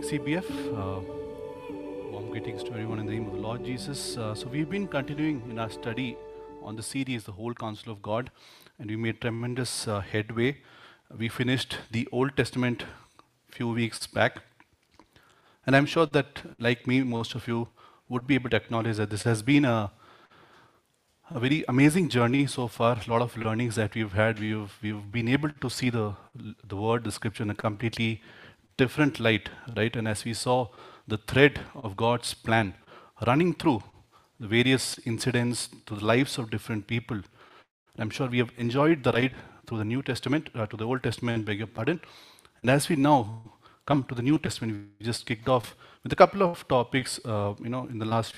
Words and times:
ICBF. 0.00 0.46
Uh, 0.80 1.00
warm 2.10 2.30
greetings 2.30 2.62
to 2.62 2.70
everyone 2.70 2.98
in 3.00 3.04
the 3.04 3.12
name 3.12 3.26
of 3.26 3.34
the 3.34 3.38
Lord 3.38 3.62
Jesus. 3.62 4.16
Uh, 4.16 4.34
so, 4.34 4.46
we've 4.48 4.70
been 4.70 4.86
continuing 4.88 5.42
in 5.50 5.58
our 5.58 5.68
study 5.68 6.16
on 6.62 6.74
the 6.74 6.82
series, 6.82 7.24
The 7.24 7.32
Whole 7.32 7.52
Counsel 7.52 7.92
of 7.92 8.00
God, 8.00 8.30
and 8.78 8.88
we 8.88 8.96
made 8.96 9.20
tremendous 9.20 9.86
uh, 9.86 10.00
headway. 10.00 10.56
We 11.18 11.28
finished 11.28 11.76
the 11.90 12.08
Old 12.12 12.34
Testament 12.34 12.84
few 13.50 13.68
weeks 13.68 14.06
back, 14.06 14.38
and 15.66 15.76
I'm 15.76 15.84
sure 15.84 16.06
that, 16.06 16.40
like 16.58 16.86
me, 16.86 17.02
most 17.02 17.34
of 17.34 17.46
you 17.46 17.68
would 18.08 18.26
be 18.26 18.36
able 18.36 18.48
to 18.50 18.56
acknowledge 18.56 18.96
that 18.96 19.10
this 19.10 19.24
has 19.24 19.42
been 19.42 19.66
a 19.66 19.90
a 21.32 21.38
very 21.38 21.64
amazing 21.68 22.08
journey 22.08 22.46
so 22.46 22.66
far. 22.66 22.96
A 23.06 23.10
lot 23.10 23.22
of 23.22 23.36
learnings 23.36 23.76
that 23.76 23.94
we've 23.94 24.12
had. 24.12 24.40
We've 24.40 24.78
we've 24.82 25.12
been 25.12 25.28
able 25.28 25.50
to 25.50 25.68
see 25.68 25.90
the 25.90 26.14
the 26.66 26.76
word, 26.76 27.04
the 27.04 27.12
scripture, 27.12 27.42
in 27.42 27.50
a 27.50 27.54
completely 27.54 28.22
different 28.82 29.20
light, 29.20 29.48
right? 29.76 29.94
And 29.94 30.08
as 30.08 30.24
we 30.24 30.34
saw 30.34 30.58
the 31.06 31.18
thread 31.32 31.60
of 31.74 31.96
God's 31.96 32.32
plan 32.34 32.74
running 33.26 33.52
through 33.54 33.82
the 34.38 34.48
various 34.56 34.98
incidents 35.04 35.68
to 35.86 35.96
the 35.96 36.04
lives 36.12 36.38
of 36.38 36.50
different 36.50 36.86
people, 36.86 37.20
I'm 37.98 38.10
sure 38.10 38.28
we 38.28 38.38
have 38.38 38.52
enjoyed 38.56 39.02
the 39.04 39.12
ride 39.12 39.34
through 39.66 39.78
the 39.78 39.90
New 39.92 40.02
Testament, 40.02 40.48
uh, 40.54 40.66
to 40.66 40.76
the 40.76 40.84
Old 40.84 41.02
Testament, 41.02 41.44
beg 41.44 41.58
your 41.58 41.66
pardon. 41.66 42.00
And 42.62 42.70
as 42.70 42.88
we 42.88 42.96
now 42.96 43.42
come 43.86 44.04
to 44.04 44.14
the 44.14 44.22
New 44.22 44.38
Testament, 44.38 44.72
we 44.98 45.04
just 45.04 45.26
kicked 45.26 45.48
off 45.48 45.74
with 46.02 46.12
a 46.12 46.16
couple 46.16 46.42
of 46.42 46.66
topics, 46.68 47.20
uh, 47.24 47.54
you 47.62 47.68
know, 47.68 47.86
in 47.86 47.98
the 47.98 48.06
last 48.06 48.34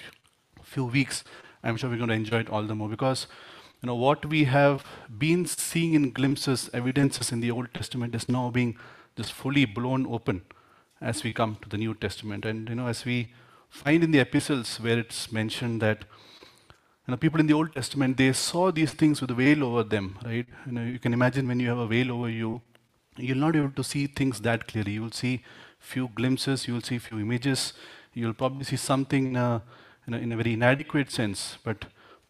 few 0.63 0.85
weeks. 0.85 1.23
I'm 1.63 1.77
sure 1.77 1.89
we're 1.89 2.03
going 2.05 2.09
to 2.09 2.15
enjoy 2.15 2.41
it 2.41 2.51
all 2.51 2.65
the 2.65 2.75
more 2.75 2.89
because, 2.89 3.27
you 3.81 3.87
know, 3.87 3.95
what 3.95 4.27
we 4.27 4.45
have 4.45 4.85
been 5.19 5.47
seeing 5.47 5.95
in 5.95 6.11
glimpses, 6.11 6.69
evidences 6.75 7.31
in 7.31 7.41
the 7.41 7.51
Old 7.51 7.73
Testament 7.73 8.15
is 8.15 8.29
now 8.29 8.51
being 8.51 8.77
just 9.17 9.33
fully 9.33 9.65
blown 9.65 10.07
open 10.07 10.43
as 11.01 11.23
we 11.25 11.33
come 11.33 11.57
to 11.63 11.69
the 11.69 11.77
New 11.77 11.95
Testament. 11.95 12.45
And, 12.45 12.69
you 12.69 12.75
know, 12.75 12.87
as 12.87 13.05
we 13.05 13.33
find 13.69 14.05
in 14.05 14.11
the 14.11 14.21
epistles 14.21 14.79
where 14.81 14.99
it's 14.99 15.33
mentioned 15.33 15.83
that, 15.83 16.05
you 17.07 17.13
know, 17.13 17.17
people 17.17 17.41
in 17.41 17.47
the 17.47 17.55
Old 17.55 17.75
Testament, 17.75 18.17
they 18.17 18.33
saw 18.33 18.71
these 18.71 18.93
things 18.93 19.21
with 19.21 19.31
a 19.31 19.35
veil 19.35 19.65
over 19.65 19.83
them, 19.83 20.19
right? 20.25 20.47
You 20.67 20.73
know, 20.73 20.85
you 20.85 20.99
can 20.99 21.13
imagine 21.13 21.49
when 21.49 21.59
you 21.59 21.69
have 21.69 21.79
a 21.79 21.87
veil 21.87 22.13
over 22.13 22.29
you, 22.29 22.63
you'll 23.17 23.39
not 23.39 23.53
be 23.53 23.59
able 23.59 23.73
to 23.73 23.85
see 23.85 24.07
things 24.07 24.41
that 24.43 24.69
clearly. 24.69 24.93
You 24.93 25.03
will 25.03 25.11
see 25.11 25.43
few 25.79 26.09
glimpses, 26.15 26.69
you 26.69 26.75
will 26.75 26.81
see 26.81 26.99
few 26.99 27.19
images, 27.19 27.73
you'll 28.15 28.35
probably 28.35 28.65
see 28.65 28.77
something 28.77 29.37
uh, 29.37 29.61
in, 30.07 30.15
a, 30.15 30.19
in 30.19 30.33
a 30.33 30.37
very 30.37 30.53
inadequate 30.53 31.11
sense. 31.11 31.59
But 31.65 31.87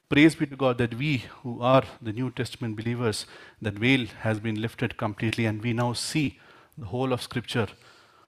praise 0.09 0.35
be 0.35 0.47
to 0.47 0.57
God 0.57 0.79
that 0.79 0.95
we 0.95 1.25
who 1.43 1.61
are 1.61 1.83
the 2.01 2.13
New 2.13 2.31
Testament 2.31 2.77
believers, 2.77 3.27
that 3.61 3.75
veil 3.75 4.07
has 4.21 4.41
been 4.41 4.61
lifted 4.61 4.97
completely, 4.97 5.45
and 5.45 5.63
we 5.63 5.75
now 5.75 5.93
see 5.93 6.39
the 6.79 6.87
whole 6.87 7.13
of 7.13 7.23
Scripture 7.23 7.69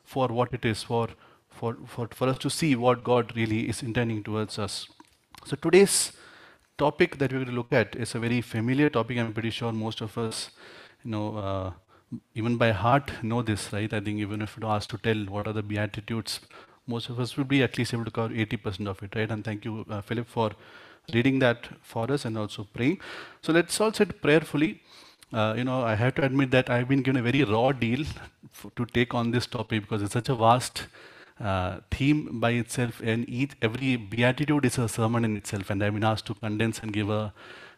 for 0.04 0.28
what 0.28 0.52
it 0.52 0.64
is, 0.64 0.82
for, 0.82 1.08
for, 1.50 1.76
for, 1.86 2.08
for 2.08 2.28
us 2.28 2.38
to 2.38 2.50
see 2.50 2.76
what 2.76 3.04
God 3.04 3.32
really 3.36 3.68
is 3.68 3.82
intending 3.82 4.22
towards 4.22 4.58
us. 4.58 4.88
So 5.46 5.56
today's 5.56 6.12
topic 6.78 7.18
that 7.18 7.32
we're 7.32 7.38
going 7.44 7.50
to 7.50 7.54
look 7.54 7.72
at 7.72 7.94
is 7.96 8.14
a 8.14 8.18
very 8.18 8.40
familiar 8.40 8.90
topic. 8.90 9.18
I'm 9.18 9.32
pretty 9.32 9.50
sure 9.50 9.72
most 9.72 10.00
of 10.00 10.16
us, 10.18 10.50
you 11.04 11.10
know, 11.10 11.36
uh, 11.36 11.72
even 12.34 12.56
by 12.56 12.72
heart 12.72 13.10
know 13.22 13.42
this, 13.42 13.72
right? 13.72 13.92
I 13.92 14.00
think 14.00 14.18
even 14.18 14.42
if 14.42 14.58
asked 14.62 14.90
to 14.90 14.98
tell 14.98 15.16
what 15.24 15.46
are 15.46 15.52
the 15.52 15.62
Beatitudes, 15.62 16.40
most 16.86 17.08
of 17.08 17.18
us 17.18 17.36
will 17.36 17.44
be 17.44 17.62
at 17.62 17.78
least 17.78 17.94
able 17.94 18.04
to 18.04 18.10
cover 18.10 18.34
80% 18.34 18.86
of 18.86 19.02
it, 19.02 19.14
right? 19.16 19.30
And 19.30 19.44
thank 19.44 19.64
you, 19.64 19.86
uh, 19.88 20.00
Philip, 20.02 20.28
for 20.28 20.50
reading 21.12 21.38
that 21.38 21.68
for 21.82 22.10
us 22.10 22.24
and 22.24 22.36
also 22.36 22.66
praying. 22.72 23.00
So 23.42 23.52
let's 23.52 23.80
all 23.80 23.92
sit 23.92 24.20
prayerfully. 24.20 24.82
Uh, 25.34 25.52
you 25.58 25.64
know, 25.64 25.82
I 25.82 25.96
have 25.96 26.14
to 26.14 26.24
admit 26.24 26.52
that 26.52 26.70
I've 26.70 26.88
been 26.88 27.02
given 27.02 27.16
a 27.20 27.22
very 27.22 27.42
raw 27.42 27.72
deal 27.72 28.04
to 28.76 28.86
take 28.86 29.14
on 29.14 29.32
this 29.32 29.46
topic 29.46 29.82
because 29.82 30.00
it's 30.00 30.12
such 30.12 30.28
a 30.28 30.34
vast 30.36 30.86
uh, 31.40 31.80
theme 31.90 32.38
by 32.38 32.50
itself, 32.52 33.00
and 33.02 33.28
each 33.28 33.54
every 33.60 33.96
beatitude 33.96 34.64
is 34.64 34.78
a 34.78 34.88
sermon 34.88 35.24
in 35.24 35.36
itself. 35.36 35.70
And 35.70 35.82
I've 35.82 35.94
been 35.94 36.04
asked 36.04 36.26
to 36.26 36.34
condense 36.34 36.78
and 36.78 36.92
give 36.92 37.10
a, 37.10 37.32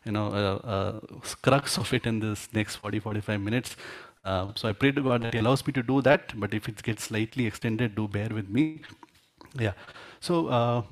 you 0.05 0.12
know, 0.12 0.27
a, 0.43 0.77
a 0.77 1.37
crux 1.41 1.78
of 1.78 1.94
it 1.94 2.05
in 2.05 2.21
this 2.21 2.47
next 2.53 2.77
40, 2.77 3.00
45 3.00 3.41
minutes. 3.41 3.77
Uh, 4.23 4.53
so 4.55 4.69
I 4.69 4.73
pray 4.73 4.93
to 4.93 5.00
God 5.00 5.23
that 5.23 5.33
He 5.33 5.41
allows 5.41 5.67
me 5.67 5.73
to 5.73 5.83
do 5.83 6.03
that. 6.03 6.38
But 6.38 6.53
if 6.53 6.69
it 6.69 6.83
gets 6.83 7.05
slightly 7.05 7.47
extended, 7.47 7.94
do 7.94 8.06
bear 8.06 8.28
with 8.28 8.50
me. 8.50 8.83
Yeah. 9.59 9.73
So. 10.21 10.84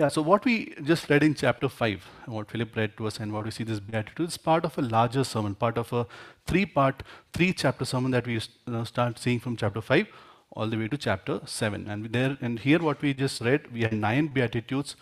Uh, 0.00 0.04
yeah, 0.04 0.08
so 0.08 0.22
what 0.22 0.44
we 0.46 0.74
just 0.82 1.10
read 1.10 1.22
in 1.22 1.34
chapter 1.34 1.68
5, 1.68 2.02
what 2.24 2.50
Philip 2.50 2.74
read 2.74 2.96
to 2.96 3.06
us, 3.06 3.20
and 3.20 3.32
what 3.34 3.44
we 3.44 3.50
see 3.50 3.64
this 3.64 3.80
beatitude 3.80 4.28
is 4.28 4.38
part 4.38 4.64
of 4.64 4.78
a 4.78 4.80
larger 4.80 5.24
sermon, 5.24 5.54
part 5.54 5.76
of 5.76 5.92
a 5.92 6.06
three 6.46 6.64
part, 6.64 7.02
three 7.34 7.52
chapter 7.52 7.84
sermon 7.84 8.10
that 8.12 8.26
we 8.26 8.40
start 8.84 9.18
seeing 9.18 9.40
from 9.40 9.56
chapter 9.56 9.82
5 9.82 10.06
all 10.52 10.68
the 10.68 10.78
way 10.78 10.88
to 10.88 10.96
chapter 10.96 11.40
7. 11.44 11.86
And 11.86 12.06
there 12.14 12.38
and 12.40 12.58
here, 12.60 12.78
what 12.78 13.02
we 13.02 13.12
just 13.12 13.42
read, 13.42 13.70
we 13.74 13.82
had 13.82 13.92
nine 13.92 14.28
beatitudes. 14.28 14.96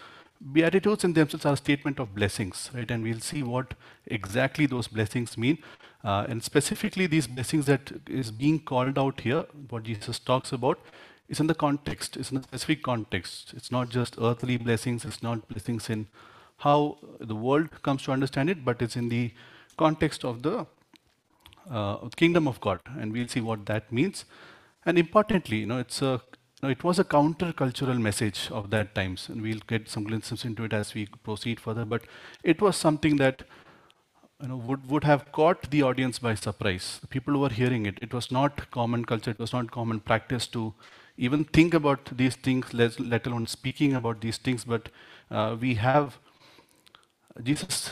Beatitudes 0.53 1.05
in 1.05 1.13
themselves 1.13 1.47
are 1.47 1.53
a 1.53 1.57
statement 1.57 2.01
of 2.01 2.13
blessings, 2.17 2.69
right? 2.75 2.91
And 2.91 3.05
we'll 3.05 3.21
see 3.21 3.45
what 3.45 3.75
exactly 4.07 4.67
those 4.67 4.89
blessings 4.89 5.39
mean. 5.39 5.59
Uh, 6.03 6.27
and 6.29 6.43
specifically, 6.43 7.07
these 7.07 7.29
blessings 7.29 7.67
that 7.67 7.93
is 8.09 8.33
being 8.33 8.59
called 8.59 8.99
out 8.99 9.21
here, 9.21 9.45
what 9.69 9.85
Jesus 9.85 10.19
talks 10.19 10.53
about, 10.53 10.81
it's 11.29 11.41
in 11.41 11.47
the 11.47 11.55
context, 11.55 12.17
it's 12.17 12.31
in 12.31 12.39
a 12.39 12.43
specific 12.43 12.83
context. 12.83 13.53
It's 13.57 13.71
not 13.71 13.91
just 13.91 14.17
earthly 14.21 14.57
blessings, 14.57 15.05
it's 15.05 15.23
not 15.23 15.47
blessings 15.49 15.91
in 15.91 16.07
how 16.59 16.99
the 17.21 17.35
world 17.35 17.83
comes 17.83 18.03
to 18.05 18.13
understand 18.13 18.51
it, 18.51 18.65
but 18.65 18.81
it's 18.83 18.97
in 18.97 19.09
the 19.09 19.33
context 19.77 20.25
of 20.25 20.43
the 20.43 20.67
uh, 21.71 22.09
kingdom 22.17 22.49
of 22.49 22.61
God. 22.61 22.81
And 22.99 23.13
we'll 23.13 23.29
see 23.29 23.41
what 23.41 23.67
that 23.67 23.93
means. 23.93 24.25
And 24.87 24.99
importantly, 24.99 25.59
you 25.59 25.67
know, 25.67 25.79
it's 25.79 26.03
a 26.03 26.21
you 26.61 26.67
know, 26.67 26.73
it 26.73 26.83
was 26.83 26.99
a 26.99 27.05
counter-cultural 27.05 27.95
message 27.95 28.49
of 28.51 28.71
that 28.71 28.93
times, 28.95 29.29
and 29.29 29.43
we'll 29.43 29.61
get 29.69 29.89
some 29.89 30.03
glimpses 30.03 30.45
into 30.45 30.65
it 30.65 30.73
as 30.73 30.93
we 30.93 31.07
proceed 31.23 31.61
further. 31.61 31.85
But 31.85 32.03
it 32.43 32.61
was 32.61 32.77
something 32.77 33.17
that 33.19 33.45
you 34.43 34.49
know, 34.49 34.57
would, 34.57 34.91
would 34.91 35.05
have 35.05 35.31
caught 35.31 35.71
the 35.71 35.83
audience 35.83 36.19
by 36.19 36.35
surprise. 36.35 36.99
The 37.01 37.07
people 37.07 37.35
who 37.35 37.41
were 37.41 37.49
hearing 37.51 37.87
it, 37.87 37.99
it 38.03 38.13
was 38.13 38.33
not 38.33 38.71
common 38.73 39.05
culture, 39.05 39.31
it 39.31 39.39
was 39.39 39.53
not 39.53 39.71
common 39.71 40.01
practice 40.01 40.49
to 40.49 40.75
even 41.19 41.45
think 41.45 41.75
about 41.75 42.17
these 42.17 42.37
things, 42.37 42.73
let, 42.73 42.99
let 42.99 43.27
alone 43.27 43.47
speaking 43.47 43.95
about 43.95 44.21
these 44.21 44.39
things. 44.39 44.65
But 44.65 44.89
uh, 45.31 45.57
we 45.61 45.75
have 45.75 46.19
Jesus 47.43 47.91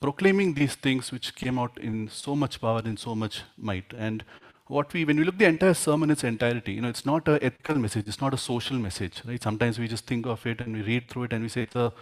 proclaiming 0.00 0.54
these 0.54 0.74
things 0.74 1.10
which 1.10 1.34
came 1.34 1.58
out 1.58 1.78
in 1.78 2.08
so 2.08 2.36
much 2.36 2.60
power, 2.60 2.82
in 2.84 2.96
so 2.98 3.14
much 3.14 3.42
might. 3.56 3.92
And 3.96 4.22
what 4.66 4.92
we, 4.92 5.04
when 5.04 5.16
we 5.16 5.24
look 5.24 5.38
the 5.38 5.46
entire 5.46 5.74
sermon 5.74 6.10
in 6.10 6.12
its 6.12 6.24
entirety, 6.24 6.74
you 6.74 6.82
know, 6.82 6.88
it's 6.88 7.06
not 7.06 7.26
a 7.26 7.42
ethical 7.42 7.76
message, 7.76 8.06
it's 8.06 8.20
not 8.20 8.34
a 8.34 8.38
social 8.38 8.76
message, 8.76 9.22
right? 9.26 9.42
Sometimes 9.42 9.78
we 9.78 9.88
just 9.88 10.06
think 10.06 10.26
of 10.26 10.44
it 10.46 10.60
and 10.60 10.76
we 10.76 10.82
read 10.82 11.08
through 11.08 11.24
it 11.24 11.32
and 11.32 11.42
we 11.42 11.48
say 11.48 11.62
it's 11.62 11.76
a, 11.76 11.92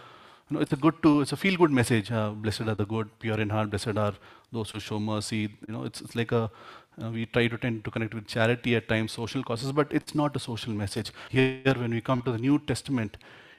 you 0.49 0.55
know, 0.55 0.59
it's 0.59 0.73
a 0.73 0.75
good 0.75 1.01
to, 1.03 1.21
it's 1.21 1.31
a 1.31 1.37
feel-good 1.37 1.71
message. 1.71 2.11
Uh, 2.11 2.31
blessed 2.31 2.61
are 2.61 2.75
the 2.75 2.85
good, 2.85 3.07
pure 3.19 3.39
in 3.39 3.49
heart. 3.49 3.69
Blessed 3.69 3.97
are 3.97 4.13
those 4.51 4.71
who 4.71 4.79
show 4.79 4.99
mercy. 4.99 5.49
You 5.67 5.73
know, 5.73 5.83
it's, 5.85 6.01
it's 6.01 6.15
like 6.15 6.31
a, 6.31 6.51
uh, 7.01 7.09
we 7.09 7.25
try 7.25 7.47
to 7.47 7.57
tend 7.57 7.83
to 7.83 7.91
connect 7.91 8.13
with 8.13 8.27
charity 8.27 8.75
at 8.75 8.87
times, 8.87 9.11
social 9.11 9.43
causes, 9.43 9.71
but 9.71 9.91
it's 9.91 10.15
not 10.15 10.35
a 10.35 10.39
social 10.39 10.73
message. 10.73 11.11
Here, 11.29 11.73
when 11.75 11.91
we 11.91 12.01
come 12.01 12.21
to 12.21 12.31
the 12.31 12.37
New 12.37 12.59
Testament, 12.59 13.17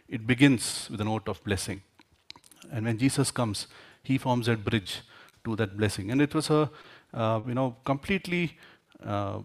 it 0.09 0.27
begins 0.27 0.89
with 0.91 1.01
a 1.01 1.05
note 1.05 1.29
of 1.29 1.43
blessing. 1.45 1.83
And 2.73 2.87
when 2.87 2.99
Jesus 2.99 3.31
comes, 3.31 3.67
he 4.03 4.19
forms 4.19 4.47
that 4.47 4.65
bridge 4.65 5.03
to 5.45 5.57
that 5.57 5.77
blessing. 5.77 6.11
And 6.11 6.21
it 6.21 6.35
was 6.35 6.51
a, 6.51 6.71
uh, 7.13 7.41
you 7.47 7.55
know, 7.55 7.77
completely 7.85 8.57
uh, 9.05 9.41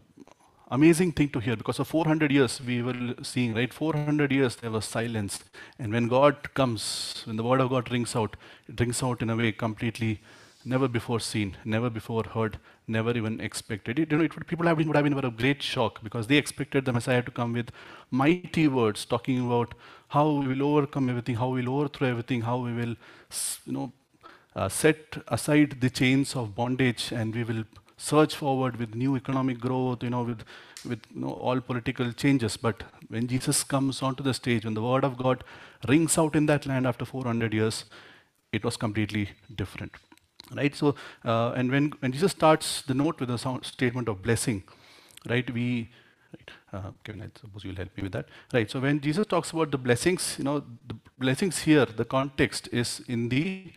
amazing 0.70 1.12
thing 1.12 1.30
to 1.30 1.40
hear 1.40 1.56
because 1.56 1.78
for 1.78 1.84
400 1.84 2.32
years 2.32 2.62
we 2.66 2.82
were 2.82 3.16
seeing, 3.24 3.54
right? 3.54 3.74
400 3.74 4.32
years 4.32 4.56
there 4.56 4.72
was 4.72 4.86
silence. 4.86 5.44
And 5.78 5.92
when 5.92 6.08
God 6.08 6.54
comes, 6.54 7.24
when 7.26 7.36
the 7.36 7.44
word 7.44 7.60
of 7.60 7.70
God 7.70 7.92
rings 7.92 8.16
out, 8.16 8.38
it 8.70 8.80
rings 8.80 9.04
out 9.04 9.22
in 9.22 9.30
a 9.30 9.36
way 9.36 9.52
completely 9.52 10.22
never 10.64 10.88
before 10.88 11.20
seen, 11.20 11.58
never 11.66 11.90
before 11.90 12.24
heard, 12.24 12.58
never 12.88 13.16
even 13.16 13.40
expected. 13.40 14.00
It, 14.00 14.12
you 14.12 14.18
know, 14.18 14.24
it 14.24 14.36
would, 14.36 14.48
people 14.48 14.66
have 14.68 14.78
been, 14.78 14.88
would 14.88 14.96
have 14.96 15.06
been 15.06 15.18
a 15.18 15.32
great 15.32 15.62
shock 15.62 16.04
because 16.04 16.28
they 16.28 16.38
expected 16.38 16.86
the 16.86 16.94
Messiah 16.94 17.22
to 17.22 17.32
come 17.32 17.54
with 17.54 17.72
mighty 18.10 18.68
words 18.68 19.06
talking 19.06 19.46
about 19.46 19.74
how 20.10 20.30
we 20.30 20.48
will 20.48 20.64
overcome 20.64 21.10
everything, 21.10 21.36
how 21.36 21.50
we 21.50 21.62
will 21.62 21.80
overthrow 21.80 22.10
everything, 22.10 22.42
how 22.42 22.58
we 22.58 22.74
will, 22.74 22.96
you 23.66 23.74
know, 23.74 23.92
uh, 24.56 24.68
set 24.68 25.18
aside 25.30 25.78
the 25.80 25.90
chains 25.90 26.36
of 26.36 26.56
bondage 26.56 27.12
and 27.12 27.34
we 27.34 27.44
will 27.44 27.64
surge 27.98 28.36
forward 28.36 28.78
with 28.78 28.96
new 28.96 29.16
economic 29.16 29.60
growth, 29.60 30.04
you 30.04 30.10
know, 30.10 30.24
with, 30.24 30.44
with 30.88 31.00
you 31.14 31.22
know, 31.22 31.30
all 31.30 31.62
political 31.62 32.12
changes. 32.12 32.58
But 32.58 32.84
when 33.08 33.28
Jesus 33.28 33.64
comes 33.64 34.02
onto 34.02 34.24
the 34.24 34.34
stage, 34.34 34.66
when 34.66 34.74
the 34.74 34.82
word 34.82 35.04
of 35.04 35.18
God 35.18 35.44
rings 35.88 36.18
out 36.18 36.36
in 36.36 36.48
that 36.48 36.66
land 36.66 36.88
after 36.88 37.06
400 37.06 37.54
years, 37.54 37.86
it 38.52 38.66
was 38.66 38.76
completely 38.76 39.30
different. 39.56 39.94
Right? 40.56 40.76
So, 40.76 40.96
uh, 41.24 41.52
and 41.52 41.72
when, 41.72 41.94
when 42.00 42.12
Jesus 42.12 42.32
starts 42.32 42.82
the 42.82 42.94
note 42.94 43.20
with 43.20 43.30
a 43.30 43.60
statement 43.64 44.10
of 44.10 44.22
blessing, 44.22 44.64
right, 45.30 45.50
we, 45.50 45.90
right, 46.36 46.52
uh, 46.74 46.92
Kevin, 47.04 47.22
I 47.22 47.40
suppose 47.40 47.64
you'll 47.64 47.76
help 47.76 47.96
me 47.96 48.04
with 48.04 48.12
that. 48.12 48.28
Right, 48.54 48.70
so 48.70 48.80
when 48.80 49.00
Jesus 49.00 49.26
talks 49.28 49.52
about 49.52 49.72
the 49.72 49.78
blessings, 49.78 50.36
you 50.38 50.44
know, 50.44 50.64
the 50.88 50.96
blessings 51.18 51.60
here, 51.60 51.86
the 51.86 52.06
context 52.06 52.68
is 52.72 53.02
in 53.08 53.30
the 53.30 53.72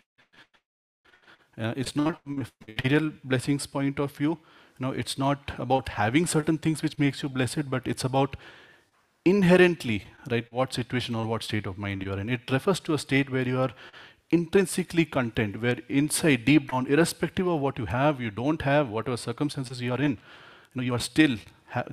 uh, 1.57 1.73
it's 1.77 1.95
not 1.95 2.19
material 2.25 3.11
blessings 3.23 3.65
point 3.65 3.99
of 3.99 4.11
view. 4.11 4.37
you 4.77 4.85
know, 4.85 4.91
it's 4.91 5.17
not 5.17 5.51
about 5.57 5.89
having 5.89 6.25
certain 6.25 6.57
things 6.57 6.83
which 6.83 6.99
makes 6.99 7.23
you 7.23 7.29
blessed, 7.29 7.69
but 7.69 7.87
it's 7.87 8.03
about 8.03 8.35
inherently, 9.23 10.03
right, 10.29 10.45
what 10.51 10.73
situation 10.73 11.15
or 11.15 11.25
what 11.25 11.43
state 11.43 11.65
of 11.65 11.77
mind 11.77 12.03
you 12.03 12.11
are 12.11 12.19
in. 12.19 12.29
It 12.29 12.51
refers 12.51 12.79
to 12.81 12.93
a 12.93 12.97
state 12.97 13.29
where 13.31 13.47
you 13.47 13.59
are 13.59 13.71
intrinsically 14.31 15.05
content, 15.05 15.61
where 15.61 15.77
inside, 15.87 16.45
deep 16.45 16.71
down, 16.71 16.87
irrespective 16.87 17.47
of 17.47 17.59
what 17.59 17.77
you 17.77 17.85
have, 17.85 18.19
you 18.19 18.31
don't 18.31 18.61
have, 18.61 18.89
whatever 18.89 19.17
circumstances 19.17 19.81
you 19.81 19.93
are 19.93 20.01
in, 20.01 20.11
you 20.11 20.75
know, 20.75 20.83
you 20.83 20.93
are 20.93 20.99
still 20.99 21.37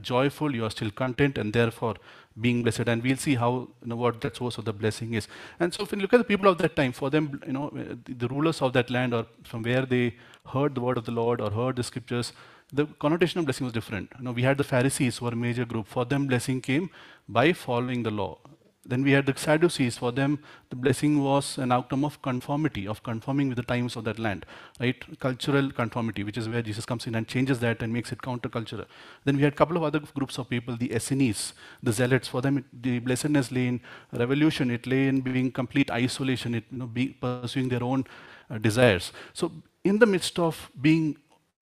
joyful, 0.00 0.54
you 0.54 0.64
are 0.64 0.70
still 0.70 0.90
content, 0.90 1.38
and 1.38 1.52
therefore 1.52 1.96
being 2.40 2.62
blessed. 2.62 2.88
And 2.88 3.02
we'll 3.02 3.16
see 3.16 3.34
how, 3.34 3.68
you 3.82 3.88
know, 3.88 3.96
what 3.96 4.20
that 4.22 4.36
source 4.36 4.58
of 4.58 4.64
the 4.64 4.72
blessing 4.72 5.14
is. 5.14 5.28
And 5.60 5.72
so 5.74 5.82
if 5.82 5.92
you 5.92 5.98
look 5.98 6.12
at 6.12 6.18
the 6.18 6.24
people 6.24 6.48
of 6.48 6.58
that 6.58 6.76
time, 6.76 6.92
for 6.92 7.10
them, 7.10 7.40
you 7.46 7.52
know, 7.52 7.70
the, 8.04 8.28
rulers 8.28 8.62
of 8.62 8.72
that 8.74 8.90
land 8.90 9.14
or 9.14 9.26
from 9.44 9.62
where 9.62 9.84
they 9.84 10.14
heard 10.46 10.74
the 10.74 10.80
word 10.80 10.98
of 10.98 11.04
the 11.04 11.12
Lord 11.12 11.40
or 11.40 11.50
heard 11.50 11.76
the 11.76 11.82
scriptures, 11.82 12.32
the 12.72 12.86
connotation 12.98 13.38
of 13.40 13.44
blessing 13.44 13.64
was 13.64 13.72
different. 13.72 14.10
You 14.18 14.24
know, 14.24 14.32
we 14.32 14.42
had 14.42 14.56
the 14.56 14.64
Pharisees 14.64 15.18
who 15.18 15.26
were 15.26 15.32
a 15.32 15.36
major 15.36 15.64
group. 15.64 15.86
For 15.86 16.04
them, 16.04 16.26
blessing 16.26 16.60
came 16.60 16.88
by 17.28 17.52
following 17.52 18.02
the 18.02 18.10
law. 18.10 18.38
Then 18.84 19.04
we 19.04 19.12
had 19.12 19.26
the 19.26 19.34
Sadducees. 19.36 19.96
For 19.98 20.10
them, 20.10 20.40
the 20.70 20.76
blessing 20.76 21.22
was 21.22 21.56
an 21.58 21.70
outcome 21.70 22.04
of 22.04 22.20
conformity, 22.20 22.86
of 22.88 23.02
conforming 23.04 23.48
with 23.48 23.56
the 23.56 23.62
times 23.62 23.94
of 23.94 24.04
that 24.04 24.18
land, 24.18 24.44
right? 24.80 24.96
Cultural 25.20 25.70
conformity, 25.70 26.24
which 26.24 26.36
is 26.36 26.48
where 26.48 26.62
Jesus 26.62 26.84
comes 26.84 27.06
in 27.06 27.14
and 27.14 27.28
changes 27.28 27.60
that 27.60 27.80
and 27.82 27.92
makes 27.92 28.10
it 28.10 28.18
countercultural. 28.22 28.86
Then 29.24 29.36
we 29.36 29.42
had 29.42 29.52
a 29.52 29.56
couple 29.56 29.76
of 29.76 29.84
other 29.84 30.00
groups 30.00 30.36
of 30.36 30.50
people, 30.50 30.76
the 30.76 30.92
Essenes, 30.92 31.52
the 31.82 31.92
Zealots. 31.92 32.26
For 32.26 32.40
them, 32.40 32.64
the 32.72 32.98
blessedness 32.98 33.52
lay 33.52 33.68
in 33.68 33.80
revolution. 34.12 34.70
It 34.70 34.86
lay 34.86 35.06
in 35.06 35.20
being 35.20 35.52
complete 35.52 35.90
isolation, 35.90 36.56
it, 36.56 36.64
you 36.70 36.78
know, 36.78 36.86
be, 36.86 37.08
pursuing 37.08 37.68
their 37.68 37.84
own 37.84 38.04
uh, 38.50 38.58
desires. 38.58 39.12
So 39.32 39.52
in 39.84 40.00
the 40.00 40.06
midst 40.06 40.38
of 40.40 40.70
being 40.80 41.16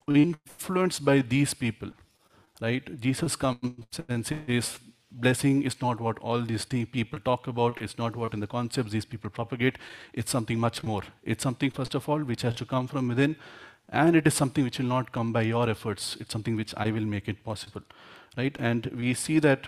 influenced 0.08 1.04
by 1.04 1.20
these 1.20 1.52
people, 1.52 1.90
right? 2.60 3.00
Jesus 3.00 3.36
comes 3.36 4.00
and 4.08 4.26
says, 4.26 4.78
blessing 5.10 5.62
is 5.62 5.80
not 5.80 6.00
what 6.00 6.18
all 6.18 6.40
these 6.40 6.64
people 6.64 7.18
talk 7.20 7.46
about. 7.46 7.80
It's 7.82 7.98
not 7.98 8.16
what 8.16 8.34
in 8.34 8.40
the 8.40 8.46
concepts 8.46 8.92
these 8.92 9.04
people 9.04 9.30
propagate. 9.30 9.76
It's 10.12 10.30
something 10.30 10.58
much 10.58 10.82
more. 10.82 11.02
It's 11.24 11.42
something, 11.42 11.70
first 11.70 11.94
of 11.94 12.08
all, 12.08 12.20
which 12.20 12.42
has 12.42 12.54
to 12.56 12.64
come 12.64 12.86
from 12.86 13.08
within. 13.08 13.36
And 13.88 14.14
it 14.14 14.26
is 14.26 14.34
something 14.34 14.62
which 14.62 14.78
will 14.78 14.86
not 14.86 15.10
come 15.10 15.32
by 15.32 15.42
your 15.42 15.68
efforts. 15.68 16.16
It's 16.20 16.32
something 16.32 16.54
which 16.54 16.74
I 16.76 16.90
will 16.90 17.04
make 17.04 17.28
it 17.28 17.42
possible. 17.44 17.82
Right? 18.36 18.56
And 18.60 18.86
we 18.86 19.14
see 19.14 19.40
that, 19.40 19.66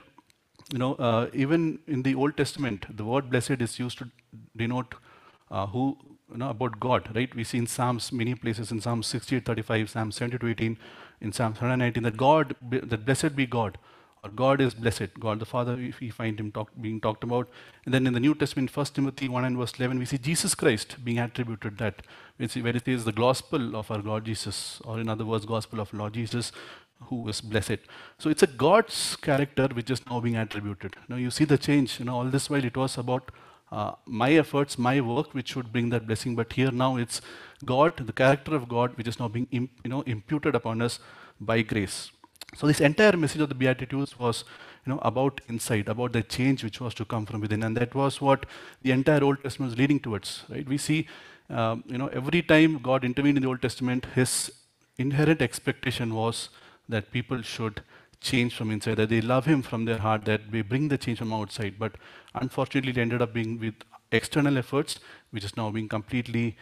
you 0.72 0.78
know, 0.78 0.94
uh, 0.94 1.28
even 1.32 1.80
in 1.88 2.02
the 2.02 2.14
Old 2.14 2.36
Testament, 2.36 2.96
the 2.96 3.04
word 3.04 3.30
blessed 3.30 3.60
is 3.60 3.78
used 3.80 3.98
to 3.98 4.08
denote 4.56 4.94
uh, 5.50 5.66
who, 5.66 5.98
you 6.30 6.38
know, 6.38 6.50
about 6.50 6.78
God, 6.78 7.14
right? 7.14 7.34
We 7.34 7.44
see 7.44 7.58
in 7.58 7.66
Psalms, 7.66 8.12
many 8.12 8.34
places, 8.34 8.70
in 8.70 8.80
Psalm 8.80 9.02
68, 9.02 9.44
35, 9.44 9.90
Psalm 9.90 10.12
70 10.12 10.38
to 10.38 10.48
18, 10.48 10.78
in 11.20 11.32
Psalm 11.32 11.52
119, 11.52 12.04
that 12.04 12.16
God, 12.16 12.54
that 12.70 13.04
blessed 13.04 13.34
be 13.34 13.44
God 13.44 13.76
or 14.24 14.30
God 14.30 14.60
is 14.60 14.74
blessed, 14.74 15.18
God 15.18 15.40
the 15.40 15.44
Father, 15.44 15.74
we 16.00 16.10
find 16.10 16.38
him 16.38 16.52
talk, 16.52 16.70
being 16.80 17.00
talked 17.00 17.24
about. 17.24 17.48
And 17.84 17.92
then 17.92 18.06
in 18.06 18.12
the 18.12 18.20
New 18.20 18.34
Testament, 18.36 18.74
1 18.74 18.86
Timothy 18.86 19.28
1 19.28 19.44
and 19.44 19.56
verse 19.56 19.72
11, 19.78 19.98
we 19.98 20.04
see 20.04 20.18
Jesus 20.18 20.54
Christ 20.54 21.04
being 21.04 21.18
attributed 21.18 21.78
that, 21.78 22.02
where 22.36 22.76
it 22.76 22.86
is 22.86 23.04
the 23.04 23.12
gospel 23.12 23.74
of 23.74 23.90
our 23.90 24.00
God 24.00 24.24
Jesus, 24.24 24.80
or 24.84 25.00
in 25.00 25.08
other 25.08 25.24
words, 25.24 25.44
gospel 25.44 25.80
of 25.80 25.92
Lord 25.92 26.14
Jesus, 26.14 26.52
who 27.06 27.28
is 27.28 27.40
blessed. 27.40 27.78
So 28.18 28.30
it's 28.30 28.44
a 28.44 28.46
God's 28.46 29.16
character 29.16 29.68
which 29.72 29.90
is 29.90 30.06
now 30.06 30.20
being 30.20 30.36
attributed. 30.36 30.94
Now 31.08 31.16
you 31.16 31.32
see 31.32 31.44
the 31.44 31.58
change. 31.58 31.98
You 31.98 32.04
know, 32.04 32.18
all 32.18 32.24
this 32.24 32.48
while 32.48 32.64
it 32.64 32.76
was 32.76 32.96
about 32.96 33.32
uh, 33.72 33.92
my 34.06 34.32
efforts, 34.34 34.78
my 34.78 35.00
work, 35.00 35.34
which 35.34 35.52
should 35.54 35.72
bring 35.72 35.88
that 35.90 36.06
blessing. 36.06 36.36
But 36.36 36.52
here 36.52 36.70
now 36.70 36.96
it's 36.96 37.20
God, 37.64 37.96
the 37.96 38.12
character 38.12 38.54
of 38.54 38.68
God, 38.68 38.96
which 38.96 39.08
is 39.08 39.18
now 39.18 39.26
being 39.26 39.48
you 39.50 39.68
know 39.86 40.02
imputed 40.02 40.54
upon 40.54 40.80
us 40.80 41.00
by 41.40 41.62
grace. 41.62 42.12
So 42.54 42.66
this 42.66 42.80
entire 42.80 43.16
message 43.16 43.40
of 43.40 43.48
the 43.48 43.54
Beatitudes 43.54 44.18
was, 44.18 44.44
you 44.84 44.92
know, 44.92 44.98
about 45.02 45.40
insight, 45.48 45.88
about 45.88 46.12
the 46.12 46.22
change 46.22 46.62
which 46.62 46.80
was 46.80 46.92
to 46.94 47.04
come 47.04 47.24
from 47.24 47.40
within, 47.40 47.62
and 47.62 47.76
that 47.76 47.94
was 47.94 48.20
what 48.20 48.44
the 48.82 48.90
entire 48.90 49.24
Old 49.24 49.42
Testament 49.42 49.70
was 49.70 49.78
leading 49.78 49.98
towards. 49.98 50.44
Right? 50.50 50.68
We 50.68 50.76
see, 50.76 51.08
um, 51.48 51.82
you 51.86 51.96
know, 51.96 52.08
every 52.08 52.42
time 52.42 52.78
God 52.78 53.04
intervened 53.04 53.38
in 53.38 53.42
the 53.42 53.48
Old 53.48 53.62
Testament, 53.62 54.06
His 54.14 54.52
inherent 54.98 55.40
expectation 55.40 56.14
was 56.14 56.50
that 56.88 57.10
people 57.10 57.40
should 57.40 57.82
change 58.20 58.54
from 58.54 58.70
inside, 58.70 58.96
that 58.96 59.08
they 59.08 59.22
love 59.22 59.46
Him 59.46 59.62
from 59.62 59.86
their 59.86 59.98
heart, 59.98 60.26
that 60.26 60.52
they 60.52 60.60
bring 60.62 60.88
the 60.88 60.98
change 60.98 61.18
from 61.18 61.32
outside. 61.32 61.76
But 61.78 61.92
unfortunately, 62.34 62.90
it 62.90 62.98
ended 62.98 63.22
up 63.22 63.32
being 63.32 63.58
with 63.58 63.74
external 64.12 64.58
efforts, 64.58 65.00
which 65.30 65.44
is 65.44 65.56
now 65.56 65.70
being 65.70 65.88
completely, 65.88 66.56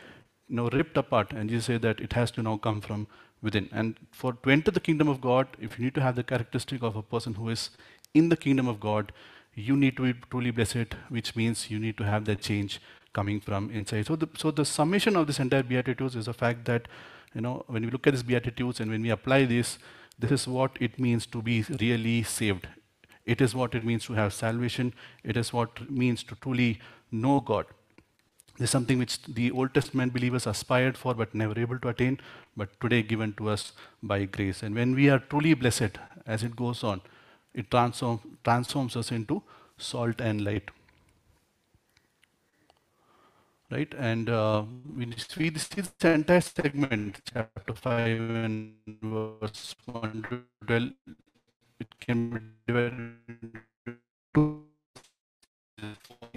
you 0.48 0.56
know, 0.56 0.68
ripped 0.68 0.96
apart. 0.96 1.32
And 1.32 1.50
you 1.50 1.60
say 1.60 1.78
that 1.78 1.98
it 1.98 2.12
has 2.12 2.30
to 2.32 2.42
now 2.42 2.58
come 2.58 2.80
from 2.80 3.08
within. 3.42 3.68
And 3.72 3.96
for 4.10 4.32
to 4.32 4.50
enter 4.50 4.70
the 4.70 4.80
kingdom 4.80 5.08
of 5.08 5.20
God, 5.20 5.48
if 5.60 5.78
you 5.78 5.84
need 5.84 5.94
to 5.94 6.02
have 6.02 6.16
the 6.16 6.22
characteristic 6.22 6.82
of 6.82 6.96
a 6.96 7.02
person 7.02 7.34
who 7.34 7.48
is 7.48 7.70
in 8.14 8.28
the 8.28 8.36
kingdom 8.36 8.68
of 8.68 8.80
God, 8.80 9.12
you 9.54 9.76
need 9.76 9.96
to 9.96 10.12
be 10.12 10.18
truly 10.30 10.50
blessed, 10.50 10.94
which 11.08 11.34
means 11.36 11.70
you 11.70 11.78
need 11.78 11.96
to 11.98 12.04
have 12.04 12.24
that 12.26 12.40
change 12.40 12.80
coming 13.12 13.40
from 13.40 13.70
inside. 13.70 14.06
So 14.06 14.16
the, 14.16 14.28
so 14.36 14.50
the 14.50 14.64
summation 14.64 15.16
of 15.16 15.26
this 15.26 15.40
entire 15.40 15.62
Beatitudes 15.62 16.16
is 16.16 16.26
the 16.26 16.34
fact 16.34 16.64
that, 16.66 16.86
you 17.34 17.40
know, 17.40 17.64
when 17.66 17.84
we 17.84 17.90
look 17.90 18.06
at 18.06 18.12
these 18.12 18.22
Beatitudes 18.22 18.80
and 18.80 18.90
when 18.90 19.02
we 19.02 19.10
apply 19.10 19.44
this, 19.44 19.78
this 20.18 20.30
is 20.30 20.46
what 20.46 20.76
it 20.80 20.98
means 20.98 21.26
to 21.26 21.42
be 21.42 21.64
really 21.80 22.22
saved. 22.22 22.68
It 23.24 23.40
is 23.40 23.54
what 23.54 23.74
it 23.74 23.84
means 23.84 24.04
to 24.06 24.12
have 24.14 24.32
salvation. 24.32 24.94
It 25.24 25.36
is 25.36 25.52
what 25.52 25.70
it 25.80 25.90
means 25.90 26.22
to 26.24 26.34
truly 26.36 26.80
know 27.10 27.40
God. 27.40 27.66
Is 28.60 28.68
something 28.68 28.98
which 28.98 29.22
the 29.22 29.50
Old 29.50 29.72
Testament 29.72 30.12
believers 30.12 30.46
aspired 30.46 30.98
for 30.98 31.14
but 31.14 31.34
never 31.34 31.58
able 31.58 31.78
to 31.78 31.88
attain, 31.88 32.20
but 32.54 32.78
today 32.78 33.02
given 33.02 33.32
to 33.38 33.48
us 33.48 33.72
by 34.02 34.26
grace. 34.26 34.62
And 34.62 34.74
when 34.74 34.94
we 34.94 35.08
are 35.08 35.18
truly 35.18 35.54
blessed, 35.54 35.96
as 36.26 36.42
it 36.42 36.56
goes 36.56 36.84
on, 36.84 37.00
it 37.54 37.70
transform, 37.70 38.20
transforms 38.44 38.96
us 38.96 39.10
into 39.10 39.42
salt 39.78 40.20
and 40.20 40.44
light. 40.44 40.70
Right? 43.70 43.94
And 43.96 44.28
uh, 44.28 44.64
we 44.94 45.10
see 45.16 45.48
this, 45.48 45.68
this 45.68 45.90
entire 46.02 46.42
segment, 46.42 47.22
chapter 47.32 47.74
5 47.74 48.20
and 48.20 48.74
verse 49.02 49.74
1 49.86 50.26
to 50.28 50.42
12, 50.66 50.90
it 51.80 51.98
can 51.98 52.28
be 52.30 52.40
divided 52.66 53.16
into 53.86 54.64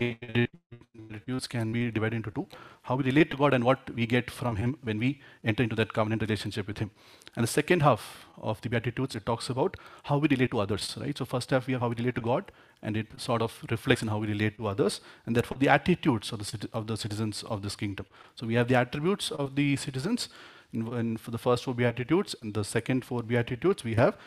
Beatitudes 0.03 1.47
can 1.47 1.71
be 1.71 1.81
divided 1.91 2.17
into 2.17 2.31
two. 2.31 2.45
How 2.83 2.95
we 2.95 3.03
relate 3.03 3.31
to 3.31 3.37
God 3.37 3.53
and 3.53 3.63
what 3.63 3.89
we 3.99 4.05
get 4.05 4.31
from 4.31 4.55
Him 4.55 4.77
when 4.83 4.99
we 4.99 5.21
enter 5.43 5.63
into 5.63 5.75
that 5.75 5.93
covenant 5.93 6.21
relationship 6.21 6.67
with 6.67 6.79
Him. 6.79 6.91
And 7.35 7.43
the 7.43 7.53
second 7.59 7.81
half 7.81 8.25
of 8.37 8.61
the 8.61 8.69
Beatitudes, 8.69 9.15
it 9.15 9.25
talks 9.25 9.49
about 9.49 9.77
how 10.03 10.17
we 10.17 10.27
relate 10.27 10.51
to 10.51 10.59
others, 10.59 10.97
right? 10.99 11.17
So 11.17 11.25
first 11.25 11.49
half, 11.51 11.67
we 11.67 11.73
have 11.73 11.81
how 11.81 11.89
we 11.89 11.95
relate 11.95 12.15
to 12.15 12.21
God, 12.21 12.51
and 12.81 12.97
it 12.97 13.07
sort 13.17 13.41
of 13.41 13.51
reflects 13.69 14.01
in 14.01 14.07
how 14.07 14.19
we 14.19 14.27
relate 14.27 14.57
to 14.57 14.67
others, 14.67 15.01
and 15.25 15.35
therefore 15.35 15.57
the 15.59 15.69
attitudes 15.69 16.31
of 16.31 16.39
the, 16.39 16.69
of 16.73 16.87
the 16.87 16.97
citizens 16.97 17.43
of 17.43 17.61
this 17.61 17.75
kingdom. 17.75 18.05
So 18.35 18.47
we 18.47 18.55
have 18.55 18.67
the 18.67 18.75
attributes 18.75 19.31
of 19.31 19.55
the 19.55 19.75
citizens, 19.75 20.29
and 20.73 21.19
for 21.19 21.31
the 21.31 21.37
first 21.37 21.63
four 21.63 21.75
Beatitudes, 21.75 22.35
and 22.41 22.53
the 22.53 22.63
second 22.63 23.05
four 23.05 23.23
Beatitudes, 23.23 23.83
we 23.83 23.95
have 23.95 24.17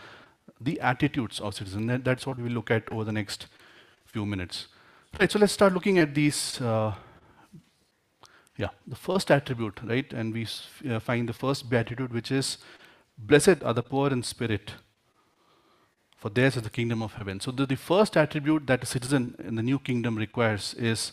the 0.60 0.80
attitudes 0.80 1.40
of 1.40 1.54
citizens. 1.54 2.04
That's 2.04 2.26
what 2.26 2.38
we'll 2.38 2.52
look 2.52 2.70
at 2.70 2.90
over 2.92 3.04
the 3.04 3.12
next 3.12 3.46
few 4.04 4.24
minutes. 4.24 4.68
Right, 5.18 5.32
so 5.32 5.38
let's 5.38 5.54
start 5.54 5.72
looking 5.72 5.98
at 5.98 6.14
these. 6.14 6.60
Uh, 6.60 6.92
yeah, 8.58 8.68
the 8.86 8.96
first 8.96 9.30
attribute, 9.30 9.80
right? 9.82 10.12
And 10.12 10.34
we 10.34 10.46
uh, 10.90 11.00
find 11.00 11.26
the 11.26 11.32
first 11.32 11.70
beatitude, 11.70 12.12
which 12.12 12.30
is, 12.30 12.58
Blessed 13.16 13.62
are 13.62 13.72
the 13.72 13.82
poor 13.82 14.10
in 14.10 14.22
spirit, 14.22 14.72
for 16.18 16.28
theirs 16.28 16.56
is 16.56 16.62
the 16.62 16.70
kingdom 16.70 17.02
of 17.02 17.14
heaven. 17.14 17.40
So, 17.40 17.50
the, 17.50 17.64
the 17.64 17.76
first 17.76 18.14
attribute 18.18 18.66
that 18.66 18.82
a 18.82 18.86
citizen 18.86 19.34
in 19.42 19.54
the 19.54 19.62
new 19.62 19.78
kingdom 19.78 20.16
requires 20.16 20.74
is 20.74 21.12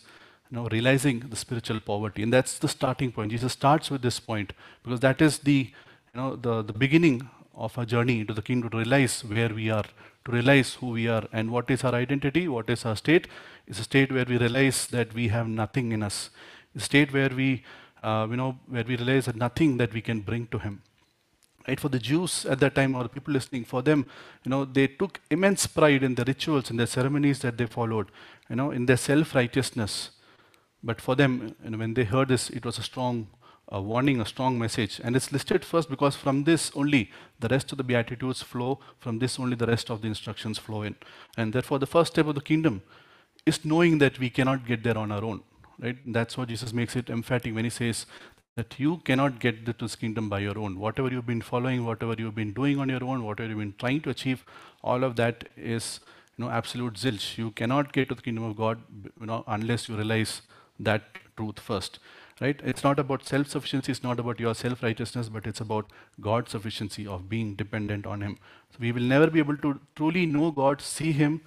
you 0.50 0.58
know, 0.58 0.68
realizing 0.68 1.20
the 1.20 1.36
spiritual 1.36 1.80
poverty. 1.80 2.22
And 2.22 2.32
that's 2.32 2.58
the 2.58 2.68
starting 2.68 3.10
point. 3.10 3.30
Jesus 3.30 3.52
starts 3.52 3.90
with 3.90 4.02
this 4.02 4.20
point 4.20 4.52
because 4.82 5.00
that 5.00 5.22
is 5.22 5.38
the, 5.38 5.70
you 6.14 6.20
know, 6.20 6.36
the, 6.36 6.62
the 6.62 6.74
beginning 6.74 7.30
of 7.54 7.78
our 7.78 7.86
journey 7.86 8.20
into 8.20 8.34
the 8.34 8.42
kingdom 8.42 8.68
to 8.70 8.76
realize 8.76 9.24
where 9.24 9.48
we 9.48 9.70
are, 9.70 9.84
to 10.24 10.32
realize 10.32 10.74
who 10.74 10.90
we 10.90 11.08
are 11.08 11.24
and 11.32 11.50
what 11.50 11.70
is 11.70 11.84
our 11.84 11.94
identity, 11.94 12.48
what 12.48 12.70
is 12.70 12.84
our 12.84 12.96
state. 12.96 13.28
It's 13.66 13.78
a 13.78 13.84
state 13.84 14.10
where 14.10 14.24
we 14.24 14.38
realize 14.38 14.86
that 14.88 15.12
we 15.14 15.28
have 15.28 15.48
nothing 15.48 15.92
in 15.92 16.02
us. 16.02 16.30
It's 16.74 16.84
a 16.84 16.86
state 16.86 17.12
where 17.12 17.28
we, 17.28 17.62
uh, 18.02 18.26
you 18.30 18.36
know, 18.36 18.58
where 18.68 18.84
we 18.84 18.96
realize 18.96 19.26
that 19.26 19.36
nothing 19.36 19.76
that 19.78 19.92
we 19.92 20.00
can 20.00 20.20
bring 20.20 20.46
to 20.48 20.58
Him. 20.58 20.82
Right, 21.66 21.80
for 21.80 21.88
the 21.88 21.98
Jews 21.98 22.44
at 22.44 22.60
that 22.60 22.74
time, 22.74 22.94
or 22.94 23.04
the 23.04 23.08
people 23.08 23.32
listening, 23.32 23.64
for 23.64 23.80
them, 23.80 24.04
you 24.44 24.50
know, 24.50 24.66
they 24.66 24.86
took 24.86 25.20
immense 25.30 25.66
pride 25.66 26.02
in 26.02 26.14
the 26.14 26.24
rituals 26.24 26.68
and 26.68 26.78
the 26.78 26.86
ceremonies 26.86 27.38
that 27.38 27.56
they 27.56 27.64
followed, 27.64 28.10
you 28.50 28.56
know, 28.56 28.70
in 28.70 28.84
their 28.84 28.98
self-righteousness. 28.98 30.10
But 30.82 31.00
for 31.00 31.14
them, 31.14 31.56
you 31.64 31.70
know, 31.70 31.78
when 31.78 31.94
they 31.94 32.04
heard 32.04 32.28
this, 32.28 32.50
it 32.50 32.66
was 32.66 32.76
a 32.78 32.82
strong 32.82 33.28
a 33.68 33.80
warning, 33.80 34.20
a 34.20 34.26
strong 34.26 34.58
message. 34.58 35.00
And 35.02 35.16
it's 35.16 35.32
listed 35.32 35.64
first 35.64 35.88
because 35.88 36.16
from 36.16 36.44
this 36.44 36.70
only 36.74 37.10
the 37.40 37.48
rest 37.48 37.72
of 37.72 37.78
the 37.78 37.84
Beatitudes 37.84 38.42
flow, 38.42 38.80
from 38.98 39.18
this 39.18 39.38
only 39.38 39.56
the 39.56 39.66
rest 39.66 39.90
of 39.90 40.02
the 40.02 40.08
instructions 40.08 40.58
flow 40.58 40.82
in. 40.82 40.96
And 41.36 41.52
therefore, 41.52 41.78
the 41.78 41.86
first 41.86 42.12
step 42.12 42.26
of 42.26 42.34
the 42.34 42.40
kingdom 42.40 42.82
is 43.46 43.64
knowing 43.64 43.98
that 43.98 44.18
we 44.18 44.30
cannot 44.30 44.66
get 44.66 44.82
there 44.82 44.98
on 44.98 45.10
our 45.12 45.24
own. 45.24 45.42
Right? 45.78 45.96
That's 46.06 46.38
what 46.38 46.48
Jesus 46.48 46.72
makes 46.72 46.94
it 46.96 47.10
emphatic 47.10 47.54
when 47.54 47.64
he 47.64 47.70
says, 47.70 48.06
that 48.56 48.78
you 48.78 48.98
cannot 48.98 49.40
get 49.40 49.66
to 49.66 49.72
this 49.72 49.96
kingdom 49.96 50.28
by 50.28 50.38
your 50.38 50.56
own. 50.58 50.78
Whatever 50.78 51.08
you've 51.08 51.26
been 51.26 51.42
following, 51.42 51.84
whatever 51.84 52.14
you've 52.16 52.34
been 52.36 52.52
doing 52.52 52.78
on 52.78 52.88
your 52.88 53.02
own, 53.02 53.24
whatever 53.24 53.48
you've 53.48 53.58
been 53.58 53.74
trying 53.78 54.00
to 54.02 54.10
achieve, 54.10 54.44
all 54.82 55.02
of 55.02 55.16
that 55.16 55.48
is 55.56 56.00
you 56.36 56.44
know 56.44 56.50
absolute 56.50 56.94
zilch. 56.94 57.36
You 57.36 57.50
cannot 57.50 57.92
get 57.92 58.08
to 58.10 58.14
the 58.14 58.22
kingdom 58.22 58.44
of 58.44 58.56
God 58.56 58.80
you 59.20 59.26
know, 59.26 59.42
unless 59.48 59.88
you 59.88 59.96
realize 59.96 60.42
that 60.78 61.02
truth 61.36 61.58
first. 61.58 61.98
Right? 62.40 62.60
It's 62.64 62.82
not 62.82 62.98
about 62.98 63.26
self-sufficiency, 63.26 63.92
it's 63.92 64.02
not 64.02 64.18
about 64.18 64.40
your 64.40 64.54
self-righteousness, 64.54 65.28
but 65.28 65.46
it's 65.46 65.60
about 65.60 65.86
God's 66.20 66.50
sufficiency 66.50 67.06
of 67.06 67.28
being 67.28 67.54
dependent 67.54 68.06
on 68.06 68.22
Him. 68.22 68.38
So 68.72 68.78
we 68.80 68.90
will 68.90 69.02
never 69.02 69.28
be 69.28 69.38
able 69.38 69.56
to 69.58 69.80
truly 69.94 70.26
know 70.26 70.50
God, 70.50 70.80
see 70.80 71.12
Him, 71.12 71.42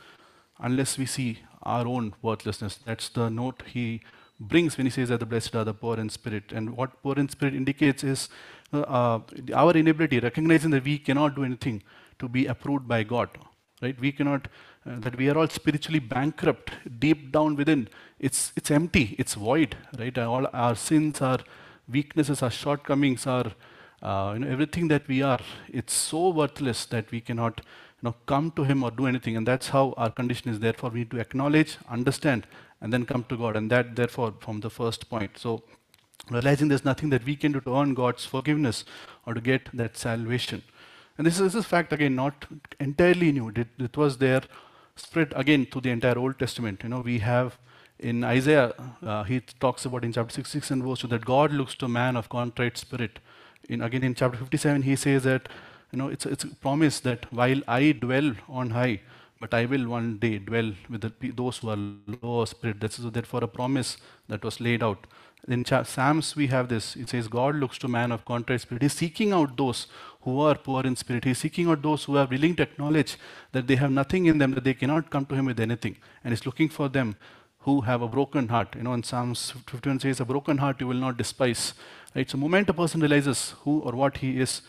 unless 0.60 0.98
we 0.98 1.06
see 1.06 1.40
our 1.64 1.86
own 1.86 2.14
worthlessness. 2.22 2.80
That's 2.86 3.10
the 3.10 3.30
note 3.30 3.64
he 3.66 4.02
brings 4.40 4.78
when 4.78 4.86
he 4.86 4.92
says 4.92 5.10
that 5.10 5.20
the 5.20 5.26
blessed 5.26 5.56
are 5.56 5.64
the 5.64 5.74
poor 5.74 6.00
in 6.00 6.10
spirit. 6.10 6.52
And 6.52 6.78
what 6.78 7.02
poor 7.02 7.16
in 7.16 7.30
spirit 7.30 7.54
indicates 7.54 8.04
is 8.04 8.30
uh, 8.74 8.82
uh, 8.82 9.20
our 9.54 9.72
inability, 9.72 10.20
recognizing 10.20 10.72
that 10.72 10.84
we 10.84 10.98
cannot 10.98 11.36
do 11.36 11.44
anything 11.44 11.84
to 12.20 12.28
be 12.28 12.46
approved 12.46 12.88
by 12.88 13.04
God. 13.04 13.30
Right? 13.82 14.00
We 14.00 14.12
cannot, 14.12 14.48
that 14.88 15.18
we 15.18 15.30
are 15.30 15.38
all 15.38 15.50
spiritually 15.50 16.00
bankrupt 16.00 16.72
deep 17.00 17.32
down 17.32 17.56
within. 17.56 17.90
It's, 18.20 18.52
it's 18.56 18.72
empty, 18.72 19.16
it's 19.20 19.34
void. 19.34 19.76
Right? 19.98 20.18
All 20.18 20.48
our 20.54 20.76
sins, 20.76 21.22
our 21.22 21.40
weaknesses, 21.90 22.42
our 22.42 22.50
shortcomings, 22.50 23.28
our 23.28 23.52
uh, 24.02 24.32
you 24.34 24.40
know, 24.40 24.48
everything 24.48 24.88
that 24.88 25.08
we 25.08 25.22
are, 25.22 25.40
it's 25.70 25.94
so 25.94 26.30
worthless 26.30 26.86
that 26.86 27.10
we 27.12 27.20
cannot 27.20 27.62
you 28.02 28.10
know, 28.10 28.16
come 28.28 28.52
to 28.52 28.64
Him 28.64 28.84
or 28.84 28.92
do 28.92 29.08
anything. 29.08 29.36
And 29.36 29.48
that's 29.48 29.70
how 29.70 29.94
our 29.98 30.12
condition 30.12 30.52
is. 30.52 30.60
Therefore, 30.60 30.92
we 30.92 31.00
need 31.00 31.12
to 31.12 31.20
acknowledge, 31.20 31.78
understand, 31.90 32.46
and 32.80 32.94
then 32.94 33.06
come 33.06 33.24
to 33.26 33.38
God. 33.38 33.56
And 33.56 33.72
that, 33.72 33.96
therefore, 33.96 34.36
from 34.40 34.60
the 34.60 34.70
first 34.70 35.10
point. 35.10 35.38
So, 35.38 35.64
realizing 36.30 36.68
there's 36.68 36.86
nothing 36.86 37.10
that 37.10 37.26
we 37.26 37.36
can 37.36 37.52
do 37.54 37.62
to 37.62 37.76
earn 37.76 37.94
God's 37.96 38.26
forgiveness 38.26 38.86
or 39.26 39.34
to 39.34 39.42
get 39.42 39.70
that 39.74 39.98
salvation. 39.98 40.62
And 41.18 41.26
this 41.26 41.40
is, 41.40 41.54
this 41.54 41.56
is 41.56 41.66
fact, 41.66 41.92
again, 41.92 42.16
not 42.16 42.46
entirely 42.80 43.32
new. 43.32 43.50
It, 43.50 43.68
it 43.80 43.98
was 43.98 44.20
there 44.20 44.44
spread 44.98 45.34
again 45.36 45.66
through 45.66 45.82
the 45.82 45.92
entire 45.92 46.18
Old 46.18 46.38
Testament. 46.40 46.84
You 46.84 46.90
know, 46.90 47.00
we 47.00 47.20
have 47.20 47.58
in 48.00 48.24
Isaiah, 48.24 48.74
uh, 49.04 49.24
he 49.24 49.40
talks 49.40 49.86
about 49.86 50.04
in 50.04 50.14
chapter 50.14 50.34
66 50.34 50.70
and 50.72 50.84
verse 50.84 51.00
2 51.00 51.08
that 51.08 51.26
God 51.26 51.52
looks 51.52 51.74
to 51.76 51.88
man 51.88 52.16
of 52.16 52.30
contrite 52.30 52.78
spirit. 52.78 53.20
In, 53.70 53.82
again, 53.82 54.04
in 54.04 54.14
chapter 54.14 54.38
57, 54.38 54.84
he 54.84 54.96
says 54.96 55.24
that 55.24 55.50
you 55.92 55.98
know, 55.98 56.10
it's, 56.10 56.26
it's 56.26 56.44
a 56.44 56.48
promise 56.48 57.00
that 57.02 57.32
while 57.32 57.62
I 57.68 57.94
dwell 57.94 58.34
on 58.50 58.72
high, 58.72 59.02
but 59.40 59.54
I 59.54 59.66
will 59.66 59.88
one 59.88 60.18
day 60.18 60.38
dwell 60.38 60.74
with 60.90 61.02
the, 61.02 61.32
those 61.32 61.60
who 61.60 61.70
are 61.70 61.78
low 62.22 62.46
spirit. 62.46 62.80
This 62.80 63.00
is 63.00 63.10
therefore 63.12 63.44
a 63.44 63.48
promise 63.48 63.98
that 64.28 64.44
was 64.44 64.60
laid 64.60 64.84
out. 64.84 65.08
In 65.48 65.64
Psalms, 65.66 66.36
we 66.36 66.48
have 66.48 66.68
this. 66.68 66.96
It 66.96 67.10
says, 67.10 67.28
God 67.28 67.56
looks 67.56 67.78
to 67.80 67.88
man 67.88 68.12
of 68.12 68.26
contrite 68.26 68.62
spirit. 68.62 68.82
He's 68.82 68.94
seeking 68.94 69.32
out 69.32 69.56
those 69.56 69.88
who 70.22 70.42
are 70.42 70.56
poor 70.56 70.86
in 70.86 70.96
spirit. 70.96 71.24
He's 71.24 71.38
seeking 71.38 71.70
out 71.70 71.82
those 71.82 72.04
who 72.04 72.18
are 72.18 72.26
willing 72.26 72.56
to 72.58 72.64
acknowledge 72.64 73.18
that 73.54 73.68
they 73.68 73.76
have 73.78 73.92
nothing 73.92 74.26
in 74.26 74.40
them, 74.40 74.52
that 74.52 74.66
they 74.66 74.74
cannot 74.74 75.10
come 75.10 75.26
to 75.28 75.36
him 75.36 75.46
with 75.46 75.60
anything. 75.60 75.98
And 76.24 76.34
he's 76.34 76.46
looking 76.46 76.68
for 76.68 76.90
them 76.90 77.16
who 77.60 77.82
have 77.82 78.02
a 78.02 78.08
broken 78.08 78.50
heart. 78.50 78.76
You 78.76 78.84
know, 78.84 78.94
in 78.94 79.04
Psalms 79.04 79.54
51 79.68 80.02
says, 80.02 80.20
a 80.20 80.26
broken 80.26 80.58
heart 80.58 80.82
you 80.82 80.88
will 80.88 80.96
not 80.96 81.18
despise. 81.18 81.74
Right? 82.14 82.30
So, 82.30 82.38
moment 82.38 82.70
a 82.70 82.74
person 82.74 83.00
realizes 83.00 83.56
who 83.62 83.80
or 83.80 83.94
what 83.94 84.18
he 84.18 84.40
is, 84.40 84.62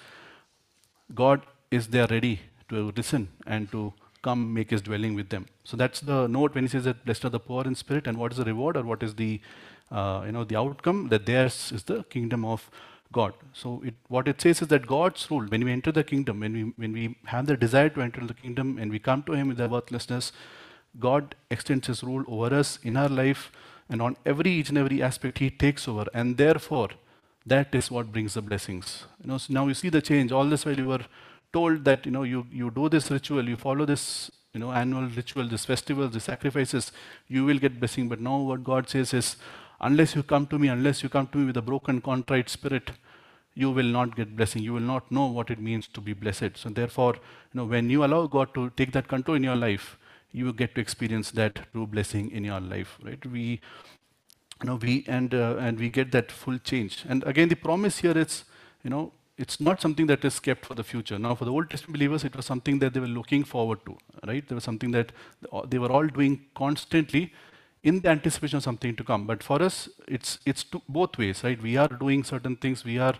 God 1.14 1.42
is 1.70 1.88
there 1.88 2.06
ready 2.08 2.40
to 2.68 2.92
listen 2.96 3.28
and 3.46 3.70
to 3.72 3.92
come 4.22 4.52
make 4.52 4.70
his 4.70 4.82
dwelling 4.82 5.14
with 5.14 5.28
them. 5.28 5.46
So 5.64 5.76
that's 5.76 6.00
the 6.00 6.26
note 6.26 6.54
when 6.54 6.64
he 6.64 6.68
says 6.68 6.84
that 6.84 7.04
blessed 7.04 7.24
are 7.24 7.30
the 7.30 7.40
poor 7.40 7.64
in 7.64 7.74
spirit, 7.74 8.06
and 8.06 8.18
what 8.18 8.32
is 8.32 8.38
the 8.38 8.44
reward 8.44 8.76
or 8.76 8.82
what 8.82 9.02
is 9.02 9.14
the 9.14 9.40
uh, 9.90 10.22
you 10.26 10.32
know 10.32 10.44
the 10.44 10.56
outcome 10.56 11.08
that 11.08 11.26
theirs 11.26 11.72
is 11.72 11.84
the 11.84 12.02
kingdom 12.04 12.44
of 12.44 12.70
God. 13.12 13.32
So 13.52 13.82
it, 13.84 13.94
what 14.08 14.28
it 14.28 14.40
says 14.40 14.60
is 14.60 14.68
that 14.68 14.86
God's 14.86 15.30
rule, 15.30 15.46
when 15.46 15.64
we 15.64 15.72
enter 15.72 15.90
the 15.90 16.04
kingdom, 16.04 16.40
when 16.40 16.52
we 16.52 16.62
when 16.76 16.92
we 16.92 17.16
have 17.26 17.46
the 17.46 17.56
desire 17.56 17.88
to 17.90 18.02
enter 18.02 18.26
the 18.26 18.34
kingdom 18.34 18.78
and 18.78 18.90
we 18.90 18.98
come 18.98 19.22
to 19.24 19.32
Him 19.32 19.48
with 19.48 19.60
our 19.60 19.68
worthlessness, 19.68 20.32
God 21.00 21.34
extends 21.50 21.86
His 21.86 22.02
rule 22.04 22.24
over 22.28 22.54
us 22.54 22.78
in 22.82 22.96
our 22.96 23.08
life, 23.08 23.50
and 23.88 24.02
on 24.02 24.16
every 24.26 24.50
each 24.50 24.68
and 24.68 24.78
every 24.78 25.02
aspect 25.02 25.38
He 25.38 25.50
takes 25.50 25.88
over, 25.88 26.06
and 26.12 26.36
therefore 26.36 26.90
that 27.46 27.74
is 27.74 27.90
what 27.90 28.12
brings 28.12 28.34
the 28.34 28.42
blessings. 28.42 29.04
You 29.22 29.28
know, 29.28 29.38
so 29.38 29.52
now 29.54 29.66
you 29.68 29.74
see 29.74 29.88
the 29.88 30.02
change. 30.02 30.32
All 30.32 30.44
this 30.44 30.66
while 30.66 30.76
you 30.76 30.86
were 30.86 31.04
told 31.52 31.84
that 31.84 32.04
you 32.04 32.12
know 32.12 32.24
you, 32.24 32.46
you 32.52 32.70
do 32.70 32.88
this 32.90 33.10
ritual, 33.10 33.48
you 33.48 33.56
follow 33.56 33.86
this 33.86 34.30
you 34.52 34.60
know 34.60 34.72
annual 34.72 35.08
ritual, 35.08 35.48
this 35.48 35.64
festival, 35.64 36.08
the 36.08 36.20
sacrifices, 36.20 36.92
you 37.26 37.44
will 37.44 37.58
get 37.58 37.78
blessing. 37.80 38.08
But 38.08 38.20
now 38.20 38.38
what 38.38 38.64
God 38.64 38.88
says 38.88 39.14
is, 39.14 39.36
unless 39.80 40.14
you 40.14 40.22
come 40.22 40.46
to 40.46 40.58
me, 40.58 40.68
unless 40.68 41.02
you 41.02 41.08
come 41.08 41.26
to 41.28 41.38
me 41.38 41.46
with 41.46 41.56
a 41.56 41.62
broken, 41.62 42.00
contrite 42.00 42.48
spirit, 42.48 42.90
you 43.54 43.70
will 43.70 43.84
not 43.84 44.16
get 44.16 44.36
blessing. 44.36 44.62
You 44.62 44.74
will 44.74 44.80
not 44.80 45.10
know 45.10 45.26
what 45.26 45.50
it 45.50 45.60
means 45.60 45.88
to 45.88 46.00
be 46.00 46.12
blessed. 46.12 46.56
So 46.56 46.68
therefore, 46.68 47.14
you 47.14 47.54
know, 47.54 47.64
when 47.64 47.90
you 47.90 48.04
allow 48.04 48.26
God 48.26 48.54
to 48.54 48.70
take 48.70 48.92
that 48.92 49.08
control 49.08 49.36
in 49.36 49.42
your 49.42 49.56
life, 49.56 49.98
you 50.30 50.44
will 50.44 50.52
get 50.52 50.74
to 50.74 50.80
experience 50.80 51.30
that 51.32 51.60
true 51.72 51.86
blessing 51.86 52.30
in 52.30 52.44
your 52.44 52.60
life. 52.60 52.98
Right? 53.02 53.24
We 53.26 53.60
you 54.62 54.66
know, 54.66 54.74
we 54.76 55.04
and 55.06 55.34
uh, 55.34 55.56
and 55.58 55.78
we 55.78 55.88
get 55.88 56.12
that 56.12 56.32
full 56.32 56.58
change. 56.58 57.04
And 57.08 57.22
again, 57.24 57.48
the 57.48 57.54
promise 57.54 57.98
here 57.98 58.16
is, 58.18 58.44
you 58.82 58.90
know, 58.90 59.12
it's 59.36 59.60
not 59.60 59.80
something 59.80 60.06
that 60.06 60.24
is 60.24 60.40
kept 60.40 60.66
for 60.66 60.74
the 60.74 60.82
future. 60.82 61.18
Now, 61.18 61.34
for 61.34 61.44
the 61.44 61.52
Old 61.52 61.70
Testament 61.70 61.94
believers, 61.94 62.24
it 62.24 62.34
was 62.34 62.44
something 62.44 62.80
that 62.80 62.92
they 62.92 63.00
were 63.00 63.06
looking 63.06 63.44
forward 63.44 63.78
to, 63.86 63.96
right? 64.26 64.46
There 64.46 64.56
was 64.56 64.64
something 64.64 64.90
that 64.92 65.12
they 65.68 65.78
were 65.78 65.92
all 65.92 66.08
doing 66.08 66.46
constantly 66.56 67.32
in 67.82 68.00
the 68.00 68.08
anticipation 68.08 68.58
of 68.58 68.62
something 68.62 68.94
to 68.96 69.04
come. 69.04 69.26
But 69.26 69.42
for 69.42 69.62
us, 69.62 69.88
it's 70.06 70.38
it's 70.44 70.64
both 70.88 71.18
ways, 71.18 71.44
right? 71.44 71.60
We 71.62 71.76
are 71.76 71.88
doing 71.88 72.24
certain 72.24 72.56
things. 72.56 72.84
We 72.84 72.98
are 72.98 73.14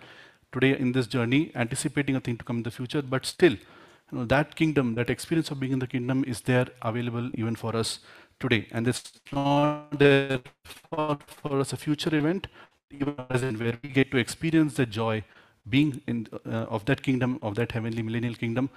today 0.53 0.77
in 0.79 0.93
this 0.93 1.07
journey 1.07 1.53
anticipating 1.55 2.17
a 2.17 2.21
thing 2.21 2.37
to 2.39 2.45
come 2.45 2.59
in 2.59 2.63
the 2.63 2.71
future, 2.71 3.03
but 3.03 3.27
still, 3.27 3.53
you 3.53 4.19
know, 4.19 4.25
that 4.25 4.55
kingdom, 4.57 4.95
that 4.95 5.11
experience 5.11 5.51
of 5.51 5.61
being 5.61 5.73
in 5.73 5.79
the 5.79 5.87
kingdom 5.87 6.25
is 6.27 6.41
there 6.43 6.67
available 6.83 7.31
even 7.35 7.55
for 7.55 7.77
us 7.77 8.01
today. 8.41 8.67
And 8.71 8.89
it's 8.89 9.13
not 9.33 9.99
there 9.99 10.41
for, 10.65 11.19
for 11.27 11.61
us 11.61 11.73
a 11.73 11.77
future 11.77 12.15
event, 12.15 12.47
even 12.91 13.15
present, 13.15 13.61
where 13.61 13.79
we 13.83 13.91
get 13.91 14.11
to 14.13 14.17
experience 14.17 14.75
the 14.75 14.87
joy 14.87 15.25
being 15.69 16.01
in, 16.07 16.27
uh, 16.47 16.65
of 16.77 16.87
that 16.87 17.03
kingdom, 17.03 17.39
of 17.43 17.55
that 17.57 17.73
heavenly 17.73 18.03
millennial 18.03 18.35
kingdom, 18.35 18.71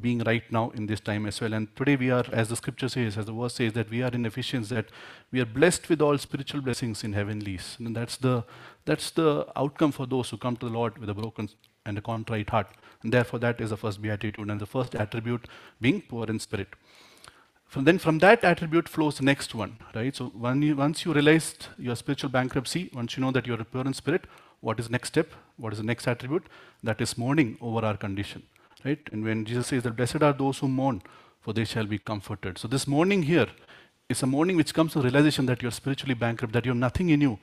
being 0.00 0.18
right 0.20 0.42
now 0.50 0.70
in 0.70 0.86
this 0.86 1.00
time 1.00 1.26
as 1.26 1.40
well. 1.40 1.52
And 1.52 1.74
today 1.76 1.96
we 1.96 2.10
are, 2.10 2.24
as 2.32 2.48
the 2.48 2.56
scripture 2.56 2.88
says, 2.88 3.16
as 3.16 3.26
the 3.26 3.32
verse 3.32 3.54
says, 3.54 3.72
that 3.74 3.90
we 3.90 4.02
are 4.02 4.10
in 4.10 4.26
Ephesians, 4.26 4.68
that 4.68 4.86
we 5.32 5.40
are 5.40 5.46
blessed 5.46 5.88
with 5.88 6.02
all 6.02 6.18
spiritual 6.18 6.60
blessings 6.60 7.04
in 7.04 7.12
heavenlies. 7.12 7.76
And 7.78 7.96
that's 7.96 8.16
the, 8.16 8.44
that's 8.84 9.10
the 9.10 9.46
outcome 9.56 9.92
for 9.92 10.06
those 10.06 10.30
who 10.30 10.36
come 10.36 10.56
to 10.56 10.66
the 10.66 10.72
Lord 10.72 10.98
with 10.98 11.08
a 11.08 11.14
broken 11.14 11.48
and 11.84 11.96
a 11.98 12.02
contrite 12.02 12.50
heart. 12.50 12.68
And 13.02 13.12
therefore, 13.12 13.38
that 13.40 13.60
is 13.60 13.70
the 13.70 13.76
first 13.76 14.02
beatitude 14.02 14.50
and 14.50 14.60
the 14.60 14.66
first 14.66 14.94
attribute 14.94 15.46
being 15.80 16.02
poor 16.02 16.26
in 16.26 16.40
spirit. 16.40 16.68
From 17.66 17.84
then 17.84 17.98
from 17.98 18.18
that 18.20 18.44
attribute 18.44 18.88
flows 18.88 19.18
the 19.18 19.24
next 19.24 19.54
one, 19.54 19.78
right? 19.94 20.14
So 20.14 20.32
you, 20.60 20.76
once 20.76 21.04
you 21.04 21.12
realized 21.12 21.66
your 21.78 21.96
spiritual 21.96 22.30
bankruptcy, 22.30 22.90
once 22.94 23.16
you 23.16 23.20
know 23.20 23.32
that 23.32 23.46
you're 23.46 23.60
a 23.60 23.64
pure 23.64 23.84
in 23.84 23.92
spirit, 23.92 24.24
what 24.60 24.78
is 24.78 24.88
next 24.88 25.08
step? 25.08 25.32
What 25.56 25.72
is 25.72 25.80
the 25.80 25.84
next 25.84 26.06
attribute? 26.06 26.44
That 26.82 27.00
is 27.00 27.18
mourning 27.18 27.58
over 27.60 27.84
our 27.84 27.96
condition, 27.96 28.44
right? 28.84 28.98
And 29.12 29.24
when 29.24 29.44
Jesus 29.44 29.68
says 29.68 29.82
that 29.84 29.96
blessed 29.96 30.22
are 30.22 30.32
those 30.32 30.58
who 30.58 30.68
mourn, 30.68 31.02
for 31.40 31.52
they 31.52 31.64
shall 31.64 31.86
be 31.86 31.98
comforted. 31.98 32.58
So 32.58 32.68
this 32.68 32.86
mourning 32.86 33.22
here 33.22 33.46
is 34.08 34.22
a 34.22 34.26
mourning 34.26 34.56
which 34.56 34.74
comes 34.74 34.92
to 34.92 35.00
realization 35.00 35.46
that 35.46 35.62
you're 35.62 35.70
spiritually 35.70 36.14
bankrupt, 36.14 36.52
that 36.52 36.64
you 36.64 36.70
have 36.70 36.78
nothing 36.78 37.10
in 37.10 37.20
you 37.20 37.38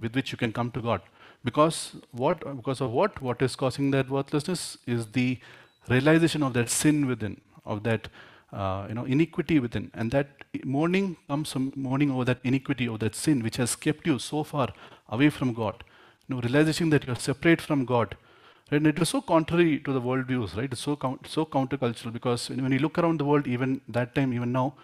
with 0.00 0.14
which 0.14 0.32
you 0.32 0.38
can 0.38 0.52
come 0.52 0.70
to 0.72 0.80
God. 0.80 1.00
Because 1.44 1.96
what? 2.12 2.40
Because 2.56 2.80
of 2.80 2.90
what? 2.90 3.20
What 3.22 3.40
is 3.42 3.56
causing 3.56 3.90
that 3.92 4.10
worthlessness 4.10 4.78
is 4.86 5.06
the 5.12 5.38
realization 5.88 6.42
of 6.42 6.52
that 6.54 6.68
sin 6.68 7.06
within, 7.06 7.40
of 7.64 7.82
that 7.84 8.08
uh, 8.52 8.86
you 8.88 8.94
know, 8.94 9.04
iniquity 9.04 9.58
within. 9.58 9.90
And 9.94 10.10
that 10.12 10.28
mourning 10.64 11.16
comes 11.28 11.52
from 11.52 11.72
mourning 11.76 12.10
over 12.10 12.24
that 12.24 12.38
iniquity, 12.44 12.88
over 12.88 12.98
that 12.98 13.14
sin, 13.14 13.42
which 13.42 13.56
has 13.56 13.76
kept 13.76 14.06
you 14.06 14.18
so 14.18 14.42
far 14.42 14.68
away 15.08 15.30
from 15.30 15.52
God. 15.52 15.84
You 16.26 16.34
know, 16.34 16.40
realizing 16.40 16.90
that 16.90 17.06
you're 17.06 17.16
separate 17.16 17.60
from 17.60 17.84
God. 17.84 18.16
And 18.70 18.86
it 18.86 18.98
is 18.98 19.08
so 19.08 19.20
contrary 19.20 19.78
to 19.80 19.92
the 19.92 20.00
world 20.00 20.26
views, 20.26 20.54
right? 20.54 20.70
It's 20.70 20.82
so, 20.82 20.98
so 21.26 21.46
countercultural 21.46 22.12
because 22.12 22.50
when 22.50 22.70
you 22.70 22.78
look 22.78 22.98
around 22.98 23.18
the 23.18 23.24
world, 23.24 23.46
even 23.46 23.80
that 23.88 24.14
time, 24.14 24.32
even 24.34 24.52
now, 24.52 24.74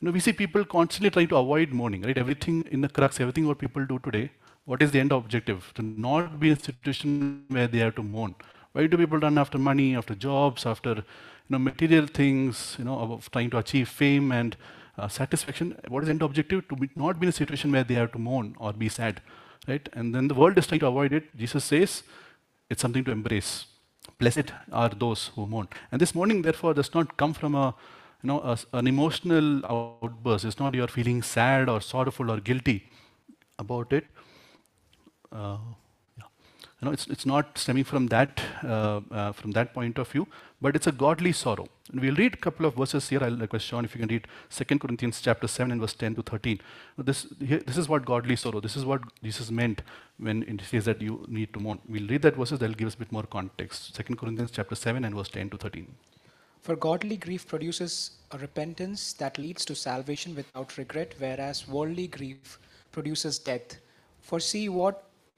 you 0.00 0.06
know, 0.06 0.12
we 0.12 0.20
see 0.20 0.32
people 0.32 0.64
constantly 0.64 1.10
trying 1.10 1.28
to 1.28 1.36
avoid 1.36 1.70
mourning, 1.70 2.02
right? 2.02 2.18
Everything 2.18 2.64
in 2.70 2.82
the 2.82 2.88
crux, 2.88 3.20
everything 3.20 3.46
what 3.46 3.58
people 3.58 3.86
do 3.86 3.98
today, 4.00 4.30
what 4.64 4.82
is 4.82 4.90
the 4.90 5.00
end 5.00 5.12
objective? 5.12 5.72
To 5.76 5.82
not 5.82 6.38
be 6.38 6.50
in 6.50 6.56
a 6.56 6.60
situation 6.60 7.44
where 7.48 7.66
they 7.66 7.78
have 7.78 7.94
to 7.96 8.02
mourn. 8.02 8.34
Why 8.72 8.86
do 8.86 8.96
people 8.96 9.18
run 9.18 9.38
after 9.38 9.58
money, 9.58 9.96
after 9.96 10.14
jobs, 10.14 10.66
after 10.66 10.94
you 10.94 11.02
know, 11.48 11.58
material 11.58 12.06
things, 12.06 12.76
you 12.78 12.84
know, 12.84 12.98
of 12.98 13.30
trying 13.30 13.50
to 13.50 13.58
achieve 13.58 13.88
fame 13.88 14.30
and 14.32 14.56
uh, 14.98 15.08
satisfaction. 15.08 15.78
What 15.88 16.02
is 16.02 16.06
the 16.06 16.12
end 16.12 16.22
objective? 16.22 16.68
To 16.68 16.76
be, 16.76 16.90
not 16.94 17.18
be 17.18 17.26
in 17.26 17.30
a 17.30 17.32
situation 17.32 17.72
where 17.72 17.84
they 17.84 17.94
have 17.94 18.12
to 18.12 18.18
mourn 18.18 18.54
or 18.58 18.72
be 18.72 18.88
sad, 18.88 19.20
right? 19.66 19.88
And 19.94 20.14
then 20.14 20.28
the 20.28 20.34
world 20.34 20.58
is 20.58 20.66
trying 20.66 20.80
to 20.80 20.86
avoid 20.86 21.12
it. 21.12 21.36
Jesus 21.36 21.64
says 21.64 22.02
it's 22.72 22.82
something 22.86 23.04
to 23.04 23.12
embrace. 23.18 23.50
Blessed 24.18 24.52
are 24.72 24.88
those 25.04 25.30
who 25.34 25.46
mourn. 25.46 25.68
And 25.90 26.00
this 26.00 26.14
mourning, 26.14 26.42
therefore, 26.42 26.74
does 26.74 26.92
not 26.94 27.16
come 27.16 27.34
from 27.34 27.54
a, 27.54 27.66
you 28.22 28.28
know, 28.28 28.40
a, 28.40 28.56
an 28.72 28.86
emotional 28.86 29.64
outburst. 29.74 30.44
It's 30.44 30.58
not 30.58 30.74
you're 30.74 30.88
feeling 30.88 31.22
sad 31.22 31.68
or 31.68 31.80
sorrowful 31.80 32.30
or 32.30 32.40
guilty 32.40 32.90
about 33.58 33.92
it. 33.92 34.06
Uh. 35.30 35.58
You 36.82 36.86
know, 36.86 36.92
it's, 36.92 37.06
it's 37.06 37.24
not 37.24 37.56
stemming 37.56 37.84
from 37.84 38.08
that, 38.08 38.40
uh, 38.64 39.00
uh, 39.12 39.30
from 39.30 39.52
that 39.52 39.72
point 39.72 39.98
of 39.98 40.08
view, 40.08 40.26
but 40.60 40.74
it's 40.74 40.88
a 40.88 40.92
godly 40.92 41.30
sorrow. 41.30 41.68
And 41.92 42.00
we'll 42.00 42.16
read 42.16 42.34
a 42.34 42.36
couple 42.36 42.66
of 42.66 42.74
verses 42.74 43.08
here. 43.08 43.22
I'll 43.22 43.36
request 43.36 43.66
Sean 43.66 43.84
if 43.84 43.94
you 43.94 44.00
can 44.00 44.08
read 44.08 44.26
2 44.50 44.78
Corinthians 44.80 45.20
chapter 45.20 45.46
7 45.46 45.70
and 45.70 45.80
verse 45.80 45.92
10 45.92 46.16
to 46.16 46.22
13. 46.22 46.60
This, 46.98 47.28
this 47.38 47.76
is 47.76 47.88
what 47.88 48.04
godly 48.04 48.34
sorrow, 48.34 48.58
this 48.58 48.76
is 48.76 48.84
what 48.84 49.00
Jesus 49.22 49.52
meant 49.52 49.82
when 50.18 50.42
he 50.42 50.58
says 50.64 50.86
that 50.86 51.00
you 51.00 51.24
need 51.28 51.54
to 51.54 51.60
mourn. 51.60 51.78
We'll 51.88 52.08
read 52.08 52.22
that 52.22 52.34
verses, 52.34 52.58
that'll 52.58 52.74
give 52.74 52.88
us 52.88 52.94
a 52.94 52.98
bit 52.98 53.12
more 53.12 53.22
context. 53.24 53.94
2 53.94 54.16
Corinthians 54.16 54.50
chapter 54.50 54.74
7 54.74 55.04
and 55.04 55.14
verse 55.14 55.28
10 55.28 55.50
to 55.50 55.58
13. 55.58 55.86
For 56.62 56.74
godly 56.74 57.16
grief 57.16 57.46
produces 57.46 58.10
a 58.32 58.38
repentance 58.38 59.12
that 59.14 59.38
leads 59.38 59.64
to 59.66 59.76
salvation 59.76 60.34
without 60.34 60.76
regret, 60.76 61.14
whereas 61.18 61.68
worldly 61.68 62.08
grief 62.08 62.58
produces 62.90 63.38
death. 63.38 63.78
For 64.20 64.40
see 64.40 64.68
what 64.68 65.04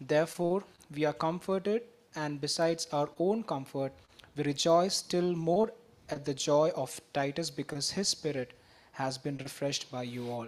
Therefore, 0.00 0.64
we 0.94 1.04
are 1.04 1.12
comforted, 1.12 1.82
and 2.14 2.40
besides 2.40 2.88
our 2.92 3.08
own 3.18 3.42
comfort, 3.42 3.92
we 4.36 4.44
rejoice 4.44 4.96
still 4.96 5.34
more 5.34 5.72
at 6.10 6.24
the 6.24 6.34
joy 6.34 6.70
of 6.76 7.00
Titus 7.12 7.50
because 7.50 7.90
his 7.90 8.08
spirit 8.08 8.52
has 8.92 9.16
been 9.18 9.38
refreshed 9.38 9.90
by 9.90 10.02
you 10.02 10.30
all. 10.30 10.46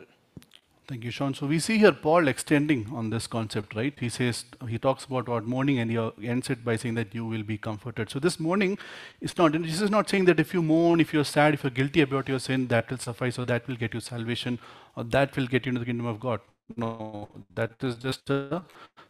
Thank 0.88 1.02
you, 1.02 1.10
Sean. 1.10 1.34
So 1.34 1.46
we 1.46 1.58
see 1.58 1.78
here 1.78 1.90
Paul 1.90 2.28
extending 2.28 2.86
on 2.94 3.10
this 3.10 3.26
concept, 3.26 3.74
right? 3.74 3.92
He 3.98 4.08
says, 4.08 4.44
he 4.68 4.78
talks 4.78 5.04
about 5.04 5.28
what 5.28 5.44
mourning 5.44 5.80
and 5.80 5.90
he 5.90 6.28
ends 6.28 6.48
it 6.48 6.64
by 6.64 6.76
saying 6.76 6.94
that 6.94 7.12
you 7.12 7.24
will 7.24 7.42
be 7.42 7.58
comforted. 7.58 8.08
So 8.08 8.20
this 8.20 8.38
mourning 8.38 8.78
is 9.20 9.36
not, 9.36 9.52
this 9.52 9.80
is 9.80 9.90
not 9.90 10.08
saying 10.08 10.26
that 10.26 10.38
if 10.38 10.54
you 10.54 10.62
mourn, 10.62 11.00
if 11.00 11.12
you're 11.12 11.24
sad, 11.24 11.54
if 11.54 11.64
you're 11.64 11.72
guilty 11.72 12.02
about 12.02 12.28
your 12.28 12.38
sin, 12.38 12.68
that 12.68 12.88
will 12.88 12.98
suffice 12.98 13.36
or 13.36 13.46
that 13.46 13.66
will 13.66 13.74
get 13.74 13.94
you 13.94 14.00
salvation 14.00 14.60
or 14.94 15.02
that 15.02 15.34
will 15.36 15.48
get 15.48 15.66
you 15.66 15.70
into 15.70 15.80
the 15.80 15.86
kingdom 15.86 16.06
of 16.06 16.20
God. 16.20 16.40
No, 16.74 17.28
that 17.54 17.72
is 17.82 17.96
just 17.96 18.28
a 18.30 18.62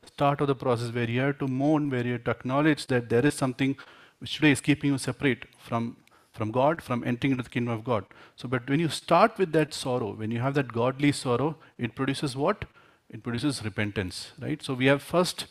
start 0.05 0.41
of 0.41 0.47
the 0.47 0.55
process 0.55 0.93
where 0.93 1.09
you 1.09 1.21
have 1.21 1.39
to 1.39 1.49
mourn, 1.49 1.89
where 1.91 2.05
you 2.05 2.13
have 2.13 2.25
to 2.25 2.31
acknowledge 2.31 2.87
that 2.89 3.09
there 3.09 3.25
is 3.25 3.35
something 3.35 3.77
which 4.19 4.37
today 4.37 4.51
is 4.51 4.61
keeping 4.61 4.93
you 4.93 4.99
separate 4.99 5.47
from 5.59 5.97
from 6.33 6.51
God, 6.51 6.83
from 6.83 7.03
entering 7.03 7.31
into 7.33 7.43
the 7.43 7.49
kingdom 7.49 7.73
of 7.73 7.83
God. 7.83 8.05
So, 8.37 8.47
but 8.47 8.69
when 8.69 8.79
you 8.79 8.91
start 8.91 9.39
with 9.39 9.53
that 9.53 9.73
sorrow, 9.73 10.13
when 10.13 10.31
you 10.31 10.41
have 10.41 10.53
that 10.55 10.71
godly 10.71 11.13
sorrow, 11.13 11.57
it 11.79 11.95
produces 11.95 12.37
what? 12.37 12.67
It 13.09 13.23
produces 13.23 13.65
repentance, 13.65 14.33
right? 14.39 14.63
So, 14.63 14.75
we 14.75 14.85
have 14.87 15.03
first 15.03 15.47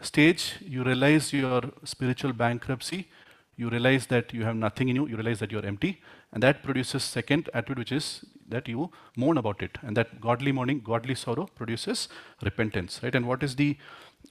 stage, 0.00 0.56
you 0.60 0.82
realize 0.82 1.32
your 1.32 1.62
spiritual 1.84 2.32
bankruptcy, 2.32 3.08
you 3.56 3.68
realize 3.68 4.06
that 4.06 4.32
you 4.32 4.44
have 4.44 4.56
nothing 4.56 4.88
in 4.88 4.96
you, 4.96 5.06
you 5.08 5.16
realize 5.16 5.38
that 5.40 5.52
you 5.52 5.58
are 5.58 5.66
empty, 5.66 6.00
and 6.32 6.42
that 6.42 6.62
produces 6.62 7.04
second 7.04 7.50
attitude, 7.54 7.78
which 7.78 7.92
is 7.92 8.24
that 8.48 8.68
you 8.68 8.90
mourn 9.16 9.38
about 9.38 9.62
it, 9.62 9.78
and 9.82 9.96
that 9.96 10.20
godly 10.20 10.52
mourning, 10.52 10.80
godly 10.80 11.14
sorrow 11.14 11.46
produces 11.54 12.08
repentance, 12.42 13.00
right? 13.02 13.14
And 13.14 13.26
what 13.26 13.42
is 13.42 13.56
the 13.56 13.76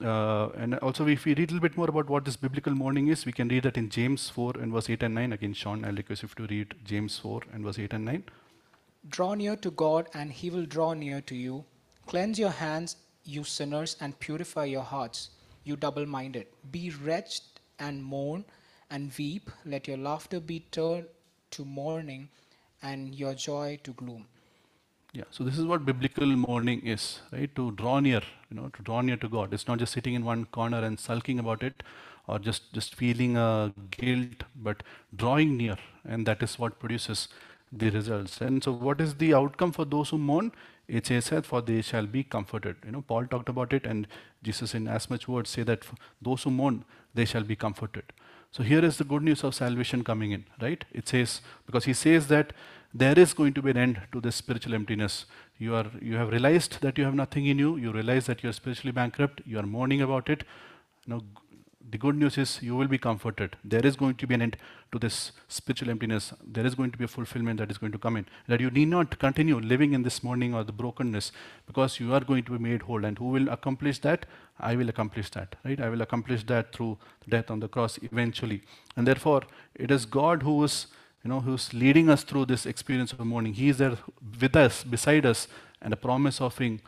uh, 0.02 0.48
and 0.56 0.74
also, 0.80 1.06
if 1.06 1.24
we 1.24 1.34
read 1.34 1.50
a 1.50 1.54
little 1.54 1.60
bit 1.60 1.76
more 1.76 1.88
about 1.88 2.10
what 2.10 2.24
this 2.24 2.36
biblical 2.36 2.74
mourning 2.74 3.08
is, 3.08 3.24
we 3.24 3.32
can 3.32 3.46
read 3.46 3.62
that 3.62 3.76
in 3.76 3.88
James 3.88 4.28
4 4.28 4.54
and 4.60 4.72
verse 4.72 4.90
8 4.90 5.04
and 5.04 5.14
9. 5.14 5.32
Again, 5.32 5.54
Sean, 5.54 5.84
I'll 5.84 5.94
request 5.94 6.24
you 6.24 6.28
to 6.36 6.46
read 6.46 6.74
James 6.84 7.16
4 7.18 7.42
and 7.52 7.64
verse 7.64 7.78
8 7.78 7.92
and 7.92 8.04
9. 8.04 8.24
Draw 9.08 9.34
near 9.34 9.54
to 9.56 9.70
God, 9.70 10.08
and 10.14 10.32
he 10.32 10.50
will 10.50 10.66
draw 10.66 10.94
near 10.94 11.20
to 11.20 11.36
you. 11.36 11.64
Cleanse 12.06 12.38
your 12.40 12.50
hands, 12.50 12.96
you 13.24 13.44
sinners, 13.44 13.96
and 14.00 14.18
purify 14.18 14.64
your 14.64 14.82
hearts, 14.82 15.30
you 15.62 15.76
double 15.76 16.06
minded. 16.06 16.48
Be 16.72 16.90
wretched 16.90 17.44
and 17.78 18.02
mourn 18.02 18.44
and 18.94 19.12
weep. 19.18 19.50
Let 19.64 19.88
your 19.88 19.98
laughter 19.98 20.40
be 20.40 20.60
turned 20.78 21.06
to 21.52 21.64
mourning 21.64 22.28
and 22.82 23.14
your 23.14 23.34
joy 23.34 23.78
to 23.84 23.92
gloom. 23.92 24.26
Yeah, 25.12 25.24
so 25.30 25.44
this 25.44 25.58
is 25.58 25.64
what 25.64 25.84
biblical 25.86 26.26
mourning 26.26 26.80
is, 26.84 27.20
right? 27.32 27.54
To 27.54 27.70
draw 27.72 28.00
near, 28.00 28.22
you 28.50 28.56
know, 28.56 28.68
to 28.76 28.82
draw 28.82 29.00
near 29.00 29.16
to 29.18 29.28
God. 29.28 29.54
It's 29.54 29.68
not 29.68 29.78
just 29.78 29.92
sitting 29.92 30.14
in 30.14 30.24
one 30.24 30.44
corner 30.46 30.78
and 30.84 30.98
sulking 30.98 31.38
about 31.38 31.62
it, 31.62 31.84
or 32.26 32.38
just 32.40 32.72
just 32.72 32.96
feeling 32.96 33.36
uh, 33.36 33.70
guilt, 33.92 34.42
but 34.68 34.82
drawing 35.24 35.56
near, 35.56 35.76
and 36.04 36.26
that 36.26 36.42
is 36.42 36.58
what 36.58 36.78
produces 36.80 37.28
the 37.72 37.90
results. 37.90 38.40
And 38.40 38.64
so, 38.64 38.72
what 38.72 39.00
is 39.00 39.14
the 39.22 39.34
outcome 39.34 39.72
for 39.72 39.84
those 39.84 40.10
who 40.10 40.18
mourn? 40.18 40.50
It 40.88 41.06
says 41.06 41.30
for 41.44 41.62
they 41.62 41.80
shall 41.82 42.06
be 42.06 42.24
comforted. 42.24 42.76
You 42.84 42.92
know, 42.92 43.02
Paul 43.02 43.26
talked 43.26 43.48
about 43.48 43.72
it, 43.72 43.86
and 43.86 44.08
Jesus, 44.42 44.74
in 44.74 44.88
as 44.88 45.08
much 45.10 45.28
words, 45.28 45.50
say 45.50 45.62
that 45.62 45.86
those 46.20 46.42
who 46.42 46.50
mourn, 46.50 46.84
they 47.14 47.24
shall 47.24 47.42
be 47.54 47.56
comforted. 47.56 48.04
So 48.54 48.62
here 48.62 48.84
is 48.84 48.98
the 48.98 49.04
good 49.04 49.24
news 49.24 49.42
of 49.42 49.52
salvation 49.52 50.04
coming 50.04 50.30
in, 50.30 50.44
right? 50.62 50.84
It 50.92 51.08
says 51.08 51.40
because 51.66 51.86
he 51.86 51.92
says 51.92 52.28
that 52.28 52.52
there 53.02 53.18
is 53.18 53.34
going 53.34 53.52
to 53.54 53.62
be 53.62 53.70
an 53.70 53.76
end 53.76 54.00
to 54.12 54.20
this 54.20 54.36
spiritual 54.36 54.74
emptiness. 54.74 55.24
You, 55.58 55.74
are, 55.74 55.86
you 56.00 56.14
have 56.14 56.30
realized 56.30 56.80
that 56.82 56.96
you 56.96 57.02
have 57.02 57.16
nothing 57.16 57.46
in 57.46 57.58
you. 57.58 57.76
You 57.76 57.90
realize 57.90 58.26
that 58.26 58.44
you 58.44 58.50
are 58.50 58.52
spiritually 58.52 58.92
bankrupt. 58.92 59.40
You 59.44 59.58
are 59.58 59.66
mourning 59.66 60.02
about 60.02 60.28
it. 60.28 60.44
Know, 61.08 61.22
the 61.94 61.98
good 61.98 62.16
news 62.16 62.36
is 62.42 62.60
you 62.60 62.74
will 62.74 62.88
be 62.88 62.98
comforted. 62.98 63.56
There 63.62 63.86
is 63.86 63.94
going 63.94 64.16
to 64.16 64.26
be 64.26 64.34
an 64.34 64.42
end 64.42 64.56
to 64.90 64.98
this 64.98 65.30
spiritual 65.46 65.90
emptiness. 65.90 66.32
There 66.44 66.66
is 66.66 66.74
going 66.74 66.90
to 66.90 66.98
be 66.98 67.04
a 67.04 67.12
fulfillment 67.16 67.60
that 67.60 67.70
is 67.70 67.78
going 67.78 67.92
to 67.92 67.98
come 67.98 68.16
in. 68.16 68.26
That 68.48 68.60
you 68.60 68.68
need 68.68 68.88
not 68.88 69.16
continue 69.20 69.60
living 69.60 69.92
in 69.92 70.02
this 70.02 70.24
mourning 70.24 70.54
or 70.54 70.64
the 70.64 70.72
brokenness 70.72 71.30
because 71.68 72.00
you 72.00 72.12
are 72.12 72.24
going 72.30 72.42
to 72.46 72.58
be 72.58 72.58
made 72.58 72.82
whole. 72.82 73.04
And 73.04 73.16
who 73.16 73.26
will 73.26 73.48
accomplish 73.48 74.00
that? 74.00 74.26
I 74.58 74.74
will 74.74 74.88
accomplish 74.88 75.30
that. 75.30 75.54
Right? 75.64 75.80
I 75.80 75.88
will 75.88 76.02
accomplish 76.02 76.42
that 76.46 76.72
through 76.72 76.98
death 77.28 77.48
on 77.48 77.60
the 77.60 77.68
cross 77.68 77.96
eventually. 78.02 78.62
And 78.96 79.06
therefore, 79.06 79.42
it 79.76 79.92
is 79.92 80.04
God 80.04 80.42
who 80.42 80.64
is 80.64 80.88
you 81.22 81.30
know, 81.30 81.40
who's 81.40 81.72
leading 81.72 82.10
us 82.10 82.24
through 82.24 82.46
this 82.46 82.66
experience 82.66 83.12
of 83.12 83.20
mourning. 83.20 83.54
He 83.54 83.68
is 83.68 83.78
there 83.78 83.96
with 84.40 84.56
us, 84.56 84.82
beside 84.82 85.24
us, 85.24 85.46
and 85.80 85.92
a 85.92 85.96
promise 85.96 86.40
of 86.40 86.58
being 86.58 86.80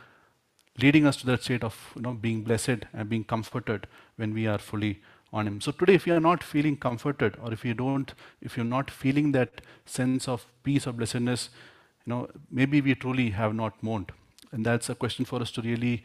leading 0.81 1.07
us 1.07 1.17
to 1.19 1.27
that 1.27 1.43
state 1.43 1.65
of 1.65 1.93
you 1.95 2.03
know, 2.03 2.13
being 2.13 2.43
blessed 2.43 2.85
and 2.93 3.09
being 3.09 3.25
comforted 3.25 3.87
when 4.17 4.35
we 4.35 4.47
are 4.47 4.59
fully 4.59 5.01
on 5.33 5.47
Him. 5.47 5.61
So 5.61 5.73
today, 5.73 5.95
if 5.95 6.07
you 6.07 6.15
are 6.15 6.21
not 6.21 6.43
feeling 6.43 6.77
comforted, 6.77 7.37
or 7.43 7.53
if 7.53 7.65
you 7.65 7.75
don't, 7.75 8.13
if 8.41 8.57
you're 8.57 8.65
not 8.65 8.91
feeling 8.91 9.33
that 9.33 9.61
sense 9.85 10.29
of 10.29 10.47
peace 10.63 10.87
or 10.87 10.93
blessedness, 10.93 11.51
you 12.05 12.11
know, 12.13 12.29
maybe 12.51 12.81
we 12.81 12.95
truly 12.95 13.31
have 13.31 13.55
not 13.55 13.83
mourned. 13.83 14.13
And 14.53 14.65
that's 14.65 14.89
a 14.89 14.95
question 14.95 15.25
for 15.25 15.41
us 15.43 15.51
to 15.53 15.63
really 15.63 16.05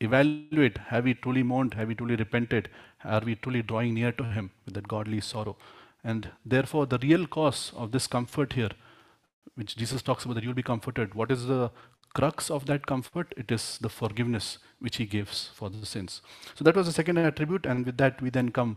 evaluate. 0.00 0.78
Have 0.78 1.04
we 1.04 1.14
truly 1.14 1.42
mourned? 1.42 1.74
Have 1.74 1.88
we 1.88 1.94
truly 1.94 2.16
repented? 2.16 2.68
Are 3.04 3.20
we 3.20 3.34
truly 3.34 3.62
drawing 3.62 3.94
near 3.94 4.12
to 4.12 4.24
Him 4.24 4.50
with 4.64 4.74
that 4.74 4.88
godly 4.88 5.20
sorrow? 5.20 5.56
And 6.04 6.30
therefore, 6.44 6.86
the 6.86 6.98
real 6.98 7.26
cause 7.26 7.72
of 7.76 7.92
this 7.92 8.06
comfort 8.06 8.54
here, 8.54 8.70
which 9.54 9.76
Jesus 9.76 10.02
talks 10.02 10.24
about 10.24 10.34
that 10.34 10.44
you'll 10.44 10.54
be 10.54 10.62
comforted, 10.62 11.14
what 11.14 11.30
is 11.30 11.46
the 11.46 11.70
crux 12.14 12.50
of 12.50 12.66
that 12.66 12.86
comfort? 12.86 13.32
It 13.36 13.50
is 13.50 13.78
the 13.80 13.88
forgiveness 13.88 14.58
which 14.80 14.96
He 14.96 15.06
gives 15.06 15.50
for 15.54 15.70
the 15.70 15.86
sins. 15.86 16.22
So 16.54 16.64
that 16.64 16.76
was 16.76 16.86
the 16.86 16.92
second 16.92 17.18
attribute, 17.18 17.66
and 17.66 17.86
with 17.86 17.96
that, 17.98 18.20
we 18.20 18.30
then 18.30 18.50
come 18.50 18.76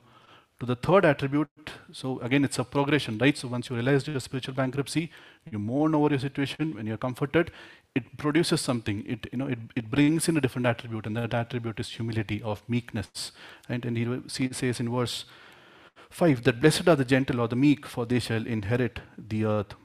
to 0.60 0.66
the 0.66 0.76
third 0.76 1.06
attribute. 1.06 1.50
So 1.92 2.20
again, 2.20 2.44
it's 2.44 2.60
a 2.60 2.64
progression, 2.64 3.18
right? 3.18 3.38
So 3.38 3.48
once 3.48 3.70
you 3.70 3.76
realize 3.76 4.08
your 4.08 4.20
spiritual 4.20 4.54
bankruptcy, 4.54 5.12
you 5.52 5.60
mourn 5.60 5.96
over 5.96 6.10
your 6.10 6.20
situation, 6.20 6.76
when 6.76 6.86
you're 6.86 6.98
comforted, 6.98 7.52
it 7.96 8.18
produces 8.18 8.62
something. 8.62 9.04
It 9.08 9.28
you 9.32 9.38
know 9.38 9.48
it, 9.48 9.60
it 9.76 9.92
brings 9.92 10.28
in 10.28 10.38
a 10.38 10.42
different 10.42 10.68
attribute, 10.68 11.06
and 11.06 11.18
that 11.18 11.34
attribute 11.34 11.80
is 11.80 11.90
humility 11.90 12.42
of 12.42 12.64
meekness. 12.68 13.32
Right? 13.70 13.84
And 13.84 13.98
he 13.98 14.54
says 14.54 14.80
in 14.80 14.92
verse 14.92 15.26
5 16.10 16.44
that 16.44 16.62
blessed 16.62 16.88
are 16.88 16.96
the 16.96 17.06
gentle 17.06 17.42
or 17.42 17.48
the 17.48 17.56
meek, 17.56 17.86
for 17.86 18.06
they 18.06 18.20
shall 18.20 18.46
inherit 18.46 19.00
the 19.18 19.46
earth. 19.46 19.76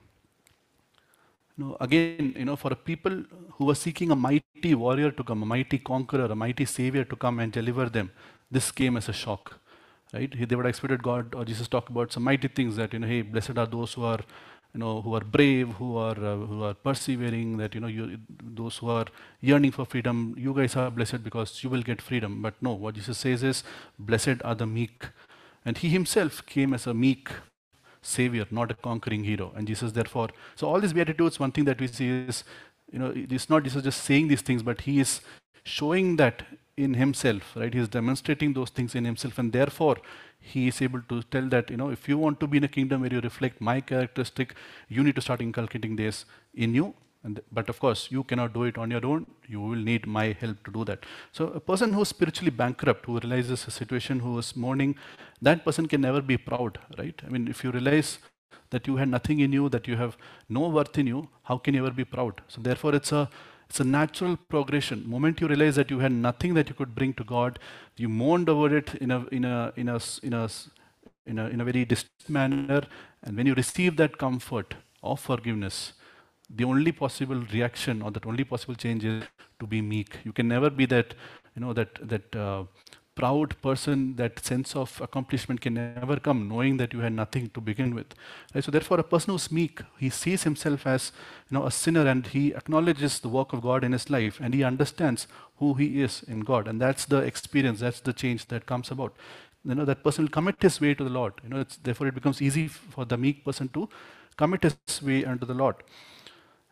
You 1.59 1.65
know, 1.65 1.77
again, 1.81 2.35
you 2.39 2.45
know, 2.45 2.55
for 2.55 2.73
a 2.73 2.77
people 2.77 3.25
who 3.55 3.65
were 3.65 3.75
seeking 3.75 4.13
a 4.13 4.17
mighty 4.17 4.75
warrior 4.75 5.11
to 5.11 5.25
come, 5.25 5.43
a 5.43 5.47
mighty 5.47 5.79
conqueror, 5.79 6.27
a 6.27 6.35
mighty 6.37 6.65
savior 6.65 7.05
to 7.05 7.17
come 7.17 7.41
and 7.41 7.51
deliver 7.53 7.89
them, 7.89 8.13
this 8.49 8.71
came 8.71 8.97
as 8.97 9.09
a 9.09 9.13
shock. 9.13 9.59
Right? 10.15 10.31
They 10.31 10.55
would 10.55 10.65
have 10.65 10.71
expected 10.71 11.03
God 11.03 11.35
or 11.35 11.45
Jesus 11.45 11.67
talk 11.67 11.89
about 11.89 12.13
some 12.13 12.23
mighty 12.23 12.47
things 12.47 12.77
that, 12.77 12.93
you 12.93 13.01
know, 13.01 13.09
hey, 13.09 13.23
blessed 13.23 13.59
are 13.59 13.67
those 13.67 13.95
who 13.95 14.05
are 14.05 14.21
you 14.75 14.81
know, 14.81 15.01
who 15.01 15.15
are 15.15 15.21
brave, 15.21 15.69
who 15.73 15.97
are 15.97 16.17
uh, 16.17 16.37
who 16.37 16.63
are 16.63 16.75
persevering. 16.75 17.57
That 17.57 17.75
you 17.75 17.81
know, 17.81 17.87
you, 17.87 18.19
those 18.43 18.77
who 18.77 18.91
are 18.91 19.07
yearning 19.41 19.73
for 19.73 19.87
freedom, 19.87 20.35
you 20.37 20.53
guys 20.55 20.77
are 20.77 20.91
blessed 20.91 21.25
because 21.25 21.65
you 21.65 21.71
will 21.71 21.83
get 21.83 22.03
freedom. 22.03 22.43
But 22.43 22.55
no, 22.61 22.75
what 22.75 22.95
Jesus 22.95 23.19
says 23.19 23.43
is, 23.43 23.65
blessed 23.99 24.43
are 24.45 24.55
the 24.55 24.67
meek, 24.67 25.07
and 25.65 25.79
he 25.79 25.89
himself 25.89 26.45
came 26.45 26.75
as 26.75 26.87
a 26.87 26.93
meek 26.95 27.31
savior, 28.09 28.47
not 28.51 28.71
a 28.71 28.75
conquering 28.75 29.25
hero. 29.25 29.53
And 29.57 29.67
Jesus, 29.67 29.93
therefore, 29.93 30.29
so 30.57 30.69
all 30.69 30.81
these 30.81 30.93
beatitudes, 30.93 31.39
one 31.39 31.53
thing 31.53 31.65
that 31.65 31.81
we 31.81 31.87
see 31.87 32.09
is, 32.11 32.45
you 32.93 32.99
know, 32.99 33.13
it's 33.15 33.51
not 33.51 33.65
Jesus 33.65 33.83
just 33.83 34.03
saying 34.05 34.29
these 34.29 34.43
things, 34.43 34.63
but 34.63 34.83
he 34.83 35.01
is 35.01 35.21
showing 35.65 36.17
that 36.17 36.45
in 36.77 36.95
himself, 36.95 37.55
right? 37.57 37.75
He's 37.75 37.89
demonstrating 37.89 38.53
those 38.55 38.71
things 38.71 38.95
in 38.95 39.05
himself, 39.05 39.39
and 39.39 39.53
therefore 39.53 39.97
he 40.41 40.69
is 40.69 40.81
able 40.81 41.03
to 41.09 41.23
tell 41.23 41.49
that, 41.49 41.71
you 41.71 41.77
know, 41.77 41.91
if 41.91 42.09
you 42.09 42.17
want 42.17 42.41
to 42.41 42.47
be 42.47 42.59
in 42.59 42.65
a 42.65 42.69
kingdom 42.69 43.03
where 43.03 43.13
you 43.13 43.21
reflect 43.21 43.61
my 43.61 43.81
characteristic, 43.81 44.55
you 44.89 45.03
need 45.03 45.17
to 45.17 45.21
start 45.21 45.41
inculcating 45.41 45.97
this 45.97 46.25
in 46.55 46.75
you. 46.75 46.95
And, 47.25 47.41
but 47.51 47.69
of 47.69 47.81
course, 47.81 48.09
you 48.13 48.23
cannot 48.23 48.53
do 48.55 48.63
it 48.63 48.79
on 48.79 48.93
your 48.93 49.05
own. 49.05 49.27
You 49.49 49.61
will 49.61 49.77
need 49.77 50.07
my 50.07 50.37
help 50.41 50.63
to 50.65 50.71
do 50.71 50.85
that. 50.85 51.05
So, 51.33 51.49
a 51.49 51.61
person 51.61 51.93
who 51.93 52.03
is 52.03 52.09
spiritually 52.09 52.53
bankrupt, 52.53 53.07
who 53.07 53.19
realizes 53.19 53.67
a 53.67 53.73
situation, 53.73 54.21
who 54.21 54.39
is 54.39 54.55
mourning, 54.55 54.97
that 55.43 55.65
person 55.65 55.87
can 55.87 56.01
never 56.01 56.21
be 56.21 56.37
proud, 56.37 56.79
right? 56.99 57.21
I 57.27 57.29
mean, 57.29 57.49
if 57.49 57.65
you 57.65 57.71
realize 57.71 58.19
that 58.71 58.87
you 58.87 58.97
had 58.97 59.09
nothing 59.09 59.41
in 59.41 59.53
you, 59.53 59.69
that 59.69 59.89
you 59.89 59.97
have 59.97 60.17
no 60.49 60.69
worth 60.69 60.99
in 60.99 61.07
you, 61.07 61.29
how 61.45 61.59
can 61.59 61.75
you 61.75 61.87
ever 61.87 61.95
be 61.95 62.05
proud? 62.05 62.43
So, 62.49 62.61
therefore, 62.61 62.95
it's 62.95 63.13
a 63.13 63.29
it's 63.69 63.81
a 63.81 63.85
natural 63.85 64.37
progression. 64.37 65.09
Moment 65.09 65.41
you 65.43 65.49
realize 65.49 65.77
that 65.77 65.91
you 65.91 65.99
had 65.99 66.13
nothing 66.13 66.55
that 66.55 66.69
you 66.71 66.75
could 66.75 66.95
bring 66.95 67.13
to 67.15 67.25
God, 67.25 67.59
you 67.97 68.09
mourned 68.09 68.49
over 68.49 68.77
it 68.77 68.95
in 68.95 69.11
a 69.11 69.27
in 69.27 69.45
a 69.45 69.73
in 69.77 69.89
a 69.89 70.01
in 70.23 70.33
a 70.33 70.49
in 71.27 71.39
a, 71.39 71.47
in 71.49 71.61
a 71.61 71.65
very 71.65 71.85
distant 71.85 72.31
manner, 72.31 72.83
and 73.23 73.37
when 73.37 73.47
you 73.47 73.55
receive 73.55 73.97
that 73.97 74.17
comfort 74.17 74.75
of 75.03 75.21
forgiveness, 75.21 75.93
the 76.49 76.65
only 76.65 76.93
possible 76.93 77.43
reaction 77.53 78.01
or 78.03 78.11
that 78.11 78.27
only 78.27 78.45
possible 78.45 78.75
change 78.75 79.05
is 79.05 79.25
to 79.61 79.67
be 79.67 79.83
meek. 79.83 80.17
You 80.25 80.33
can 80.33 80.49
never 80.49 80.71
be 80.71 80.87
that, 80.87 81.15
you 81.55 81.61
know, 81.61 81.73
that 81.75 81.99
that 82.09 82.35
uh, 82.35 82.65
proud 83.19 83.61
person, 83.61 84.15
that 84.17 84.45
sense 84.45 84.77
of 84.77 85.01
accomplishment 85.01 85.61
can 85.61 85.75
never 85.75 86.17
come 86.27 86.49
knowing 86.49 86.77
that 86.77 86.93
you 86.93 87.01
had 87.01 87.13
nothing 87.13 87.51
to 87.55 87.61
begin 87.61 87.95
with. 87.95 88.15
Right? 88.55 88.63
So 88.63 88.71
therefore, 88.71 89.01
a 89.01 89.03
person 89.15 89.33
who's 89.33 89.51
meek, 89.51 89.81
he 89.99 90.09
sees 90.09 90.45
himself 90.45 90.87
as 90.87 91.11
you 91.51 91.59
know, 91.59 91.67
a 91.67 91.71
sinner 91.71 92.07
and 92.07 92.27
he 92.27 92.55
acknowledges 92.55 93.19
the 93.19 93.29
work 93.29 93.53
of 93.53 93.63
God 93.63 93.83
in 93.83 93.93
his 93.93 94.09
life 94.09 94.39
and 94.41 94.55
he 94.55 94.63
understands 94.63 95.27
who 95.57 95.75
he 95.75 96.01
is 96.01 96.23
in 96.29 96.41
God. 96.41 96.69
And 96.69 96.81
that's 96.81 97.07
the 97.07 97.19
experience, 97.19 97.81
that's 97.81 98.01
the 98.01 98.13
change 98.13 98.47
that 98.49 98.67
comes 98.67 98.91
about. 98.93 99.15
You 99.65 99.75
know, 99.75 99.85
that 99.85 100.05
person 100.05 100.25
will 100.25 100.31
commit 100.31 100.63
his 100.63 100.81
way 100.81 100.95
to 100.95 101.03
the 101.03 101.11
Lord. 101.11 101.35
You 101.43 101.49
know, 101.51 101.65
therefore, 101.83 102.07
it 102.07 102.15
becomes 102.15 102.41
easy 102.41 102.69
for 102.69 103.05
the 103.05 103.17
meek 103.17 103.45
person 103.45 103.69
to 103.71 103.89
commit 104.37 104.63
his 104.63 105.03
way 105.03 105.25
unto 105.25 105.45
the 105.45 105.55
Lord 105.55 105.75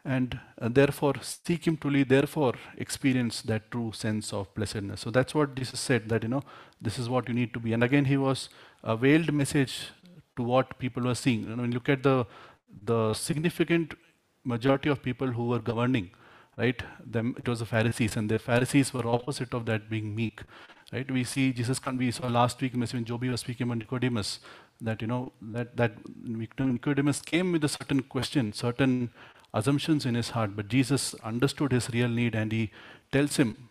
and 0.07 0.39
uh, 0.61 0.69
therefore 0.69 1.15
seek 1.21 1.67
him 1.67 1.77
truly 1.77 2.03
therefore 2.05 2.55
experience 2.79 3.43
that 3.43 3.71
true 3.71 3.91
sense 3.93 4.33
of 4.33 4.53
blessedness. 4.55 5.01
So 5.01 5.11
that's 5.11 5.35
what 5.35 5.55
jesus 5.57 5.81
said 5.81 6.09
that 6.11 6.23
you 6.23 6.29
know 6.29 6.43
this 6.81 6.99
is 6.99 7.09
what 7.09 7.29
you 7.29 7.35
need 7.35 7.53
to 7.55 7.61
be. 7.61 7.73
And 7.73 7.83
again 7.83 8.05
he 8.05 8.17
was 8.17 8.49
a 8.85 8.97
veiled 8.97 9.33
message 9.33 9.91
to 10.37 10.43
what 10.43 10.79
people 10.79 11.03
were 11.03 11.15
seeing. 11.15 11.43
You 11.43 11.57
know, 11.57 11.63
when 11.63 11.73
you 11.73 11.79
look 11.79 11.89
at 11.89 12.03
the 12.03 12.25
the 12.85 13.15
significant 13.15 13.95
majority 14.45 14.89
of 14.89 15.03
people 15.03 15.29
who 15.39 15.49
were 15.49 15.59
governing 15.59 16.11
right 16.57 16.83
them 17.05 17.35
it 17.39 17.49
was 17.49 17.59
the 17.61 17.67
pharisees 17.67 18.17
and 18.17 18.31
the 18.31 18.39
pharisees 18.39 18.93
were 18.95 19.07
opposite 19.07 19.53
of 19.55 19.67
that 19.67 19.91
being 19.91 20.15
meek 20.15 20.43
right? 20.93 21.11
We 21.11 21.25
see 21.25 21.53
jesus 21.53 21.79
can 21.79 21.97
we 21.97 22.11
saw 22.11 22.29
last 22.29 22.61
week 22.61 22.75
when 22.75 23.05
joby 23.05 23.29
was 23.29 23.41
speaking 23.41 23.67
about 23.67 23.79
nicodemus 23.79 24.41
that 24.81 25.03
you 25.03 25.09
know 25.09 25.33
that 25.57 25.77
that 25.77 25.93
nicodemus 26.23 27.21
came 27.21 27.53
with 27.53 27.65
a 27.65 27.69
certain 27.69 28.03
question 28.03 28.53
certain 28.53 29.11
assumptions 29.55 30.07
in 30.07 30.15
his 30.15 30.31
heart, 30.31 30.57
but 30.57 30.69
Jesus 30.69 31.15
understood 31.23 31.73
his 31.73 31.91
real 31.91 32.09
need 32.09 32.35
and 32.35 32.53
he 32.53 32.71
tells 33.13 33.37
him 33.37 33.69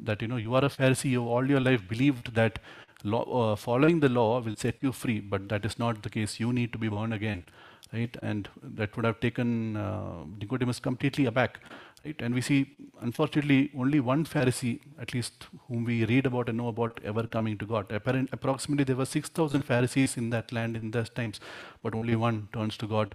that, 0.00 0.22
you 0.22 0.28
know, 0.28 0.36
you 0.36 0.54
are 0.54 0.64
a 0.64 0.68
Pharisee, 0.68 1.10
you 1.10 1.26
all 1.26 1.48
your 1.48 1.60
life 1.60 1.86
believed 1.88 2.34
that 2.34 2.58
law, 3.04 3.52
uh, 3.52 3.56
following 3.56 4.00
the 4.00 4.08
law 4.08 4.40
will 4.40 4.56
set 4.56 4.76
you 4.80 4.92
free, 4.92 5.20
but 5.20 5.48
that 5.48 5.64
is 5.64 5.78
not 5.78 6.02
the 6.02 6.10
case. 6.10 6.40
You 6.40 6.52
need 6.52 6.72
to 6.72 6.78
be 6.78 6.88
born 6.88 7.12
again, 7.12 7.44
right? 7.92 8.16
And 8.22 8.48
that 8.62 8.96
would 8.96 9.04
have 9.04 9.20
taken 9.20 9.76
uh, 9.76 10.24
Nicodemus 10.40 10.80
completely 10.80 11.26
aback, 11.26 11.60
right? 12.04 12.16
And 12.20 12.34
we 12.34 12.40
see, 12.40 12.76
unfortunately, 13.00 13.70
only 13.76 14.00
one 14.00 14.24
Pharisee, 14.24 14.80
at 15.00 15.14
least 15.14 15.46
whom 15.68 15.84
we 15.84 16.04
read 16.04 16.26
about 16.26 16.48
and 16.48 16.58
know 16.58 16.68
about, 16.68 17.00
ever 17.04 17.26
coming 17.26 17.58
to 17.58 17.66
God. 17.66 17.90
Apparent, 17.92 18.30
approximately, 18.32 18.84
there 18.84 18.96
were 18.96 19.06
6,000 19.06 19.62
Pharisees 19.62 20.16
in 20.16 20.30
that 20.30 20.52
land 20.52 20.76
in 20.76 20.90
those 20.90 21.10
times, 21.10 21.40
but 21.82 21.94
only 21.94 22.16
one 22.16 22.48
turns 22.52 22.76
to 22.78 22.86
God, 22.86 23.14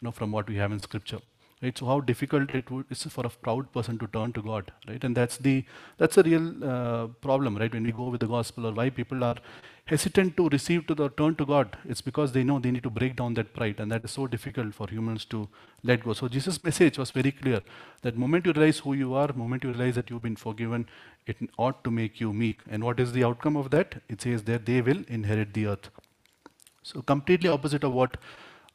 you 0.00 0.06
know, 0.06 0.12
from 0.12 0.32
what 0.32 0.48
we 0.48 0.56
have 0.56 0.72
in 0.72 0.80
Scripture 0.80 1.20
right? 1.62 1.76
So 1.76 1.86
how 1.86 2.00
difficult 2.00 2.54
it 2.54 2.70
would 2.70 2.86
is 2.90 3.02
for 3.02 3.26
a 3.26 3.30
proud 3.30 3.72
person 3.72 3.98
to 3.98 4.06
turn 4.06 4.32
to 4.32 4.42
god 4.42 4.72
right? 4.88 5.02
And 5.02 5.16
that's 5.16 5.38
the 5.38 5.64
that's 5.98 6.18
a 6.18 6.22
real 6.22 6.64
uh, 6.64 7.06
problem 7.20 7.56
right? 7.56 7.72
When 7.72 7.84
we 7.84 7.92
go 7.92 8.08
with 8.08 8.20
the 8.20 8.26
gospel 8.26 8.66
or 8.66 8.72
why 8.72 8.90
people 8.90 9.24
are 9.24 9.36
hesitant 9.86 10.36
to 10.36 10.48
receive 10.50 10.86
to 10.86 10.94
the 10.94 11.08
turn 11.10 11.34
to 11.34 11.44
god 11.44 11.76
it's 11.84 12.00
because 12.00 12.30
they 12.30 12.44
know 12.44 12.60
they 12.60 12.70
need 12.70 12.84
to 12.84 12.90
break 12.90 13.16
down 13.16 13.34
that 13.34 13.52
pride 13.54 13.80
and 13.80 13.90
that 13.90 14.04
is 14.04 14.12
so 14.12 14.26
difficult 14.28 14.72
for 14.72 14.86
humans 14.88 15.24
to 15.24 15.48
let 15.82 16.04
go. 16.04 16.12
So 16.12 16.28
jesus 16.28 16.62
message 16.62 16.98
was 16.98 17.10
very 17.10 17.32
clear 17.32 17.60
that 18.02 18.16
moment 18.16 18.46
you 18.46 18.52
realize 18.52 18.78
who 18.78 18.94
you 18.94 19.14
are 19.14 19.32
moment 19.32 19.64
you 19.64 19.70
realize 19.70 19.96
that 19.96 20.10
you've 20.10 20.22
been 20.22 20.36
forgiven 20.36 20.86
it 21.26 21.36
ought 21.58 21.82
to 21.84 21.90
make 21.90 22.20
you 22.20 22.32
meek. 22.32 22.60
And 22.68 22.84
what 22.84 23.00
is 23.00 23.12
the 23.12 23.24
outcome 23.24 23.56
of 23.56 23.70
that? 23.70 23.96
It 24.08 24.22
says 24.22 24.44
that 24.44 24.66
they 24.66 24.80
will 24.80 25.02
inherit 25.08 25.54
the 25.54 25.66
earth. 25.66 25.90
So 26.82 27.02
completely 27.02 27.48
opposite 27.48 27.84
of 27.84 27.92
what 27.92 28.16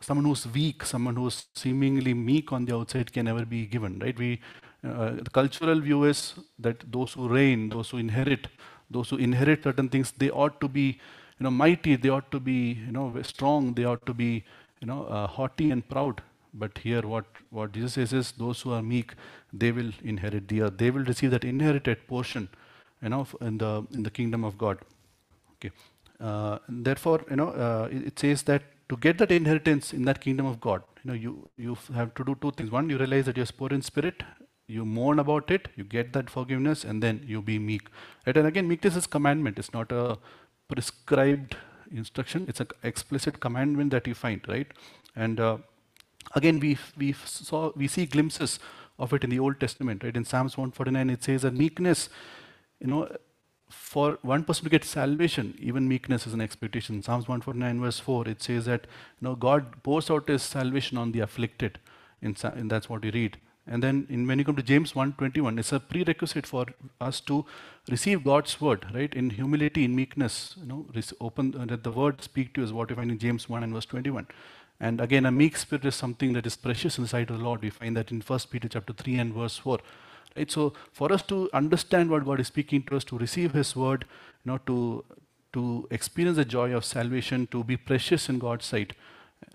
someone 0.01 0.25
who's 0.25 0.45
weak, 0.47 0.83
someone 0.83 1.15
who's 1.15 1.45
seemingly 1.55 2.13
meek 2.13 2.51
on 2.51 2.65
the 2.65 2.75
outside 2.75 3.11
can 3.11 3.25
never 3.25 3.45
be 3.45 3.65
given, 3.65 3.99
right? 3.99 4.17
We, 4.17 4.41
uh, 4.83 5.11
the 5.11 5.29
cultural 5.31 5.79
view 5.79 6.03
is 6.03 6.35
that 6.59 6.91
those 6.91 7.13
who 7.13 7.27
reign, 7.27 7.69
those 7.69 7.89
who 7.89 7.97
inherit, 7.97 8.47
those 8.89 9.09
who 9.09 9.17
inherit 9.17 9.63
certain 9.63 9.89
things, 9.89 10.11
they 10.11 10.29
ought 10.29 10.61
to 10.61 10.67
be, 10.67 10.99
you 11.39 11.43
know, 11.43 11.51
mighty, 11.51 11.95
they 11.95 12.09
ought 12.09 12.31
to 12.31 12.39
be, 12.39 12.73
you 12.85 12.91
know, 12.91 13.13
strong, 13.23 13.73
they 13.73 13.85
ought 13.85 14.05
to 14.05 14.13
be, 14.13 14.43
you 14.81 14.87
know, 14.87 15.05
uh, 15.05 15.27
haughty 15.27 15.71
and 15.71 15.87
proud. 15.89 16.21
But 16.53 16.77
here, 16.77 17.01
what, 17.01 17.25
what 17.49 17.71
Jesus 17.73 17.93
says 17.93 18.13
is, 18.13 18.31
those 18.33 18.61
who 18.61 18.71
are 18.71 18.81
meek, 18.81 19.13
they 19.51 19.71
will 19.71 19.91
inherit 20.03 20.47
the 20.47 20.61
earth. 20.61 20.77
They 20.77 20.91
will 20.91 21.03
receive 21.03 21.31
that 21.31 21.43
inherited 21.43 22.07
portion, 22.07 22.47
you 23.01 23.09
know, 23.09 23.27
in 23.41 23.57
the 23.57 23.85
in 23.93 24.03
the 24.03 24.09
kingdom 24.09 24.45
of 24.45 24.57
God. 24.57 24.77
Okay. 25.55 25.71
Uh, 26.19 26.59
therefore, 26.69 27.25
you 27.29 27.35
know, 27.35 27.49
uh, 27.49 27.89
it, 27.91 28.07
it 28.07 28.19
says 28.19 28.43
that 28.43 28.63
to 28.89 28.97
get 28.97 29.17
that 29.17 29.31
inheritance 29.31 29.93
in 29.93 30.05
that 30.05 30.21
kingdom 30.21 30.45
of 30.45 30.59
God, 30.61 30.83
you 31.03 31.11
know, 31.11 31.13
you, 31.13 31.49
you 31.57 31.77
have 31.93 32.13
to 32.15 32.23
do 32.23 32.37
two 32.41 32.51
things. 32.51 32.71
One, 32.71 32.89
you 32.89 32.97
realize 32.97 33.25
that 33.25 33.37
you're 33.37 33.45
poor 33.45 33.69
in 33.69 33.81
spirit, 33.81 34.23
you 34.67 34.85
mourn 34.85 35.19
about 35.19 35.51
it, 35.51 35.67
you 35.75 35.83
get 35.83 36.13
that 36.13 36.29
forgiveness, 36.29 36.83
and 36.83 37.01
then 37.01 37.23
you 37.25 37.41
be 37.41 37.59
meek. 37.59 37.87
Right? 38.25 38.35
And 38.37 38.47
again, 38.47 38.67
meekness 38.67 38.95
is 38.95 39.07
commandment. 39.07 39.59
It's 39.59 39.73
not 39.73 39.91
a 39.91 40.17
prescribed 40.67 41.55
instruction. 41.91 42.45
It's 42.47 42.59
an 42.59 42.69
explicit 42.83 43.39
commandment 43.39 43.91
that 43.91 44.07
you 44.07 44.13
find, 44.13 44.41
right? 44.47 44.67
And 45.15 45.39
uh, 45.39 45.57
again, 46.33 46.59
we 46.59 46.77
we 46.97 47.13
saw 47.13 47.71
we 47.75 47.87
see 47.87 48.05
glimpses 48.05 48.59
of 48.97 49.13
it 49.13 49.23
in 49.23 49.29
the 49.29 49.39
Old 49.39 49.59
Testament, 49.59 50.03
right? 50.03 50.15
In 50.15 50.25
Psalms 50.25 50.57
149, 50.57 51.09
it 51.09 51.23
says 51.23 51.41
that 51.43 51.53
meekness, 51.53 52.09
you 52.79 52.87
know, 52.87 53.15
for 53.69 54.19
one 54.21 54.43
person 54.43 54.63
to 54.63 54.69
get 54.69 54.83
salvation, 54.83 55.57
even 55.59 55.87
meekness 55.87 56.27
is 56.27 56.33
an 56.33 56.41
expectation. 56.41 57.01
Psalms 57.01 57.27
149 57.27 57.81
verse 57.81 57.99
4, 57.99 58.27
it 58.27 58.41
says 58.41 58.65
that 58.65 58.81
you 59.21 59.27
know, 59.27 59.35
God 59.35 59.83
pours 59.83 60.09
out 60.09 60.27
his 60.27 60.43
salvation 60.43 60.97
on 60.97 61.11
the 61.11 61.19
afflicted. 61.19 61.79
And 62.21 62.35
that's 62.69 62.89
what 62.89 63.03
we 63.03 63.11
read. 63.11 63.37
And 63.67 63.81
then 63.81 64.05
in, 64.09 64.27
when 64.27 64.37
you 64.37 64.45
come 64.45 64.55
to 64.55 64.63
James 64.63 64.93
1.21, 64.93 65.59
it's 65.59 65.71
a 65.71 65.79
prerequisite 65.79 66.45
for 66.45 66.65
us 67.01 67.19
to 67.21 67.45
receive 67.89 68.23
God's 68.23 68.61
word, 68.61 68.85
right? 68.93 69.11
In 69.13 69.31
humility, 69.31 69.83
in 69.83 69.95
meekness, 69.95 70.55
you 70.59 70.67
know, 70.67 70.85
open, 71.19 71.55
uh, 71.59 71.65
that 71.65 71.83
the 71.83 71.91
word 71.91 72.21
speak 72.21 72.53
to 72.53 72.63
is 72.63 72.71
what 72.71 72.89
we 72.89 72.95
find 72.95 73.09
in 73.09 73.17
James 73.17 73.49
1 73.49 73.63
and 73.63 73.73
verse 73.73 73.85
21. 73.85 74.27
And 74.79 75.01
again, 75.01 75.25
a 75.25 75.31
meek 75.31 75.57
spirit 75.57 75.85
is 75.85 75.95
something 75.95 76.33
that 76.33 76.45
is 76.45 76.55
precious 76.55 76.97
in 76.97 77.03
the 77.03 77.07
sight 77.07 77.29
of 77.29 77.39
the 77.39 77.43
Lord. 77.43 77.61
We 77.61 77.69
find 77.71 77.97
that 77.97 78.11
in 78.11 78.21
1 78.21 78.39
Peter 78.51 78.67
chapter 78.67 78.93
3 78.93 79.15
and 79.15 79.33
verse 79.33 79.57
4. 79.57 79.79
Right? 80.35 80.51
So 80.51 80.73
for 80.91 81.11
us 81.11 81.21
to 81.23 81.49
understand 81.53 82.09
what 82.09 82.25
God 82.25 82.39
is 82.39 82.47
speaking 82.47 82.83
to 82.83 82.97
us, 82.97 83.03
to 83.05 83.17
receive 83.17 83.53
His 83.53 83.75
word, 83.75 84.05
you 84.43 84.51
know, 84.51 84.57
to 84.67 85.03
to 85.53 85.87
experience 85.89 86.35
the 86.35 86.43
joy 86.43 86.75
of 86.75 86.83
salvation, 86.83 87.47
to 87.47 87.63
be 87.63 87.77
precious 87.77 88.27
in 88.27 88.39
God's 88.39 88.65
sight, 88.65 88.91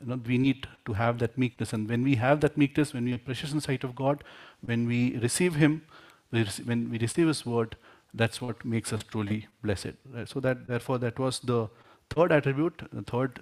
you 0.00 0.06
know, 0.06 0.18
we 0.26 0.38
need 0.38 0.66
to 0.86 0.94
have 0.94 1.18
that 1.18 1.36
meekness. 1.36 1.74
And 1.74 1.86
when 1.88 2.02
we 2.02 2.14
have 2.14 2.40
that 2.40 2.56
meekness, 2.56 2.94
when 2.94 3.04
we 3.04 3.12
are 3.12 3.18
precious 3.18 3.50
in 3.50 3.58
the 3.58 3.62
sight 3.62 3.84
of 3.84 3.94
God, 3.94 4.24
when 4.64 4.86
we 4.86 5.18
receive 5.18 5.56
Him, 5.56 5.82
we 6.30 6.44
when 6.64 6.90
we 6.90 6.98
receive 6.98 7.26
His 7.26 7.44
word, 7.44 7.76
that's 8.14 8.40
what 8.40 8.64
makes 8.64 8.92
us 8.92 9.02
truly 9.02 9.46
blessed. 9.62 9.94
Right? 10.12 10.28
So 10.28 10.40
that 10.40 10.66
therefore 10.66 10.98
that 10.98 11.18
was 11.18 11.40
the 11.40 11.68
third 12.08 12.32
attribute, 12.32 12.82
the 12.92 13.02
third 13.02 13.40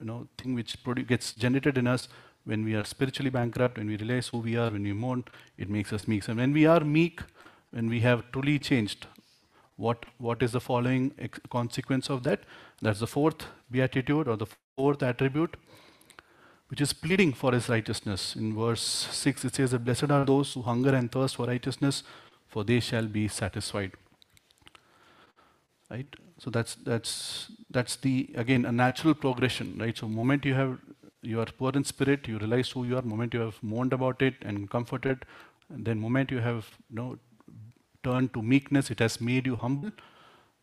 you 0.00 0.06
know 0.06 0.26
thing 0.38 0.54
which 0.54 0.76
gets 1.06 1.32
generated 1.32 1.78
in 1.78 1.86
us 1.86 2.08
when 2.50 2.64
we 2.64 2.74
are 2.74 2.84
spiritually 2.84 3.30
bankrupt, 3.30 3.78
when 3.78 3.86
we 3.86 3.96
realize 3.96 4.28
who 4.28 4.38
we 4.38 4.56
are, 4.56 4.70
when 4.70 4.82
we 4.82 4.92
mourn, 4.92 5.24
it 5.56 5.70
makes 5.70 5.92
us 5.92 6.06
meek. 6.08 6.26
And 6.28 6.38
when 6.38 6.52
we 6.52 6.66
are 6.66 6.80
meek, 6.80 7.20
when 7.70 7.88
we 7.88 8.00
have 8.00 8.24
truly 8.32 8.58
changed, 8.58 9.06
what, 9.76 10.04
what 10.18 10.42
is 10.42 10.52
the 10.52 10.60
following 10.60 11.12
consequence 11.48 12.10
of 12.10 12.24
that? 12.24 12.40
That's 12.82 13.00
the 13.00 13.06
fourth 13.06 13.46
beatitude 13.70 14.26
or 14.28 14.36
the 14.36 14.48
fourth 14.76 15.02
attribute, 15.02 15.56
which 16.68 16.80
is 16.80 16.92
pleading 16.92 17.32
for 17.34 17.52
his 17.52 17.68
righteousness. 17.68 18.34
In 18.34 18.54
verse 18.54 18.82
6, 18.82 19.44
it 19.44 19.54
says 19.54 19.70
that 19.70 19.84
blessed 19.84 20.10
are 20.10 20.24
those 20.24 20.52
who 20.54 20.62
hunger 20.62 20.94
and 20.94 21.10
thirst 21.10 21.36
for 21.36 21.46
righteousness, 21.46 22.02
for 22.48 22.64
they 22.64 22.80
shall 22.80 23.06
be 23.06 23.28
satisfied. 23.28 23.92
Right? 25.88 26.06
So 26.38 26.50
that's 26.50 26.76
that's 26.76 27.50
that's 27.68 27.96
the 27.96 28.30
again 28.34 28.64
a 28.64 28.72
natural 28.72 29.14
progression, 29.14 29.76
right? 29.78 29.96
So 29.96 30.08
moment 30.08 30.44
you 30.46 30.54
have 30.54 30.78
you 31.22 31.40
are 31.40 31.46
poor 31.46 31.72
in 31.74 31.84
spirit, 31.84 32.26
you 32.28 32.38
realize 32.38 32.70
who 32.70 32.84
you 32.84 32.96
are, 32.96 33.02
moment 33.02 33.34
you 33.34 33.40
have 33.40 33.62
mourned 33.62 33.92
about 33.92 34.22
it 34.22 34.34
and 34.42 34.70
comforted, 34.70 35.24
and 35.68 35.84
then 35.84 36.00
moment 36.00 36.30
you 36.30 36.38
have 36.38 36.70
you 36.88 36.96
know, 36.96 37.18
turned 38.02 38.32
to 38.34 38.42
meekness, 38.42 38.90
it 38.90 38.98
has 39.00 39.20
made 39.20 39.46
you 39.46 39.56
humble. 39.56 39.90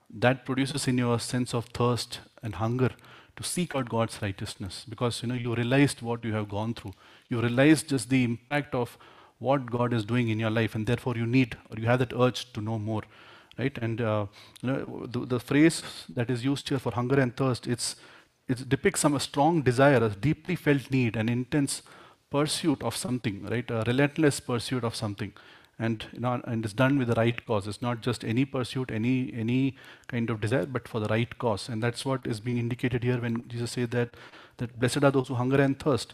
That 0.09 0.45
produces 0.45 0.87
in 0.87 0.97
you 0.97 1.13
a 1.13 1.19
sense 1.19 1.53
of 1.53 1.65
thirst 1.65 2.19
and 2.41 2.55
hunger 2.55 2.91
to 3.35 3.43
seek 3.43 3.75
out 3.75 3.89
God's 3.89 4.21
righteousness 4.21 4.85
because 4.89 5.21
you 5.21 5.29
know 5.29 5.35
you 5.35 5.53
realized 5.53 6.01
what 6.01 6.23
you 6.25 6.33
have 6.33 6.49
gone 6.49 6.73
through. 6.73 6.93
You 7.29 7.41
realized 7.41 7.89
just 7.89 8.09
the 8.09 8.23
impact 8.23 8.73
of 8.73 8.97
what 9.39 9.69
God 9.69 9.93
is 9.93 10.05
doing 10.05 10.29
in 10.29 10.39
your 10.39 10.49
life, 10.49 10.73
and 10.73 10.87
therefore 10.87 11.15
you 11.15 11.27
need 11.27 11.57
or 11.69 11.77
you 11.77 11.85
have 11.85 11.99
that 11.99 12.13
urge 12.13 12.51
to 12.53 12.61
know 12.61 12.79
more, 12.79 13.03
right? 13.59 13.77
And 13.77 14.01
uh, 14.01 14.25
you 14.61 14.71
know, 14.71 15.05
the, 15.05 15.25
the 15.25 15.39
phrase 15.39 15.83
that 16.09 16.31
is 16.31 16.43
used 16.43 16.67
here 16.69 16.79
for 16.79 16.91
hunger 16.91 17.19
and 17.19 17.35
thirst, 17.35 17.67
it's 17.67 17.97
it 18.47 18.69
depicts 18.69 19.01
some 19.01 19.15
a 19.15 19.19
strong 19.19 19.61
desire, 19.61 20.03
a 20.03 20.09
deeply 20.09 20.55
felt 20.55 20.89
need, 20.89 21.15
an 21.15 21.29
intense 21.29 21.81
pursuit 22.29 22.81
of 22.81 22.95
something, 22.95 23.43
right? 23.43 23.69
A 23.69 23.83
relentless 23.85 24.39
pursuit 24.39 24.83
of 24.83 24.95
something, 24.95 25.33
and 25.79 26.05
you 26.13 26.19
know, 26.19 26.41
and 26.45 26.63
it's 26.63 26.73
done 26.73 26.97
with 26.97 27.09
the 27.09 27.15
right 27.15 27.45
cause. 27.45 27.67
It's 27.67 27.81
not 27.81 28.01
just 28.01 28.23
any 28.23 28.45
pursuit, 28.45 28.91
any 28.91 29.33
any 29.33 29.75
kind 30.07 30.29
of 30.29 30.41
desire, 30.41 30.65
but 30.65 30.87
for 30.87 30.99
the 30.99 31.07
right 31.07 31.37
cause, 31.37 31.69
and 31.69 31.83
that's 31.83 32.05
what 32.05 32.25
is 32.25 32.39
being 32.39 32.57
indicated 32.57 33.03
here 33.03 33.19
when 33.19 33.47
Jesus 33.47 33.71
said 33.71 33.91
that 33.91 34.15
that 34.57 34.79
blessed 34.79 35.03
are 35.03 35.11
those 35.11 35.27
who 35.27 35.35
hunger 35.35 35.61
and 35.61 35.79
thirst. 35.79 36.13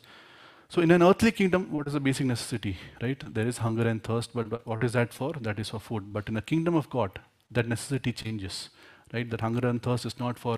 So 0.70 0.82
in 0.82 0.90
an 0.92 1.04
earthly 1.04 1.32
kingdom, 1.32 1.72
what 1.72 1.88
is 1.88 1.94
the 1.94 2.00
basic 2.00 2.26
necessity, 2.26 2.78
right? 3.02 3.24
There 3.34 3.48
is 3.48 3.60
hunger 3.60 3.88
and 3.88 4.04
thirst, 4.04 4.32
but 4.34 4.66
what 4.66 4.84
is 4.84 4.94
that 4.94 5.14
for? 5.14 5.34
That 5.34 5.60
is 5.60 5.70
for 5.70 5.80
food. 5.80 6.12
But 6.12 6.28
in 6.28 6.34
the 6.34 6.42
kingdom 6.42 6.76
of 6.76 6.90
God, 6.90 7.20
that 7.52 7.68
necessity 7.68 8.12
changes, 8.12 8.70
right? 9.14 9.30
That 9.30 9.42
hunger 9.42 9.68
and 9.68 9.84
thirst 9.84 10.06
is 10.06 10.20
not 10.20 10.40
for 10.40 10.58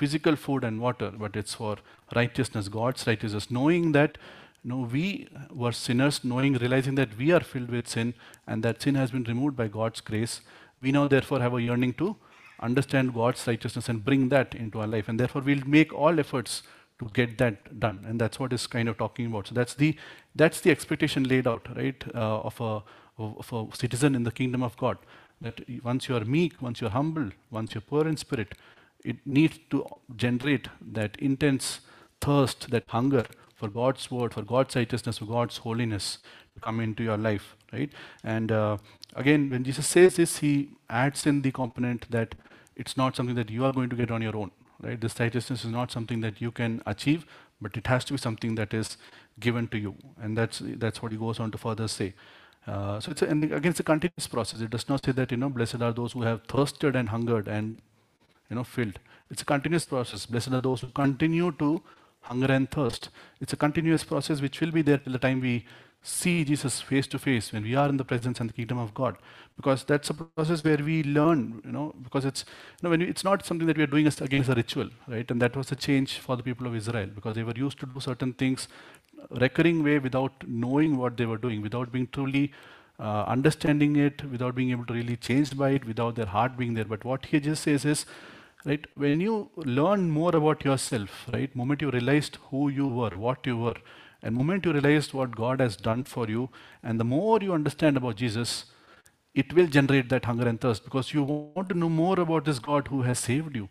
physical 0.00 0.36
food 0.36 0.64
and 0.64 0.80
water, 0.80 1.10
but 1.22 1.36
it's 1.36 1.54
for 1.60 1.76
righteousness, 2.14 2.68
God's 2.68 3.06
righteousness, 3.06 3.50
knowing 3.50 3.92
that 3.92 4.18
you 4.62 4.70
know, 4.70 4.88
we 4.92 5.28
were 5.50 5.72
sinners, 5.72 6.22
knowing, 6.24 6.54
realizing 6.54 6.94
that 6.96 7.16
we 7.16 7.32
are 7.32 7.40
filled 7.40 7.70
with 7.70 7.88
sin 7.88 8.14
and 8.46 8.62
that 8.62 8.82
sin 8.82 8.94
has 8.94 9.10
been 9.10 9.24
removed 9.24 9.56
by 9.56 9.68
God's 9.68 10.00
grace. 10.00 10.40
We 10.82 10.92
now 10.92 11.08
therefore 11.08 11.40
have 11.40 11.54
a 11.54 11.62
yearning 11.62 11.94
to 11.94 12.16
understand 12.60 13.14
God's 13.14 13.46
righteousness 13.46 13.88
and 13.88 14.04
bring 14.04 14.28
that 14.30 14.54
into 14.54 14.80
our 14.80 14.86
life. 14.86 15.08
And 15.08 15.18
therefore 15.18 15.42
we'll 15.42 15.66
make 15.66 15.92
all 15.92 16.18
efforts 16.18 16.62
to 16.98 17.08
get 17.12 17.38
that 17.38 17.78
done. 17.80 18.04
And 18.06 18.20
that's 18.20 18.40
what 18.40 18.52
is 18.52 18.66
kind 18.66 18.88
of 18.88 18.98
talking 18.98 19.26
about. 19.26 19.46
So 19.48 19.54
that's 19.54 19.74
the 19.74 19.96
that's 20.34 20.60
the 20.60 20.70
expectation 20.70 21.24
laid 21.24 21.46
out, 21.46 21.68
right, 21.76 22.04
uh, 22.14 22.40
of, 22.40 22.60
a, 22.60 22.82
of 23.18 23.52
a 23.52 23.76
citizen 23.76 24.14
in 24.14 24.24
the 24.24 24.32
kingdom 24.32 24.62
of 24.62 24.76
God. 24.76 24.98
That 25.40 25.60
once 25.84 26.08
you 26.08 26.16
are 26.16 26.24
meek, 26.24 26.60
once 26.60 26.80
you're 26.80 26.90
humble, 26.90 27.30
once 27.50 27.74
you're 27.74 27.80
poor 27.92 28.06
in 28.08 28.16
spirit, 28.16 28.54
it 29.12 29.26
needs 29.38 29.58
to 29.70 29.84
generate 30.24 30.68
that 30.98 31.16
intense 31.28 31.80
thirst, 32.20 32.70
that 32.70 32.84
hunger 32.88 33.24
for 33.54 33.68
God's 33.68 34.10
word, 34.10 34.34
for 34.34 34.42
God's 34.42 34.76
righteousness, 34.76 35.18
for 35.18 35.24
God's 35.26 35.58
holiness 35.58 36.18
to 36.54 36.60
come 36.60 36.80
into 36.80 37.02
your 37.02 37.16
life, 37.16 37.56
right? 37.72 37.90
And 38.22 38.52
uh, 38.52 38.76
again, 39.14 39.50
when 39.50 39.64
Jesus 39.64 39.86
says 39.86 40.16
this, 40.16 40.38
he 40.38 40.70
adds 40.88 41.26
in 41.26 41.42
the 41.42 41.52
component 41.52 42.10
that 42.10 42.34
it's 42.76 42.96
not 42.96 43.16
something 43.16 43.34
that 43.36 43.50
you 43.50 43.64
are 43.64 43.72
going 43.72 43.90
to 43.90 43.96
get 43.96 44.10
on 44.10 44.22
your 44.22 44.36
own, 44.36 44.50
right? 44.80 45.00
This 45.00 45.18
righteousness 45.18 45.64
is 45.64 45.70
not 45.70 45.90
something 45.90 46.20
that 46.20 46.40
you 46.40 46.50
can 46.50 46.82
achieve, 46.86 47.26
but 47.60 47.76
it 47.76 47.86
has 47.86 48.04
to 48.06 48.12
be 48.12 48.18
something 48.18 48.54
that 48.56 48.74
is 48.74 48.96
given 49.40 49.68
to 49.68 49.78
you, 49.78 49.94
and 50.20 50.36
that's 50.36 50.60
that's 50.84 51.02
what 51.02 51.12
he 51.12 51.18
goes 51.18 51.40
on 51.40 51.50
to 51.50 51.58
further 51.58 51.88
say. 51.88 52.14
Uh, 52.66 53.00
so 53.00 53.10
it's 53.12 53.22
a, 53.22 53.26
and 53.26 53.44
again, 53.44 53.70
it's 53.70 53.80
a 53.80 53.84
continuous 53.90 54.26
process. 54.26 54.60
It 54.60 54.70
does 54.70 54.88
not 54.88 55.04
say 55.04 55.12
that 55.12 55.30
you 55.30 55.36
know, 55.38 55.48
blessed 55.48 55.82
are 55.82 55.92
those 55.92 56.12
who 56.12 56.22
have 56.22 56.42
thirsted 56.44 56.94
and 56.94 57.08
hungered 57.08 57.48
and 57.48 57.80
you 58.50 58.56
know, 58.56 58.64
filled. 58.64 58.98
It's 59.30 59.42
a 59.42 59.44
continuous 59.44 59.84
process. 59.84 60.26
Blessed 60.26 60.52
are 60.52 60.60
those 60.60 60.82
who 60.82 60.88
continue 60.88 61.52
to 61.52 61.82
hunger 62.22 62.52
and 62.52 62.70
thirst. 62.70 63.10
It's 63.40 63.52
a 63.52 63.56
continuous 63.56 64.04
process 64.04 64.40
which 64.40 64.60
will 64.60 64.72
be 64.72 64.82
there 64.82 64.98
till 64.98 65.12
the 65.14 65.18
time 65.18 65.40
we 65.40 65.66
see 66.02 66.44
Jesus 66.44 66.80
face 66.80 67.06
to 67.08 67.18
face 67.18 67.52
when 67.52 67.64
we 67.64 67.74
are 67.74 67.88
in 67.88 67.96
the 67.98 68.04
presence 68.04 68.40
and 68.40 68.48
the 68.48 68.54
kingdom 68.54 68.78
of 68.78 68.94
God. 68.94 69.16
Because 69.56 69.84
that's 69.84 70.10
a 70.10 70.14
process 70.14 70.64
where 70.64 70.78
we 70.78 71.02
learn, 71.04 71.60
you 71.64 71.72
know, 71.72 71.94
because 72.02 72.24
it's 72.24 72.44
you 72.48 72.84
know 72.84 72.90
when 72.90 73.00
we, 73.00 73.06
it's 73.06 73.24
not 73.24 73.44
something 73.44 73.66
that 73.66 73.76
we 73.76 73.84
are 73.84 73.88
doing 73.88 74.06
as 74.06 74.20
against 74.20 74.48
a 74.48 74.54
ritual, 74.54 74.90
right? 75.08 75.30
And 75.30 75.42
that 75.42 75.56
was 75.56 75.72
a 75.72 75.76
change 75.76 76.18
for 76.18 76.36
the 76.36 76.42
people 76.42 76.66
of 76.66 76.76
Israel 76.76 77.08
because 77.14 77.34
they 77.34 77.42
were 77.42 77.54
used 77.56 77.80
to 77.80 77.86
do 77.86 78.00
certain 78.00 78.32
things 78.34 78.68
recurring 79.30 79.82
way 79.84 79.98
without 79.98 80.32
knowing 80.46 80.96
what 80.96 81.16
they 81.18 81.26
were 81.26 81.38
doing, 81.38 81.62
without 81.62 81.92
being 81.92 82.08
truly 82.12 82.52
uh, 83.00 83.24
understanding 83.28 83.96
it, 83.96 84.24
without 84.30 84.54
being 84.54 84.70
able 84.70 84.86
to 84.86 84.94
really 84.94 85.16
changed 85.16 85.58
by 85.58 85.70
it, 85.70 85.86
without 85.86 86.16
their 86.16 86.26
heart 86.26 86.56
being 86.56 86.74
there. 86.74 86.84
But 86.86 87.04
what 87.04 87.26
he 87.26 87.40
just 87.40 87.64
says 87.64 87.84
is 87.84 88.06
right? 88.64 88.86
When 88.94 89.20
you 89.20 89.50
learn 89.56 90.10
more 90.10 90.34
about 90.34 90.64
yourself 90.64 91.26
right 91.32 91.54
moment 91.54 91.82
you 91.82 91.90
realized 91.90 92.38
who 92.50 92.68
you 92.68 92.86
were 92.86 93.10
what 93.10 93.46
you 93.46 93.56
were 93.56 93.76
and 94.22 94.34
moment 94.34 94.64
you 94.64 94.72
realized 94.72 95.12
what 95.12 95.36
god 95.36 95.60
has 95.60 95.76
done 95.76 96.02
for 96.04 96.28
you 96.28 96.48
and 96.82 96.98
the 96.98 97.04
more 97.04 97.38
you 97.40 97.52
understand 97.52 97.96
about 97.96 98.16
jesus 98.16 98.64
it 99.34 99.52
will 99.52 99.66
generate 99.66 100.08
that 100.08 100.24
hunger 100.24 100.48
and 100.48 100.60
thirst 100.60 100.84
because 100.84 101.12
you 101.14 101.22
want 101.22 101.68
to 101.68 101.78
know 101.78 101.88
more 101.88 102.18
about 102.20 102.44
this 102.44 102.58
god 102.58 102.88
who 102.88 103.02
has 103.02 103.18
saved 103.18 103.54
you 103.54 103.68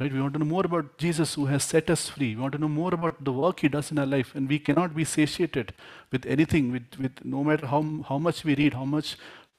right? 0.00 0.12
We 0.12 0.20
want 0.20 0.32
to 0.34 0.38
know 0.38 0.46
more 0.46 0.64
about 0.64 0.96
jesus 0.98 1.34
who 1.34 1.46
has 1.46 1.64
set 1.64 1.90
us 1.90 2.08
free. 2.08 2.34
We 2.34 2.40
want 2.40 2.54
to 2.54 2.58
know 2.58 2.68
more 2.68 2.94
about 2.94 3.22
the 3.24 3.32
work 3.32 3.60
he 3.60 3.68
does 3.68 3.90
in 3.90 3.98
our 3.98 4.06
life 4.06 4.34
and 4.34 4.48
we 4.48 4.58
cannot 4.58 4.94
be 4.94 5.04
satiated 5.04 5.74
with 6.10 6.24
anything 6.26 6.72
with, 6.72 6.98
with 6.98 7.24
no 7.24 7.44
matter 7.44 7.66
how, 7.66 7.82
how 8.08 8.18
much 8.18 8.44
we 8.44 8.54
read 8.54 8.74
how 8.74 8.84
much 8.84 9.16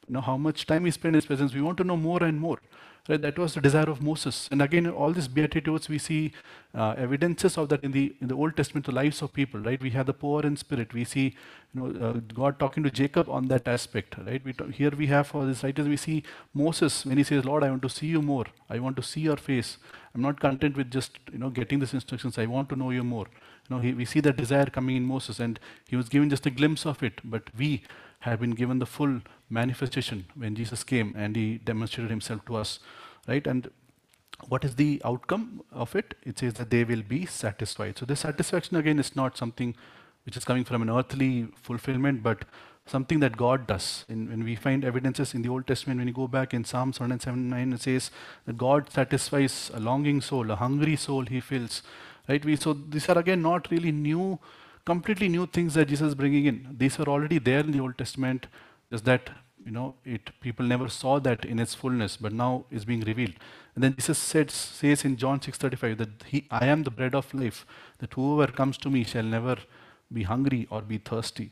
you 0.07 0.13
know 0.15 0.21
how 0.21 0.37
much 0.37 0.65
time 0.65 0.83
we 0.83 0.91
spend 0.91 1.15
in 1.15 1.21
his 1.21 1.25
presence 1.25 1.53
we 1.53 1.61
want 1.61 1.77
to 1.77 1.83
know 1.83 1.97
more 1.97 2.23
and 2.23 2.39
more 2.39 2.59
Right? 3.09 3.21
That 3.21 3.37
was 3.37 3.53
the 3.53 3.59
desire 3.59 3.89
of 3.89 4.01
Moses. 4.01 4.47
And 4.49 4.61
again, 4.61 4.87
all 4.89 5.11
these 5.11 5.27
beatitudes, 5.27 5.89
we 5.89 5.97
see 5.97 6.31
uh, 6.73 6.95
evidences 6.97 7.57
of 7.57 7.67
that 7.69 7.83
in 7.83 7.91
the 7.91 8.15
in 8.21 8.29
the 8.29 8.35
Old 8.35 8.55
Testament, 8.55 8.85
the 8.85 8.93
lives 8.93 9.21
of 9.21 9.33
people. 9.33 9.59
Right? 9.59 9.81
We 9.81 9.89
have 9.89 10.05
the 10.05 10.13
poor 10.13 10.41
in 10.43 10.55
spirit. 10.55 10.93
We 10.93 11.03
see, 11.03 11.35
you 11.73 11.81
know, 11.81 12.07
uh, 12.07 12.13
God 12.33 12.59
talking 12.59 12.81
to 12.83 12.89
Jacob 12.89 13.27
on 13.27 13.49
that 13.49 13.67
aspect. 13.67 14.15
Right? 14.25 14.41
We 14.45 14.55
here 14.71 14.91
we 14.91 15.07
have 15.07 15.27
for 15.27 15.45
this 15.45 15.63
writers, 15.65 15.89
we 15.89 15.97
see 15.97 16.23
Moses 16.53 17.05
when 17.05 17.17
he 17.17 17.25
says, 17.25 17.43
"Lord, 17.43 17.65
I 17.65 17.71
want 17.71 17.81
to 17.81 17.89
see 17.89 18.07
you 18.07 18.21
more. 18.21 18.45
I 18.69 18.79
want 18.79 18.95
to 18.95 19.03
see 19.03 19.21
your 19.21 19.37
face. 19.37 19.77
I'm 20.15 20.21
not 20.21 20.39
content 20.39 20.77
with 20.77 20.89
just 20.89 21.19
you 21.33 21.39
know 21.39 21.49
getting 21.49 21.79
these 21.79 21.93
instructions. 21.93 22.37
I 22.37 22.45
want 22.45 22.69
to 22.69 22.77
know 22.77 22.91
you 22.91 23.03
more." 23.03 23.27
You 23.69 23.75
know, 23.75 23.81
he, 23.81 23.93
we 23.93 24.05
see 24.05 24.19
that 24.21 24.37
desire 24.37 24.65
coming 24.65 24.95
in 24.95 25.05
Moses, 25.05 25.39
and 25.39 25.59
he 25.87 25.95
was 25.95 26.09
given 26.09 26.29
just 26.29 26.45
a 26.45 26.49
glimpse 26.49 26.85
of 26.85 27.01
it. 27.01 27.21
But 27.23 27.43
we 27.57 27.83
have 28.19 28.39
been 28.39 28.51
given 28.51 28.79
the 28.79 28.85
full 28.85 29.21
manifestation 29.49 30.25
when 30.35 30.55
Jesus 30.55 30.83
came 30.83 31.13
and 31.17 31.35
he 31.35 31.57
demonstrated 31.57 32.09
himself 32.09 32.45
to 32.45 32.55
us, 32.55 32.79
right? 33.27 33.45
And 33.45 33.69
what 34.47 34.63
is 34.63 34.75
the 34.75 35.01
outcome 35.05 35.61
of 35.71 35.95
it? 35.95 36.15
It 36.23 36.39
says 36.39 36.53
that 36.55 36.69
they 36.69 36.83
will 36.83 37.01
be 37.01 37.25
satisfied. 37.25 37.97
So, 37.97 38.05
this 38.05 38.21
satisfaction 38.21 38.77
again 38.77 38.99
is 38.99 39.15
not 39.15 39.37
something 39.37 39.75
which 40.25 40.37
is 40.37 40.45
coming 40.45 40.63
from 40.63 40.81
an 40.81 40.89
earthly 40.89 41.47
fulfillment, 41.61 42.23
but 42.23 42.45
something 42.85 43.19
that 43.19 43.37
God 43.37 43.67
does. 43.67 44.05
In, 44.09 44.29
when 44.29 44.43
we 44.43 44.55
find 44.55 44.83
evidences 44.83 45.33
in 45.33 45.41
the 45.41 45.49
Old 45.49 45.67
Testament, 45.67 45.99
when 45.99 46.07
you 46.07 46.13
go 46.13 46.27
back 46.27 46.53
in 46.53 46.63
Psalms 46.63 46.99
179, 46.99 47.73
it 47.73 47.81
says 47.81 48.11
that 48.45 48.57
God 48.57 48.91
satisfies 48.91 49.71
a 49.73 49.79
longing 49.79 50.21
soul, 50.21 50.51
a 50.51 50.55
hungry 50.55 50.95
soul 50.95 51.25
he 51.25 51.39
fills. 51.39 51.81
Right? 52.27 52.43
We, 52.43 52.55
so 52.55 52.73
these 52.73 53.09
are 53.09 53.17
again 53.17 53.41
not 53.41 53.69
really 53.71 53.91
new, 53.91 54.39
completely 54.85 55.29
new 55.29 55.45
things 55.45 55.73
that 55.73 55.87
Jesus 55.87 56.09
is 56.09 56.15
bringing 56.15 56.45
in. 56.45 56.75
These 56.77 56.99
are 56.99 57.07
already 57.07 57.39
there 57.39 57.59
in 57.59 57.71
the 57.71 57.79
Old 57.79 57.97
Testament. 57.97 58.47
Just 58.91 59.05
that 59.05 59.29
you 59.65 59.71
know, 59.71 59.95
it 60.03 60.29
people 60.41 60.65
never 60.65 60.89
saw 60.89 61.19
that 61.19 61.45
in 61.45 61.59
its 61.59 61.73
fullness, 61.73 62.17
but 62.17 62.33
now 62.33 62.65
is 62.69 62.85
being 62.85 63.01
revealed. 63.01 63.33
And 63.75 63.83
then 63.83 63.95
Jesus 63.95 64.17
said, 64.17 64.51
says 64.51 65.05
in 65.05 65.17
John 65.17 65.39
6:35 65.39 65.97
that 65.97 66.23
he, 66.27 66.45
I 66.51 66.65
am 66.67 66.83
the 66.83 66.91
bread 66.91 67.15
of 67.15 67.33
life, 67.33 67.65
that 67.99 68.13
whoever 68.13 68.51
comes 68.51 68.77
to 68.79 68.89
me 68.89 69.03
shall 69.03 69.23
never 69.23 69.57
be 70.11 70.23
hungry 70.23 70.67
or 70.69 70.81
be 70.81 70.97
thirsty. 70.97 71.51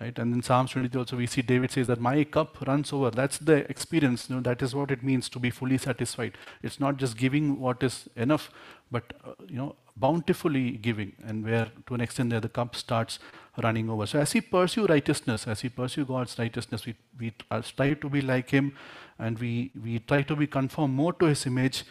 Right? 0.00 0.18
And 0.18 0.34
in 0.34 0.42
Psalms 0.42 0.70
23 0.70 0.98
also 0.98 1.16
we 1.16 1.26
see 1.26 1.42
David 1.42 1.70
says 1.70 1.86
that 1.88 2.00
my 2.00 2.24
cup 2.24 2.66
runs 2.66 2.90
over. 2.92 3.10
That's 3.10 3.36
the 3.36 3.70
experience. 3.70 4.30
You 4.30 4.36
know, 4.36 4.42
that 4.42 4.62
is 4.62 4.74
what 4.74 4.90
it 4.90 5.02
means 5.02 5.28
to 5.28 5.38
be 5.38 5.50
fully 5.50 5.76
satisfied. 5.76 6.38
It's 6.62 6.80
not 6.80 6.96
just 6.96 7.18
giving 7.18 7.60
what 7.60 7.82
is 7.82 8.08
enough, 8.16 8.50
but 8.90 9.12
uh, 9.24 9.32
you 9.46 9.56
know, 9.56 9.76
bountifully 9.96 10.70
giving, 10.72 11.12
and 11.24 11.44
where 11.44 11.70
to 11.86 11.94
an 11.94 12.00
extent 12.00 12.30
there 12.30 12.40
the 12.40 12.48
cup 12.48 12.74
starts 12.74 13.18
running 13.62 13.90
over. 13.90 14.06
So 14.06 14.18
as 14.20 14.32
we 14.32 14.40
pursue 14.40 14.86
righteousness, 14.86 15.46
as 15.46 15.62
we 15.62 15.68
pursue 15.68 16.06
God's 16.06 16.38
righteousness, 16.38 16.86
we, 16.86 16.94
we 17.18 17.34
strive 17.62 18.00
to 18.00 18.08
be 18.08 18.22
like 18.22 18.48
Him, 18.48 18.74
and 19.18 19.38
we, 19.38 19.70
we 19.84 19.98
try 19.98 20.22
to 20.22 20.34
be 20.34 20.46
conformed 20.46 20.94
more 20.94 21.12
to 21.14 21.26
His 21.26 21.44
image. 21.46 21.84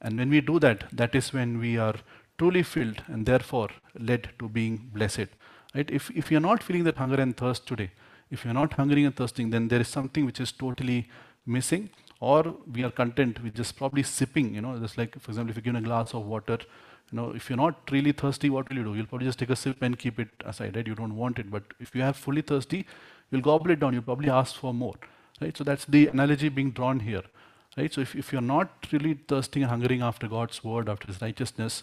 And 0.00 0.18
when 0.18 0.30
we 0.30 0.40
do 0.40 0.58
that, 0.60 0.84
that 0.92 1.14
is 1.14 1.32
when 1.34 1.58
we 1.58 1.76
are 1.76 1.96
truly 2.38 2.62
filled 2.62 3.02
and 3.06 3.26
therefore 3.26 3.68
led 3.98 4.30
to 4.38 4.48
being 4.48 4.90
blessed. 4.94 5.28
Right? 5.74 5.88
If, 5.90 6.10
if 6.10 6.30
you're 6.30 6.40
not 6.40 6.62
feeling 6.62 6.84
that 6.84 6.96
hunger 6.96 7.20
and 7.20 7.36
thirst 7.36 7.66
today, 7.66 7.90
if 8.30 8.44
you're 8.44 8.54
not 8.54 8.72
hungering 8.72 9.06
and 9.06 9.14
thirsting, 9.14 9.50
then 9.50 9.68
there 9.68 9.80
is 9.80 9.88
something 9.88 10.24
which 10.24 10.40
is 10.40 10.52
totally 10.52 11.08
missing, 11.46 11.90
or 12.20 12.54
we 12.72 12.84
are 12.84 12.90
content 12.90 13.42
with 13.42 13.54
just 13.54 13.76
probably 13.76 14.02
sipping. 14.02 14.54
You 14.54 14.60
know, 14.60 14.78
just 14.78 14.98
like 14.98 15.18
for 15.20 15.30
example, 15.30 15.50
if 15.50 15.56
you 15.56 15.62
give 15.62 15.74
a 15.74 15.80
glass 15.80 16.14
of 16.14 16.26
water, 16.26 16.58
you 17.10 17.16
know, 17.16 17.30
if 17.30 17.50
you're 17.50 17.56
not 17.56 17.90
really 17.90 18.12
thirsty, 18.12 18.50
what 18.50 18.68
will 18.68 18.76
you 18.76 18.84
do? 18.84 18.94
You'll 18.94 19.06
probably 19.06 19.26
just 19.26 19.38
take 19.38 19.50
a 19.50 19.56
sip 19.56 19.82
and 19.82 19.98
keep 19.98 20.20
it 20.20 20.28
aside, 20.44 20.76
right? 20.76 20.86
You 20.86 20.94
don't 20.94 21.16
want 21.16 21.38
it. 21.38 21.50
But 21.50 21.64
if 21.80 21.94
you 21.94 22.02
have 22.02 22.16
fully 22.16 22.42
thirsty, 22.42 22.86
you'll 23.30 23.40
gobble 23.40 23.70
it 23.70 23.80
down. 23.80 23.94
You'll 23.94 24.02
probably 24.02 24.30
ask 24.30 24.54
for 24.54 24.72
more, 24.72 24.94
right? 25.40 25.56
So 25.56 25.64
that's 25.64 25.84
the 25.86 26.06
analogy 26.08 26.48
being 26.48 26.70
drawn 26.70 27.00
here, 27.00 27.22
right? 27.76 27.92
So 27.92 28.00
if, 28.00 28.14
if 28.14 28.32
you're 28.32 28.42
not 28.42 28.86
really 28.92 29.14
thirsting 29.26 29.62
and 29.62 29.70
hungering 29.70 30.02
after 30.02 30.28
God's 30.28 30.62
word, 30.62 30.88
after 30.88 31.08
His 31.08 31.20
righteousness, 31.20 31.82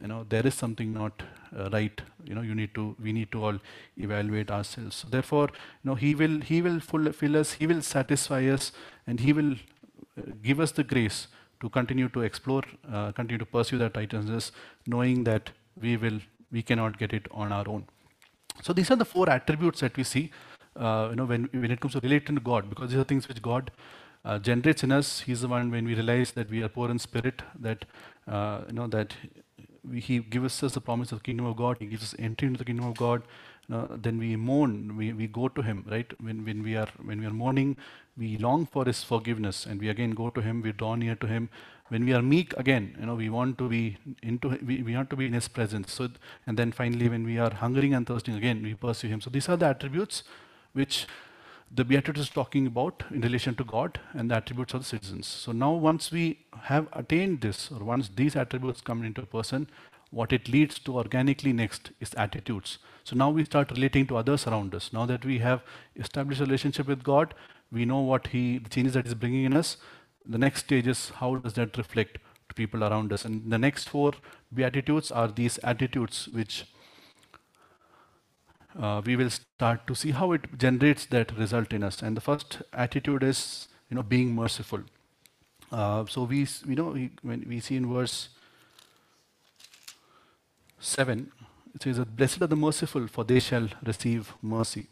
you 0.00 0.08
know 0.08 0.24
there 0.28 0.46
is 0.46 0.54
something 0.54 0.92
not 0.92 1.22
uh, 1.58 1.68
right 1.70 2.00
you 2.24 2.34
know 2.34 2.42
you 2.42 2.54
need 2.54 2.74
to 2.74 2.96
we 3.02 3.12
need 3.12 3.30
to 3.32 3.44
all 3.44 3.58
evaluate 3.96 4.50
ourselves. 4.50 4.96
So 4.96 5.08
therefore 5.08 5.48
you 5.52 5.90
know 5.90 5.94
he 5.94 6.14
will 6.14 6.40
he 6.40 6.62
will 6.62 6.80
fulfill 6.80 7.36
us 7.36 7.52
he 7.52 7.66
will 7.66 7.82
satisfy 7.82 8.46
us 8.48 8.72
and 9.06 9.20
he 9.20 9.32
will 9.32 9.52
uh, 9.52 10.22
give 10.42 10.60
us 10.60 10.72
the 10.72 10.84
grace 10.84 11.28
to 11.60 11.68
continue 11.68 12.08
to 12.10 12.20
explore 12.22 12.62
uh, 12.92 13.12
continue 13.12 13.38
to 13.38 13.46
pursue 13.46 13.78
that 13.78 13.96
righteousness 13.96 14.52
knowing 14.86 15.24
that 15.24 15.50
we 15.80 15.96
will 15.96 16.20
we 16.50 16.62
cannot 16.62 16.98
get 16.98 17.12
it 17.12 17.26
on 17.30 17.52
our 17.52 17.68
own. 17.68 17.86
So 18.62 18.72
these 18.72 18.90
are 18.90 18.96
the 18.96 19.04
four 19.04 19.28
attributes 19.30 19.80
that 19.80 19.96
we 19.96 20.04
see 20.04 20.30
uh, 20.76 21.08
you 21.10 21.16
know 21.16 21.24
when 21.24 21.48
when 21.52 21.70
it 21.70 21.80
comes 21.80 21.94
to 21.94 22.00
relating 22.00 22.36
to 22.36 22.42
god 22.42 22.68
because 22.70 22.90
these 22.90 23.00
are 23.00 23.04
things 23.04 23.28
which 23.28 23.42
god 23.42 23.70
uh, 24.24 24.38
generates 24.38 24.82
in 24.82 24.92
us. 24.92 25.20
He's 25.20 25.40
the 25.40 25.48
one 25.48 25.70
when 25.70 25.84
we 25.84 25.94
realize 25.94 26.32
that 26.32 26.50
we 26.50 26.62
are 26.62 26.68
poor 26.68 26.90
in 26.90 26.98
spirit 26.98 27.42
that 27.60 27.84
uh, 28.26 28.60
you 28.68 28.74
know 28.74 28.86
that 28.88 29.14
he 29.94 30.18
gives 30.20 30.62
us 30.62 30.74
the 30.74 30.80
promise 30.80 31.12
of 31.12 31.18
the 31.18 31.24
kingdom 31.24 31.46
of 31.46 31.56
God. 31.56 31.76
He 31.78 31.86
gives 31.86 32.02
us 32.02 32.14
entry 32.18 32.46
into 32.48 32.58
the 32.58 32.64
kingdom 32.64 32.86
of 32.86 32.96
God. 32.96 33.22
Uh, 33.72 33.86
then 33.90 34.18
we 34.18 34.34
mourn. 34.34 34.96
We, 34.96 35.12
we 35.12 35.26
go 35.26 35.48
to 35.48 35.62
Him, 35.62 35.84
right? 35.90 36.10
When, 36.20 36.44
when 36.44 36.62
we 36.62 36.76
are 36.76 36.88
when 37.04 37.20
we 37.20 37.26
are 37.26 37.30
mourning, 37.30 37.76
we 38.16 38.38
long 38.38 38.64
for 38.64 38.84
His 38.86 39.02
forgiveness, 39.02 39.66
and 39.66 39.80
we 39.80 39.90
again 39.90 40.12
go 40.12 40.30
to 40.30 40.40
Him. 40.40 40.62
We 40.62 40.72
draw 40.72 40.94
near 40.94 41.14
to 41.16 41.26
Him. 41.26 41.50
When 41.88 42.04
we 42.04 42.14
are 42.14 42.22
meek, 42.22 42.54
again, 42.56 42.96
you 42.98 43.06
know, 43.06 43.14
we 43.14 43.28
want 43.28 43.58
to 43.58 43.68
be 43.68 43.98
into 44.22 44.58
we, 44.64 44.82
we 44.82 44.94
want 44.94 45.10
to 45.10 45.16
be 45.16 45.26
in 45.26 45.34
His 45.34 45.48
presence. 45.48 45.92
So, 45.92 46.08
and 46.46 46.58
then 46.58 46.72
finally, 46.72 47.08
when 47.10 47.24
we 47.24 47.38
are 47.38 47.52
hungering 47.52 47.92
and 47.92 48.06
thirsting, 48.06 48.36
again, 48.36 48.62
we 48.62 48.74
pursue 48.74 49.08
Him. 49.08 49.20
So 49.20 49.28
these 49.28 49.48
are 49.48 49.56
the 49.56 49.66
attributes 49.66 50.22
which 50.72 51.06
the 51.70 51.84
Beatitudes 51.84 52.20
is 52.20 52.28
talking 52.30 52.66
about 52.66 53.04
in 53.10 53.20
relation 53.20 53.54
to 53.56 53.64
God 53.64 54.00
and 54.12 54.30
the 54.30 54.36
attributes 54.36 54.74
of 54.74 54.80
the 54.80 54.86
citizens. 54.86 55.26
So 55.26 55.52
now 55.52 55.72
once 55.72 56.10
we 56.10 56.40
have 56.62 56.88
attained 56.92 57.40
this, 57.42 57.70
or 57.70 57.84
once 57.84 58.10
these 58.14 58.36
attributes 58.36 58.80
come 58.80 59.04
into 59.04 59.22
a 59.22 59.26
person, 59.26 59.68
what 60.10 60.32
it 60.32 60.48
leads 60.48 60.78
to 60.80 60.96
organically 60.96 61.52
next 61.52 61.90
is 62.00 62.14
attitudes. 62.14 62.78
So 63.04 63.14
now 63.14 63.30
we 63.30 63.44
start 63.44 63.70
relating 63.70 64.06
to 64.06 64.16
others 64.16 64.46
around 64.46 64.74
us. 64.74 64.92
Now 64.92 65.04
that 65.06 65.24
we 65.24 65.38
have 65.38 65.62
established 65.96 66.40
a 66.40 66.44
relationship 66.44 66.86
with 66.86 67.02
God, 67.02 67.34
we 67.70 67.84
know 67.84 68.00
what 68.00 68.28
He, 68.28 68.58
the 68.58 68.70
changes 68.70 68.94
that 68.94 69.04
He's 69.04 69.14
bringing 69.14 69.44
in 69.44 69.56
us. 69.56 69.76
The 70.26 70.38
next 70.38 70.60
stage 70.60 70.86
is 70.86 71.10
how 71.10 71.36
does 71.36 71.52
that 71.54 71.76
reflect 71.76 72.18
to 72.48 72.54
people 72.54 72.82
around 72.82 73.12
us? 73.12 73.26
And 73.26 73.52
the 73.52 73.58
next 73.58 73.90
four 73.90 74.12
beatitudes 74.54 75.10
are 75.10 75.28
these 75.28 75.58
attitudes 75.58 76.28
which 76.32 76.64
uh, 78.76 79.00
we 79.04 79.16
will 79.16 79.30
start 79.30 79.86
to 79.86 79.94
see 79.94 80.10
how 80.10 80.32
it 80.32 80.58
generates 80.58 81.06
that 81.06 81.36
result 81.38 81.72
in 81.72 81.82
us. 81.82 82.02
And 82.02 82.16
the 82.16 82.20
first 82.20 82.62
attitude 82.72 83.22
is, 83.22 83.68
you 83.88 83.94
know, 83.94 84.02
being 84.02 84.34
merciful. 84.34 84.80
Uh, 85.70 86.04
so 86.06 86.24
we, 86.24 86.46
you 86.66 86.74
know, 86.74 86.90
we, 86.90 87.10
when 87.22 87.44
we 87.48 87.60
see 87.60 87.76
in 87.76 87.92
verse 87.92 88.30
seven, 90.78 91.30
it 91.74 91.82
says 91.82 91.98
blessed 91.98 92.42
are 92.42 92.46
the 92.46 92.56
merciful, 92.56 93.06
for 93.06 93.24
they 93.24 93.40
shall 93.40 93.68
receive 93.84 94.32
mercy. 94.42 94.86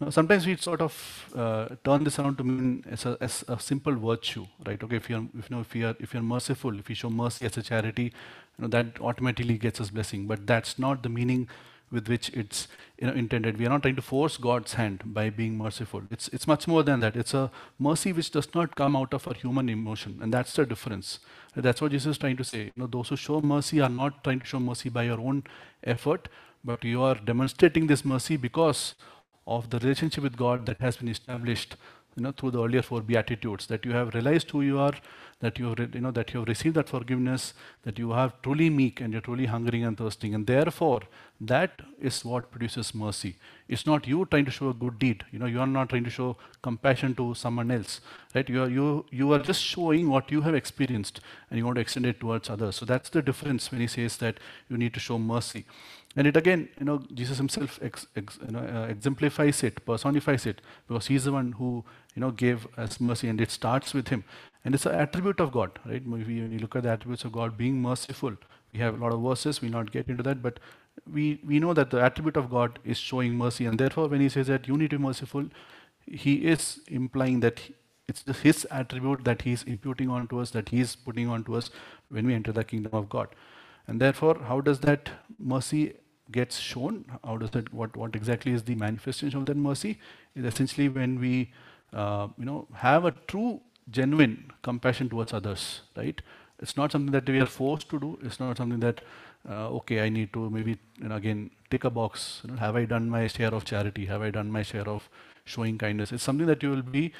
Now, 0.00 0.10
sometimes 0.10 0.46
we 0.46 0.56
sort 0.56 0.80
of 0.80 1.32
uh, 1.36 1.68
turn 1.84 2.02
this 2.02 2.18
around 2.18 2.38
to 2.38 2.44
mean 2.44 2.84
as 2.90 3.06
a, 3.06 3.16
as 3.20 3.44
a 3.46 3.58
simple 3.60 3.94
virtue, 3.94 4.46
right? 4.66 4.82
Okay, 4.82 4.96
if 4.96 5.08
you're, 5.08 5.24
if, 5.38 5.48
you 5.48 5.56
know, 5.56 5.60
if 5.60 5.76
you're, 5.76 5.94
if 6.00 6.12
you're 6.12 6.22
merciful, 6.22 6.76
if 6.76 6.88
you 6.88 6.96
show 6.96 7.08
mercy 7.10 7.46
as 7.46 7.56
a 7.56 7.62
charity, 7.62 8.04
you 8.04 8.62
know, 8.62 8.68
that 8.68 9.00
automatically 9.00 9.58
gets 9.58 9.80
us 9.80 9.90
blessing. 9.90 10.26
But 10.26 10.44
that's 10.44 10.76
not 10.78 11.04
the 11.04 11.08
meaning 11.08 11.48
with 11.92 12.08
which 12.08 12.30
it's 12.30 12.68
you 12.98 13.06
know, 13.06 13.12
intended. 13.12 13.58
We 13.58 13.66
are 13.66 13.68
not 13.68 13.82
trying 13.82 13.96
to 13.96 14.02
force 14.02 14.36
God's 14.36 14.74
hand 14.74 15.02
by 15.04 15.28
being 15.30 15.58
merciful. 15.58 16.02
It's, 16.10 16.28
it's 16.28 16.46
much 16.46 16.66
more 16.66 16.82
than 16.82 17.00
that. 17.00 17.16
It's 17.16 17.34
a 17.34 17.50
mercy 17.78 18.12
which 18.12 18.30
does 18.30 18.52
not 18.54 18.74
come 18.74 18.96
out 18.96 19.12
of 19.12 19.26
a 19.26 19.34
human 19.34 19.68
emotion, 19.68 20.18
and 20.22 20.32
that's 20.32 20.54
the 20.54 20.64
difference. 20.64 21.18
That's 21.54 21.82
what 21.82 21.92
Jesus 21.92 22.12
is 22.12 22.18
trying 22.18 22.38
to 22.38 22.44
say. 22.44 22.64
You 22.64 22.72
know, 22.76 22.86
those 22.86 23.10
who 23.10 23.16
show 23.16 23.40
mercy 23.40 23.80
are 23.80 23.88
not 23.88 24.24
trying 24.24 24.40
to 24.40 24.46
show 24.46 24.58
mercy 24.58 24.88
by 24.88 25.04
your 25.04 25.20
own 25.20 25.44
effort, 25.84 26.28
but 26.64 26.82
you 26.82 27.02
are 27.02 27.16
demonstrating 27.16 27.86
this 27.86 28.04
mercy 28.04 28.36
because 28.36 28.94
of 29.46 29.70
the 29.70 29.78
relationship 29.78 30.22
with 30.22 30.36
God 30.36 30.66
that 30.66 30.80
has 30.80 30.96
been 30.96 31.08
established 31.08 31.76
you 32.16 32.22
know, 32.22 32.32
through 32.32 32.50
the 32.50 32.62
earlier 32.62 32.82
four 32.82 33.00
beatitudes, 33.00 33.66
that 33.66 33.84
you 33.84 33.92
have 33.92 34.14
realized 34.14 34.50
who 34.50 34.62
you 34.62 34.78
are, 34.78 34.94
that 35.40 35.58
you 35.58 35.68
have, 35.68 35.94
you 35.94 36.00
know, 36.00 36.10
that 36.10 36.32
you 36.32 36.40
have 36.40 36.48
received 36.48 36.76
that 36.76 36.88
forgiveness, 36.88 37.54
that 37.82 37.98
you 37.98 38.12
are 38.12 38.32
truly 38.42 38.70
meek 38.70 39.00
and 39.00 39.12
you're 39.12 39.22
truly 39.22 39.46
hungering 39.46 39.84
and 39.84 39.98
thirsting, 39.98 40.34
and 40.34 40.46
therefore 40.46 41.00
that 41.40 41.82
is 42.00 42.24
what 42.24 42.50
produces 42.52 42.94
mercy. 42.94 43.36
It's 43.66 43.86
not 43.86 44.06
you 44.06 44.24
trying 44.26 44.44
to 44.44 44.50
show 44.50 44.68
a 44.68 44.74
good 44.74 44.98
deed. 44.98 45.24
You 45.32 45.40
know, 45.40 45.46
you 45.46 45.58
are 45.58 45.66
not 45.66 45.88
trying 45.88 46.04
to 46.04 46.10
show 46.10 46.36
compassion 46.62 47.14
to 47.16 47.34
someone 47.34 47.70
else, 47.70 48.00
right? 48.34 48.48
You 48.48 48.62
are 48.62 48.70
you 48.70 49.06
you 49.10 49.32
are 49.32 49.40
just 49.40 49.62
showing 49.62 50.08
what 50.08 50.30
you 50.30 50.42
have 50.42 50.54
experienced, 50.54 51.20
and 51.50 51.58
you 51.58 51.64
want 51.64 51.76
to 51.76 51.80
extend 51.80 52.06
it 52.06 52.20
towards 52.20 52.48
others. 52.48 52.76
So 52.76 52.84
that's 52.84 53.10
the 53.10 53.22
difference 53.22 53.72
when 53.72 53.80
he 53.80 53.86
says 53.88 54.18
that 54.18 54.38
you 54.68 54.76
need 54.76 54.94
to 54.94 55.00
show 55.00 55.18
mercy. 55.18 55.64
And 56.14 56.26
it 56.26 56.36
again, 56.36 56.68
you 56.78 56.84
know, 56.84 57.02
Jesus 57.14 57.38
himself 57.38 57.78
ex, 57.82 58.06
ex, 58.16 58.38
you 58.44 58.52
know, 58.52 58.58
uh, 58.58 58.86
exemplifies 58.86 59.62
it, 59.62 59.84
personifies 59.86 60.44
it, 60.46 60.60
because 60.86 61.06
he's 61.06 61.24
the 61.24 61.32
one 61.32 61.52
who, 61.52 61.84
you 62.14 62.20
know, 62.20 62.30
gave 62.30 62.66
us 62.76 63.00
mercy, 63.00 63.28
and 63.28 63.40
it 63.40 63.50
starts 63.50 63.94
with 63.94 64.08
him. 64.08 64.24
And 64.64 64.74
it's 64.74 64.86
an 64.86 64.94
attribute 64.94 65.40
of 65.40 65.52
God, 65.52 65.78
right? 65.86 66.06
When 66.06 66.52
you 66.52 66.58
look 66.58 66.76
at 66.76 66.82
the 66.82 66.90
attributes 66.90 67.24
of 67.24 67.32
God, 67.32 67.56
being 67.56 67.80
merciful, 67.80 68.36
we 68.72 68.80
have 68.80 68.94
a 68.94 69.04
lot 69.04 69.12
of 69.12 69.22
verses, 69.22 69.62
we'll 69.62 69.70
not 69.70 69.90
get 69.90 70.08
into 70.08 70.22
that, 70.22 70.42
but 70.42 70.60
we, 71.10 71.40
we 71.46 71.58
know 71.58 71.72
that 71.72 71.90
the 71.90 72.00
attribute 72.00 72.36
of 72.36 72.50
God 72.50 72.78
is 72.84 72.98
showing 72.98 73.34
mercy, 73.34 73.64
and 73.64 73.78
therefore, 73.78 74.08
when 74.08 74.20
he 74.20 74.28
says 74.28 74.48
that 74.48 74.68
you 74.68 74.76
need 74.76 74.90
to 74.90 74.98
be 74.98 75.04
merciful, 75.04 75.46
he 76.06 76.34
is 76.46 76.80
implying 76.88 77.40
that 77.40 77.60
it's 78.08 78.24
his 78.40 78.66
attribute 78.70 79.24
that 79.24 79.42
he's 79.42 79.62
imputing 79.62 80.10
onto 80.10 80.40
us, 80.40 80.50
that 80.50 80.68
he's 80.68 80.94
putting 80.94 81.28
onto 81.28 81.54
us 81.54 81.70
when 82.10 82.26
we 82.26 82.34
enter 82.34 82.52
the 82.52 82.64
kingdom 82.64 82.92
of 82.92 83.08
God. 83.08 83.28
And 83.86 84.00
therefore, 84.00 84.38
how 84.46 84.60
does 84.60 84.80
that 84.80 85.10
mercy 85.38 85.94
gets 86.32 86.58
shown. 86.58 87.04
How 87.24 87.36
does 87.36 87.50
that? 87.50 87.72
What 87.72 87.96
what 87.96 88.16
exactly 88.16 88.52
is 88.52 88.64
the 88.64 88.74
manifestation 88.74 89.38
of 89.40 89.46
that 89.46 89.56
mercy? 89.56 89.98
Is 90.34 90.44
essentially 90.44 90.88
when 90.88 91.18
we, 91.20 91.50
uh, 91.92 92.28
you 92.38 92.44
know, 92.44 92.66
have 92.74 93.04
a 93.04 93.12
true, 93.32 93.60
genuine 93.90 94.52
compassion 94.62 95.08
towards 95.08 95.32
others. 95.32 95.82
Right? 95.96 96.22
It's 96.60 96.76
not 96.76 96.92
something 96.92 97.12
that 97.12 97.28
we 97.28 97.40
are 97.40 97.46
forced 97.46 97.88
to 97.90 97.98
do. 97.98 98.18
It's 98.22 98.38
not 98.38 98.56
something 98.56 98.80
that, 98.80 99.00
uh, 99.48 99.68
okay, 99.80 100.00
I 100.04 100.08
need 100.08 100.32
to 100.32 100.48
maybe 100.48 100.78
you 101.00 101.08
know, 101.08 101.16
again 101.16 101.50
tick 101.70 101.84
a 101.84 101.90
box. 101.90 102.40
You 102.44 102.52
know, 102.52 102.56
have 102.56 102.76
I 102.76 102.84
done 102.84 103.10
my 103.10 103.26
share 103.26 103.54
of 103.54 103.64
charity? 103.64 104.06
Have 104.06 104.22
I 104.22 104.30
done 104.30 104.50
my 104.50 104.62
share 104.62 104.88
of 104.88 105.08
showing 105.44 105.78
kindness? 105.78 106.12
It's 106.12 106.22
something 106.22 106.46
that 106.46 106.62
you 106.62 106.70
will 106.70 106.82
be 106.82 107.12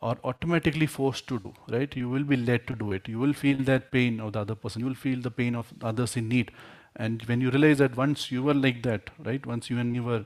or 0.00 0.16
automatically 0.24 0.86
forced 0.86 1.26
to 1.28 1.38
do, 1.38 1.52
right? 1.68 1.94
You 1.94 2.08
will 2.08 2.24
be 2.24 2.36
led 2.36 2.66
to 2.68 2.74
do 2.74 2.92
it. 2.92 3.08
You 3.08 3.18
will 3.18 3.32
feel 3.32 3.58
that 3.70 3.90
pain 3.92 4.20
of 4.20 4.32
the 4.32 4.40
other 4.40 4.54
person. 4.54 4.80
You 4.80 4.86
will 4.86 4.94
feel 4.94 5.20
the 5.20 5.30
pain 5.30 5.54
of 5.54 5.72
others 5.82 6.16
in 6.16 6.28
need. 6.28 6.50
And 6.96 7.22
when 7.22 7.40
you 7.40 7.50
realize 7.50 7.78
that 7.78 7.96
once 7.96 8.30
you 8.30 8.42
were 8.42 8.54
like 8.54 8.82
that, 8.82 9.10
right, 9.18 9.44
once 9.44 9.70
you 9.70 9.78
and 9.78 9.94
you 9.94 10.02
were, 10.02 10.24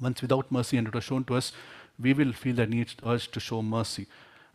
once 0.00 0.20
without 0.20 0.50
mercy 0.50 0.76
and 0.76 0.88
it 0.88 0.94
was 0.94 1.04
shown 1.04 1.24
to 1.24 1.36
us, 1.36 1.52
we 2.00 2.12
will 2.12 2.32
feel 2.32 2.56
that 2.56 2.70
need 2.70 2.92
urge 3.06 3.30
to 3.30 3.40
show 3.40 3.62
mercy, 3.62 4.06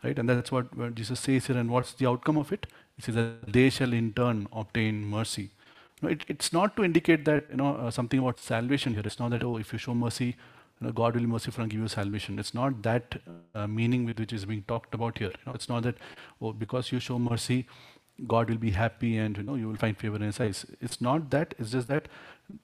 right? 0.04 0.18
And 0.18 0.28
that's 0.28 0.52
what, 0.52 0.94
Jesus 0.94 1.20
says 1.20 1.46
here. 1.46 1.56
And 1.56 1.70
what's 1.70 1.92
the 1.94 2.06
outcome 2.06 2.36
of 2.36 2.52
it? 2.52 2.66
He 2.96 3.02
says 3.02 3.14
that 3.14 3.52
they 3.52 3.70
shall 3.70 3.92
in 3.92 4.12
turn 4.12 4.48
obtain 4.52 5.04
mercy. 5.04 5.50
It, 6.02 6.24
it's 6.28 6.52
not 6.52 6.76
to 6.76 6.84
indicate 6.84 7.24
that 7.24 7.46
you 7.50 7.56
know 7.56 7.74
uh, 7.76 7.90
something 7.90 8.18
about 8.20 8.38
salvation 8.38 8.94
here. 8.94 9.02
It's 9.04 9.18
not 9.18 9.30
that 9.30 9.42
oh, 9.42 9.56
if 9.56 9.72
you 9.72 9.78
show 9.78 9.94
mercy, 9.94 10.36
you 10.80 10.86
know, 10.86 10.92
God 10.92 11.14
will 11.14 11.22
be 11.22 11.26
merciful 11.26 11.62
and 11.62 11.70
give 11.70 11.80
you 11.80 11.88
salvation. 11.88 12.38
It's 12.38 12.54
not 12.54 12.82
that 12.82 13.16
uh, 13.54 13.66
meaning 13.66 14.04
with 14.04 14.18
which 14.18 14.32
is 14.32 14.44
being 14.44 14.62
talked 14.68 14.94
about 14.94 15.18
here. 15.18 15.28
You 15.28 15.44
know, 15.46 15.52
it's 15.54 15.68
not 15.68 15.82
that 15.84 15.96
oh, 16.40 16.52
because 16.52 16.92
you 16.92 17.00
show 17.00 17.18
mercy, 17.18 17.66
God 18.26 18.50
will 18.50 18.56
be 18.56 18.70
happy 18.70 19.16
and 19.16 19.36
you 19.36 19.42
know 19.42 19.54
you 19.54 19.68
will 19.68 19.76
find 19.76 19.96
favor 19.96 20.16
in 20.16 20.22
his 20.22 20.40
eyes. 20.40 20.66
It's 20.80 21.00
not 21.00 21.30
that, 21.30 21.54
it's 21.58 21.70
just 21.70 21.88
that 21.88 22.08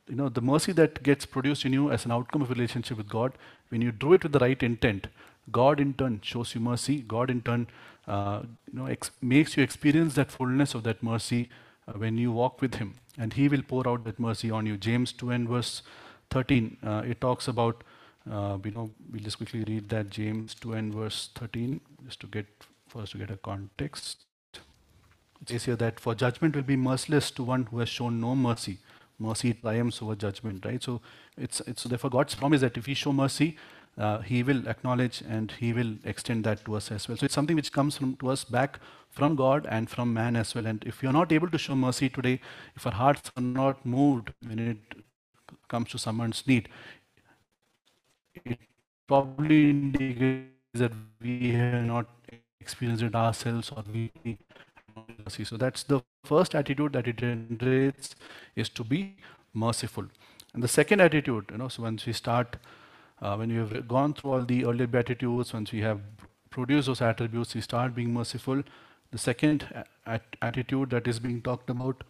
you 0.08 0.16
know 0.16 0.28
the 0.28 0.40
mercy 0.40 0.72
that 0.72 1.02
gets 1.02 1.26
produced 1.26 1.64
in 1.64 1.72
you 1.72 1.90
as 1.90 2.04
an 2.04 2.12
outcome 2.12 2.42
of 2.42 2.50
relationship 2.50 2.96
with 2.96 3.08
God, 3.08 3.32
when 3.68 3.80
you 3.80 3.92
do 3.92 4.12
it 4.12 4.22
with 4.22 4.32
the 4.32 4.38
right 4.38 4.62
intent, 4.62 5.08
God 5.52 5.80
in 5.80 5.94
turn 5.94 6.20
shows 6.22 6.54
you 6.54 6.60
mercy. 6.60 7.00
God 7.02 7.30
in 7.30 7.42
turn 7.42 7.66
uh, 8.08 8.42
you 8.72 8.78
know 8.78 8.86
ex- 8.86 9.10
makes 9.22 9.56
you 9.56 9.62
experience 9.62 10.14
that 10.14 10.30
fullness 10.30 10.74
of 10.74 10.82
that 10.84 11.02
mercy 11.02 11.48
uh, 11.86 11.92
when 11.92 12.18
you 12.18 12.32
walk 12.32 12.60
with 12.60 12.76
him. 12.76 12.94
And 13.18 13.32
he 13.34 13.48
will 13.48 13.62
pour 13.62 13.86
out 13.88 14.04
that 14.04 14.18
mercy 14.18 14.50
on 14.50 14.66
you. 14.66 14.76
James 14.76 15.12
2 15.12 15.30
and 15.30 15.48
verse 15.48 15.82
13, 16.30 16.78
uh, 16.84 17.02
it 17.06 17.20
talks 17.20 17.46
about, 17.46 17.84
uh, 18.30 18.58
you 18.64 18.72
know, 18.72 18.90
we'll 19.12 19.22
just 19.22 19.36
quickly 19.36 19.64
read 19.64 19.88
that 19.90 20.10
James 20.10 20.54
2 20.54 20.72
and 20.72 20.94
verse 20.94 21.28
13, 21.34 21.80
just 22.04 22.20
to 22.20 22.26
get, 22.26 22.46
us 22.96 23.10
to 23.10 23.18
get 23.18 23.30
a 23.30 23.36
context. 23.36 24.24
Says 25.46 25.64
here 25.64 25.76
that 25.76 26.00
for 26.00 26.14
judgment 26.14 26.56
will 26.56 26.62
be 26.62 26.76
merciless 26.76 27.30
to 27.32 27.42
one 27.42 27.66
who 27.66 27.78
has 27.80 27.88
shown 27.88 28.20
no 28.20 28.34
mercy. 28.34 28.78
Mercy 29.18 29.52
triumphs 29.54 30.02
over 30.02 30.14
judgment, 30.14 30.64
right? 30.64 30.82
So 30.82 31.00
it's, 31.36 31.60
it's 31.60 31.82
so 31.82 31.88
therefore 31.88 32.10
God's 32.10 32.34
promise 32.34 32.60
that 32.62 32.76
if 32.76 32.86
we 32.86 32.94
show 32.94 33.12
mercy, 33.12 33.56
uh, 33.96 34.18
He 34.20 34.42
will 34.42 34.66
acknowledge 34.68 35.22
and 35.28 35.52
He 35.52 35.72
will 35.72 35.94
extend 36.04 36.44
that 36.44 36.64
to 36.64 36.74
us 36.74 36.90
as 36.90 37.08
well. 37.08 37.16
So 37.16 37.26
it's 37.26 37.34
something 37.34 37.56
which 37.56 37.72
comes 37.72 37.96
from 37.96 38.16
to 38.16 38.28
us 38.30 38.44
back 38.44 38.80
from 39.10 39.36
God 39.36 39.66
and 39.70 39.88
from 39.88 40.12
man 40.12 40.34
as 40.34 40.54
well. 40.54 40.66
And 40.66 40.82
if 40.84 41.02
you're 41.02 41.12
not 41.12 41.30
able 41.30 41.48
to 41.48 41.58
show 41.58 41.74
mercy 41.76 42.08
today, 42.08 42.40
if 42.74 42.86
our 42.86 42.92
hearts 42.92 43.30
are 43.36 43.42
not 43.42 43.84
moved 43.84 44.32
when 44.46 44.58
it 44.58 44.78
comes 45.68 45.90
to 45.90 45.98
someone's 45.98 46.44
need, 46.46 46.68
it 48.44 48.58
probably 49.06 49.70
indicates 49.70 50.50
that 50.74 50.92
we 51.20 51.52
have 51.52 51.84
not 51.84 52.06
experienced 52.60 53.04
it 53.04 53.14
ourselves 53.14 53.70
or 53.70 53.84
we 53.92 54.10
mercy. 55.24 55.44
So 55.44 55.56
that's 55.56 55.82
the 55.82 56.00
first 56.24 56.54
attitude 56.54 56.92
that 56.94 57.06
it 57.08 57.16
generates 57.16 58.14
is 58.56 58.68
to 58.70 58.84
be 58.84 59.16
merciful. 59.52 60.06
And 60.52 60.62
the 60.62 60.68
second 60.68 61.00
attitude, 61.00 61.46
you 61.50 61.58
know, 61.58 61.68
so 61.68 61.82
once 61.82 62.06
we 62.06 62.12
start, 62.12 62.56
uh, 63.20 63.36
when 63.36 63.48
we 63.50 63.56
have 63.56 63.88
gone 63.88 64.14
through 64.14 64.32
all 64.32 64.44
the 64.44 64.64
earlier 64.64 64.86
beatitudes, 64.86 65.52
once 65.52 65.72
we 65.72 65.80
have 65.80 66.00
produced 66.50 66.86
those 66.86 67.02
attributes, 67.02 67.54
we 67.54 67.60
start 67.60 67.94
being 67.94 68.12
merciful. 68.14 68.62
The 69.10 69.18
second 69.18 69.84
at- 70.06 70.36
attitude 70.40 70.90
that 70.90 71.06
is 71.08 71.18
being 71.18 71.42
talked 71.42 71.70
about 71.70 72.04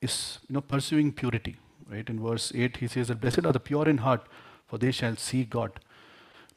is, 0.00 0.38
you 0.48 0.54
know, 0.54 0.60
pursuing 0.60 1.12
purity. 1.12 1.56
Right 1.88 2.08
in 2.08 2.20
verse 2.20 2.52
eight, 2.54 2.76
he 2.76 2.86
says 2.86 3.10
blessed 3.10 3.44
are 3.44 3.52
the 3.52 3.60
pure 3.60 3.88
in 3.88 3.98
heart, 3.98 4.26
for 4.68 4.78
they 4.78 4.92
shall 4.92 5.16
see 5.16 5.44
God. 5.44 5.80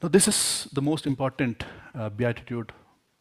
Now, 0.02 0.08
this 0.08 0.28
is 0.28 0.68
the 0.72 0.82
most 0.82 1.06
important 1.06 1.64
uh, 1.94 2.08
beatitude, 2.08 2.72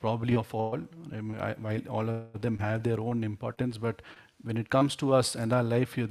probably 0.04 0.36
of 0.44 0.54
all. 0.54 0.80
I 1.18 1.22
mean, 1.22 1.40
I, 1.48 1.54
while 1.66 1.88
all 1.98 2.10
of 2.10 2.42
them 2.46 2.60
have 2.60 2.84
their 2.84 3.00
own 3.00 3.24
importance, 3.24 3.78
but 3.88 4.02
when 4.44 4.58
it 4.58 4.70
comes 4.70 4.96
to 5.04 5.14
us 5.14 5.36
and 5.36 5.54
our 5.54 5.64
life 5.64 5.94
here, 5.94 6.10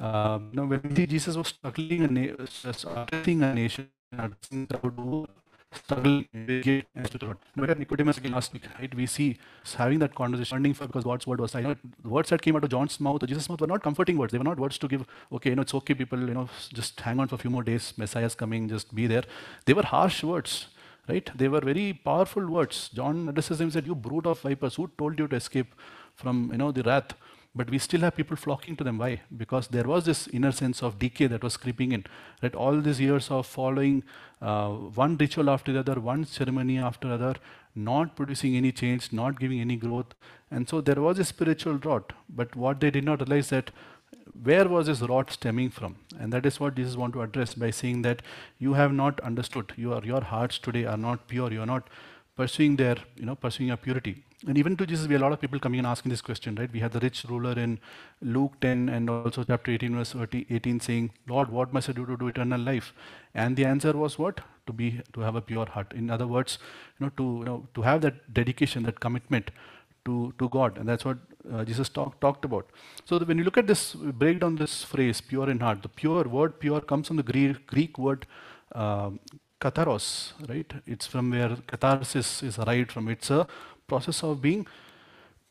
uh, 0.00 0.38
you 0.50 0.56
know, 0.60 0.66
when 0.66 0.94
Jesus 0.94 1.36
was 1.36 1.48
struggling 1.54 2.02
a, 2.08 2.08
na- 2.08 2.46
struggling 2.52 3.42
a 3.44 3.54
nation, 3.54 3.88
struggle 4.12 5.26
to 7.12 7.18
the 7.18 7.26
Lord. 7.26 7.38
Look 7.56 7.78
Nicodemus 7.78 8.18
again 8.18 8.32
last 8.32 8.52
week, 8.52 8.66
right? 8.78 8.94
We 8.94 9.06
see 9.06 9.38
having 9.76 9.98
that 10.00 10.14
conversation, 10.14 10.56
learning 10.56 10.74
for 10.74 10.86
because 10.86 11.04
God's 11.04 11.26
word 11.26 11.40
was. 11.40 11.54
Know 11.54 11.74
the 12.02 12.08
words 12.08 12.30
that 12.30 12.42
came 12.42 12.56
out 12.56 12.64
of 12.64 12.70
John's 12.70 12.98
mouth, 13.00 13.22
or 13.22 13.26
Jesus' 13.26 13.48
mouth, 13.48 13.60
were 13.60 13.66
not 13.66 13.82
comforting 13.82 14.16
words. 14.18 14.32
They 14.32 14.38
were 14.38 14.50
not 14.50 14.58
words 14.58 14.78
to 14.78 14.88
give. 14.88 15.06
Okay, 15.32 15.50
you 15.50 15.56
know, 15.56 15.62
it's 15.62 15.74
okay, 15.74 15.94
people. 15.94 16.18
You 16.28 16.34
know, 16.34 16.48
just 16.72 17.00
hang 17.00 17.20
on 17.20 17.28
for 17.28 17.36
a 17.36 17.38
few 17.38 17.50
more 17.50 17.62
days. 17.62 17.92
Messiah's 17.96 18.34
coming. 18.34 18.68
Just 18.68 18.94
be 18.94 19.06
there. 19.06 19.24
They 19.66 19.74
were 19.80 19.88
harsh 19.94 20.22
words, 20.22 20.66
right? 21.08 21.30
They 21.34 21.48
were 21.48 21.60
very 21.60 21.92
powerful 21.92 22.46
words. 22.46 22.90
John 22.94 23.28
addresses 23.28 23.60
and 23.60 23.72
said, 23.72 23.86
"You 23.86 23.94
brood 23.94 24.26
of 24.26 24.40
vipers, 24.40 24.76
who 24.76 24.90
told 24.98 25.18
you 25.18 25.28
to 25.28 25.36
escape 25.36 25.74
from 26.14 26.50
you 26.52 26.58
know 26.58 26.72
the 26.72 26.82
wrath?" 26.82 27.14
But 27.56 27.70
we 27.70 27.78
still 27.78 28.00
have 28.00 28.16
people 28.16 28.36
flocking 28.36 28.74
to 28.76 28.84
them. 28.84 28.98
Why? 28.98 29.20
Because 29.36 29.68
there 29.68 29.84
was 29.84 30.04
this 30.04 30.26
inner 30.28 30.50
sense 30.50 30.82
of 30.82 30.98
decay 30.98 31.28
that 31.28 31.44
was 31.44 31.56
creeping 31.56 31.92
in. 31.92 32.04
Right? 32.42 32.54
All 32.54 32.80
these 32.80 33.00
years 33.00 33.30
of 33.30 33.46
following 33.46 34.02
uh, 34.42 34.70
one 34.70 35.16
ritual 35.16 35.48
after 35.48 35.72
the 35.72 35.78
other, 35.78 36.00
one 36.00 36.24
ceremony 36.24 36.78
after 36.78 37.12
other, 37.12 37.36
not 37.76 38.16
producing 38.16 38.56
any 38.56 38.72
change, 38.72 39.12
not 39.12 39.38
giving 39.38 39.60
any 39.60 39.76
growth. 39.76 40.14
And 40.50 40.68
so 40.68 40.80
there 40.80 41.00
was 41.00 41.20
a 41.20 41.24
spiritual 41.24 41.74
rot. 41.74 42.12
But 42.28 42.56
what 42.56 42.80
they 42.80 42.90
did 42.90 43.04
not 43.04 43.20
realize 43.20 43.50
that 43.50 43.70
where 44.42 44.68
was 44.68 44.86
this 44.86 45.00
rot 45.02 45.30
stemming 45.30 45.70
from? 45.70 45.96
And 46.18 46.32
that 46.32 46.46
is 46.46 46.60
what 46.60 46.74
Jesus 46.74 46.96
want 46.96 47.14
to 47.14 47.22
address 47.22 47.54
by 47.54 47.70
saying 47.70 48.02
that 48.02 48.22
you 48.58 48.74
have 48.74 48.92
not 48.92 49.20
understood. 49.20 49.72
Your, 49.76 50.04
your 50.04 50.22
hearts 50.22 50.58
today 50.58 50.84
are 50.84 50.96
not 50.96 51.28
pure. 51.28 51.52
You 51.52 51.62
are 51.62 51.66
not 51.66 51.88
pursuing 52.36 52.76
their, 52.76 52.96
you 53.16 53.26
know, 53.26 53.34
pursuing 53.34 53.68
your 53.68 53.76
purity. 53.76 54.24
And 54.46 54.58
even 54.58 54.76
to 54.76 54.86
Jesus, 54.86 55.06
we 55.06 55.14
have 55.14 55.22
a 55.22 55.24
lot 55.24 55.32
of 55.32 55.40
people 55.40 55.58
coming 55.58 55.78
and 55.78 55.86
asking 55.86 56.10
this 56.10 56.20
question, 56.20 56.54
right? 56.56 56.70
We 56.70 56.80
had 56.80 56.92
the 56.92 57.00
rich 57.00 57.24
ruler 57.28 57.52
in 57.52 57.78
Luke 58.20 58.60
10 58.60 58.88
and 58.90 59.08
also 59.08 59.42
chapter 59.42 59.70
18, 59.70 59.96
verse 59.96 60.14
18, 60.14 60.80
saying, 60.80 61.12
Lord, 61.26 61.48
what 61.48 61.72
must 61.72 61.88
I 61.88 61.92
do 61.92 62.04
to 62.04 62.16
do 62.16 62.28
eternal 62.28 62.60
life? 62.60 62.92
And 63.34 63.56
the 63.56 63.64
answer 63.64 63.92
was 63.92 64.18
what? 64.18 64.40
To 64.66 64.72
be 64.72 65.00
to 65.14 65.20
have 65.20 65.34
a 65.34 65.40
pure 65.40 65.66
heart. 65.66 65.92
In 65.94 66.10
other 66.10 66.26
words, 66.26 66.58
you 66.98 67.06
know, 67.06 67.12
to 67.16 67.22
you 67.22 67.44
know, 67.44 67.68
to 67.74 67.82
have 67.82 68.02
that 68.02 68.32
dedication, 68.34 68.82
that 68.82 69.00
commitment 69.00 69.50
to, 70.04 70.32
to 70.38 70.48
God. 70.48 70.78
And 70.78 70.88
that's 70.88 71.04
what 71.04 71.18
uh, 71.52 71.64
Jesus 71.64 71.88
talk, 71.88 72.18
talked 72.20 72.44
about. 72.44 72.66
So 73.04 73.18
when 73.18 73.38
you 73.38 73.44
look 73.44 73.58
at 73.58 73.66
this, 73.66 73.94
break 73.94 74.40
down 74.40 74.56
this 74.56 74.82
phrase, 74.82 75.20
pure 75.20 75.50
in 75.50 75.60
heart, 75.60 75.82
the 75.82 75.88
pure 75.88 76.24
word 76.24 76.58
pure 76.60 76.80
comes 76.80 77.08
from 77.08 77.16
the 77.16 77.22
Greek, 77.22 77.66
Greek 77.66 77.98
word 77.98 78.26
um, 78.72 79.20
katharos, 79.60 80.32
right? 80.48 80.72
It's 80.86 81.06
from 81.06 81.30
where 81.30 81.56
catharsis 81.66 82.42
is 82.42 82.58
arrived 82.58 82.92
from. 82.92 83.08
It's 83.08 83.30
a 83.30 83.46
process 83.86 84.22
of 84.22 84.40
being, 84.42 84.66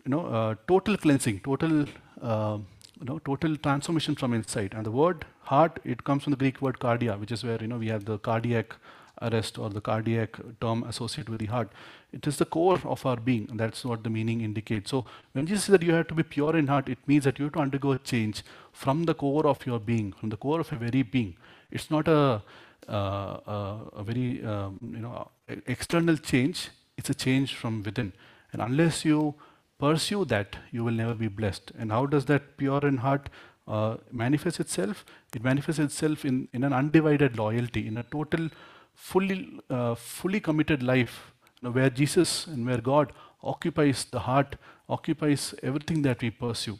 you 0.05 0.11
know, 0.11 0.25
uh, 0.27 0.55
total 0.67 0.97
cleansing, 0.97 1.41
total, 1.41 1.85
uh, 2.21 2.57
you 2.99 3.05
know, 3.05 3.19
total 3.19 3.55
transformation 3.57 4.15
from 4.15 4.33
inside. 4.33 4.73
And 4.75 4.85
the 4.85 4.91
word 4.91 5.25
heart, 5.41 5.79
it 5.83 6.03
comes 6.03 6.23
from 6.23 6.31
the 6.31 6.37
Greek 6.37 6.61
word 6.61 6.79
cardia, 6.79 7.19
which 7.19 7.31
is 7.31 7.43
where, 7.43 7.59
you 7.61 7.67
know, 7.67 7.77
we 7.77 7.87
have 7.87 8.05
the 8.05 8.17
cardiac 8.19 8.75
arrest 9.21 9.57
or 9.57 9.69
the 9.69 9.81
cardiac 9.81 10.37
term 10.59 10.83
associated 10.83 11.29
with 11.29 11.39
the 11.39 11.45
heart. 11.47 11.69
It 12.11 12.27
is 12.27 12.37
the 12.37 12.45
core 12.45 12.79
of 12.83 13.05
our 13.05 13.17
being, 13.17 13.49
that's 13.53 13.85
what 13.85 14.03
the 14.03 14.09
meaning 14.09 14.41
indicates. 14.41 14.91
So 14.91 15.05
when 15.33 15.45
Jesus 15.45 15.65
says 15.65 15.73
that 15.73 15.83
you 15.83 15.93
have 15.93 16.07
to 16.07 16.13
be 16.13 16.23
pure 16.23 16.55
in 16.55 16.67
heart, 16.67 16.89
it 16.89 16.99
means 17.07 17.23
that 17.23 17.39
you 17.39 17.45
have 17.45 17.53
to 17.53 17.59
undergo 17.59 17.93
a 17.93 17.99
change 17.99 18.43
from 18.71 19.03
the 19.03 19.13
core 19.13 19.47
of 19.47 19.65
your 19.65 19.79
being, 19.79 20.13
from 20.13 20.29
the 20.29 20.37
core 20.37 20.59
of 20.59 20.71
your 20.71 20.79
very 20.79 21.03
being. 21.03 21.35
It's 21.71 21.89
not 21.89 22.07
a 22.07 22.41
uh, 22.89 23.37
uh, 23.47 23.77
a 23.93 24.03
very 24.03 24.43
um, 24.43 24.77
you 24.81 24.99
know 24.99 25.29
external 25.47 26.17
change. 26.17 26.69
It's 26.97 27.09
a 27.09 27.13
change 27.13 27.55
from 27.55 27.81
within, 27.81 28.11
and 28.51 28.61
unless 28.61 29.05
you 29.05 29.35
pursue 29.79 30.25
that, 30.25 30.57
you 30.71 30.83
will 30.83 30.93
never 30.93 31.13
be 31.13 31.27
blessed. 31.27 31.71
And 31.77 31.91
how 31.91 32.05
does 32.05 32.25
that 32.25 32.57
pure 32.57 32.85
in 32.85 32.97
heart 32.97 33.29
uh, 33.67 33.95
manifest 34.11 34.59
itself? 34.59 35.05
It 35.33 35.43
manifests 35.43 35.79
itself 35.79 36.25
in, 36.25 36.47
in 36.53 36.63
an 36.63 36.73
undivided 36.73 37.37
loyalty, 37.37 37.87
in 37.87 37.97
a 37.97 38.03
total, 38.03 38.49
fully, 38.93 39.59
uh, 39.69 39.95
fully 39.95 40.39
committed 40.39 40.83
life, 40.83 41.31
you 41.61 41.67
know, 41.67 41.73
where 41.73 41.89
Jesus 41.89 42.47
and 42.47 42.65
where 42.65 42.81
God 42.81 43.11
occupies 43.41 44.05
the 44.05 44.19
heart, 44.19 44.55
occupies 44.89 45.53
everything 45.61 46.01
that 46.03 46.21
we 46.21 46.29
pursue. 46.29 46.79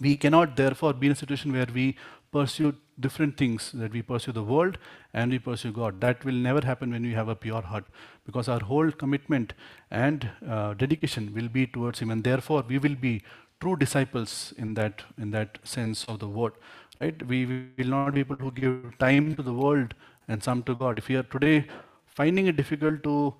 We 0.00 0.16
cannot 0.16 0.56
therefore 0.56 0.92
be 0.92 1.06
in 1.06 1.12
a 1.12 1.16
situation 1.16 1.52
where 1.52 1.68
we 1.72 1.96
pursue 2.32 2.74
different 2.98 3.36
things, 3.36 3.70
that 3.74 3.92
we 3.92 4.02
pursue 4.02 4.32
the 4.32 4.42
world 4.42 4.78
and 5.12 5.30
we 5.30 5.38
pursue 5.38 5.72
God. 5.72 6.00
That 6.00 6.24
will 6.24 6.34
never 6.34 6.60
happen 6.64 6.90
when 6.90 7.02
we 7.02 7.12
have 7.12 7.28
a 7.28 7.36
pure 7.36 7.62
heart 7.62 7.84
because 8.26 8.48
our 8.48 8.60
whole 8.60 8.90
commitment 8.90 9.52
and 9.90 10.28
uh, 10.48 10.74
dedication 10.74 11.32
will 11.34 11.48
be 11.48 11.66
towards 11.66 12.00
Him, 12.00 12.10
and 12.10 12.24
therefore 12.24 12.64
we 12.66 12.78
will 12.78 12.94
be 12.94 13.22
true 13.60 13.76
disciples 13.76 14.52
in 14.58 14.74
that, 14.74 15.02
in 15.18 15.30
that 15.30 15.58
sense 15.62 16.04
of 16.06 16.18
the 16.18 16.28
word. 16.28 16.52
Right? 17.00 17.26
We 17.26 17.46
will 17.78 17.86
not 17.86 18.14
be 18.14 18.20
able 18.20 18.36
to 18.36 18.50
give 18.50 18.98
time 18.98 19.34
to 19.36 19.42
the 19.42 19.52
world 19.52 19.94
and 20.28 20.42
some 20.42 20.62
to 20.64 20.74
God. 20.74 20.98
If 20.98 21.08
we 21.08 21.16
are 21.16 21.22
today 21.22 21.66
finding 22.06 22.46
it 22.46 22.56
difficult 22.56 23.02
to 23.02 23.34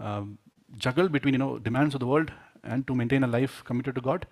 um, 0.00 0.38
juggle 0.76 1.08
between 1.08 1.34
you 1.34 1.38
know 1.38 1.58
demands 1.58 1.94
of 1.94 2.00
the 2.00 2.06
world 2.06 2.32
and 2.62 2.86
to 2.86 2.94
maintain 2.94 3.24
a 3.24 3.26
life 3.26 3.62
committed 3.64 3.94
to 3.94 4.00
God, 4.00 4.26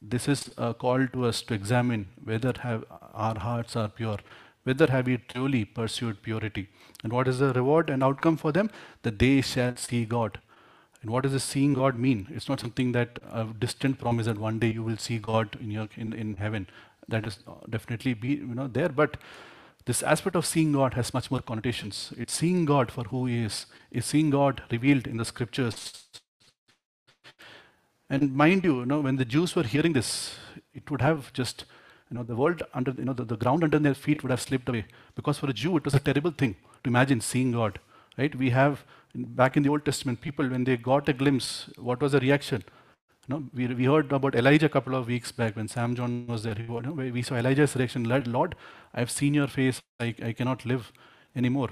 this 0.00 0.28
is 0.28 0.50
a 0.56 0.72
call 0.74 1.06
to 1.08 1.24
us 1.24 1.42
to 1.42 1.54
examine 1.54 2.06
whether 2.22 2.52
have 2.60 2.84
our 3.12 3.38
hearts 3.38 3.76
are 3.76 3.88
pure, 3.88 4.18
whether 4.64 4.86
have 4.86 5.06
we 5.06 5.18
truly 5.18 5.64
pursued 5.64 6.22
purity, 6.22 6.68
and 7.02 7.12
what 7.12 7.28
is 7.28 7.40
the 7.40 7.52
reward 7.52 7.90
and 7.90 8.02
outcome 8.02 8.36
for 8.36 8.52
them 8.52 8.70
that 9.02 9.18
they 9.18 9.40
shall 9.40 9.76
see 9.76 10.04
God. 10.04 10.38
And 11.00 11.10
what 11.10 11.22
does 11.22 11.32
this 11.32 11.44
seeing 11.44 11.74
God 11.74 11.98
mean? 11.98 12.26
It's 12.30 12.48
not 12.48 12.60
something 12.60 12.90
that 12.92 13.18
a 13.30 13.44
distant 13.44 13.98
promise 14.00 14.26
that 14.26 14.38
one 14.38 14.58
day 14.58 14.72
you 14.72 14.82
will 14.82 14.96
see 14.96 15.18
God 15.18 15.56
in 15.60 15.70
your 15.70 15.88
in, 15.96 16.12
in 16.12 16.36
heaven. 16.36 16.66
That 17.08 17.26
is 17.26 17.38
definitely 17.70 18.14
be 18.14 18.28
you 18.28 18.54
know 18.54 18.66
there, 18.66 18.88
but 18.88 19.16
this 19.88 20.02
aspect 20.02 20.36
of 20.36 20.46
seeing 20.46 20.72
God 20.72 20.94
has 20.94 21.12
much 21.12 21.30
more 21.30 21.40
connotations. 21.40 22.12
It's 22.16 22.34
seeing 22.34 22.64
God 22.64 22.92
for 22.92 23.04
who 23.04 23.26
He 23.26 23.38
is. 23.44 23.66
is 23.90 24.04
seeing 24.04 24.30
God 24.30 24.62
revealed 24.70 25.06
in 25.06 25.16
the 25.16 25.24
scriptures 25.24 26.08
and 28.10 28.34
mind 28.34 28.64
you, 28.64 28.80
you 28.80 28.86
know, 28.86 29.00
when 29.00 29.16
the 29.16 29.24
Jews 29.24 29.54
were 29.54 29.64
hearing 29.64 29.92
this, 29.92 30.36
it 30.72 30.90
would 30.90 31.02
have 31.02 31.32
just, 31.34 31.64
you 32.10 32.16
know, 32.16 32.22
the 32.22 32.34
world 32.34 32.62
under, 32.72 32.92
you 32.96 33.04
know, 33.04 33.12
the, 33.12 33.24
the 33.24 33.36
ground 33.36 33.62
under 33.64 33.78
their 33.78 33.94
feet 33.94 34.22
would 34.22 34.30
have 34.30 34.40
slipped 34.40 34.68
away. 34.68 34.86
Because 35.14 35.38
for 35.38 35.50
a 35.50 35.52
Jew, 35.52 35.76
it 35.76 35.84
was 35.84 35.94
a 35.94 36.00
terrible 36.00 36.30
thing 36.30 36.56
to 36.84 36.88
imagine 36.88 37.20
seeing 37.20 37.52
God, 37.52 37.78
right? 38.16 38.34
We 38.34 38.50
have, 38.50 38.84
back 39.14 39.58
in 39.58 39.62
the 39.62 39.68
Old 39.68 39.84
Testament, 39.84 40.22
people, 40.22 40.48
when 40.48 40.64
they 40.64 40.78
got 40.78 41.08
a 41.08 41.12
glimpse, 41.12 41.68
what 41.76 42.00
was 42.00 42.12
the 42.12 42.20
reaction? 42.20 42.64
You 43.28 43.34
know, 43.34 43.44
we, 43.52 43.66
we 43.74 43.84
heard 43.84 44.10
about 44.10 44.34
Elijah 44.34 44.66
a 44.66 44.70
couple 44.70 44.94
of 44.94 45.06
weeks 45.06 45.32
back 45.32 45.54
when 45.54 45.68
Sam 45.68 45.94
John 45.94 46.26
was 46.26 46.44
there. 46.44 46.56
You 46.58 46.80
know, 46.80 46.92
we 46.92 47.20
saw 47.20 47.34
Elijah's 47.34 47.76
reaction, 47.76 48.04
Lord, 48.04 48.54
I've 48.94 49.10
seen 49.10 49.34
your 49.34 49.48
face, 49.48 49.82
I, 50.00 50.14
I 50.22 50.32
cannot 50.32 50.64
live 50.64 50.90
anymore. 51.36 51.68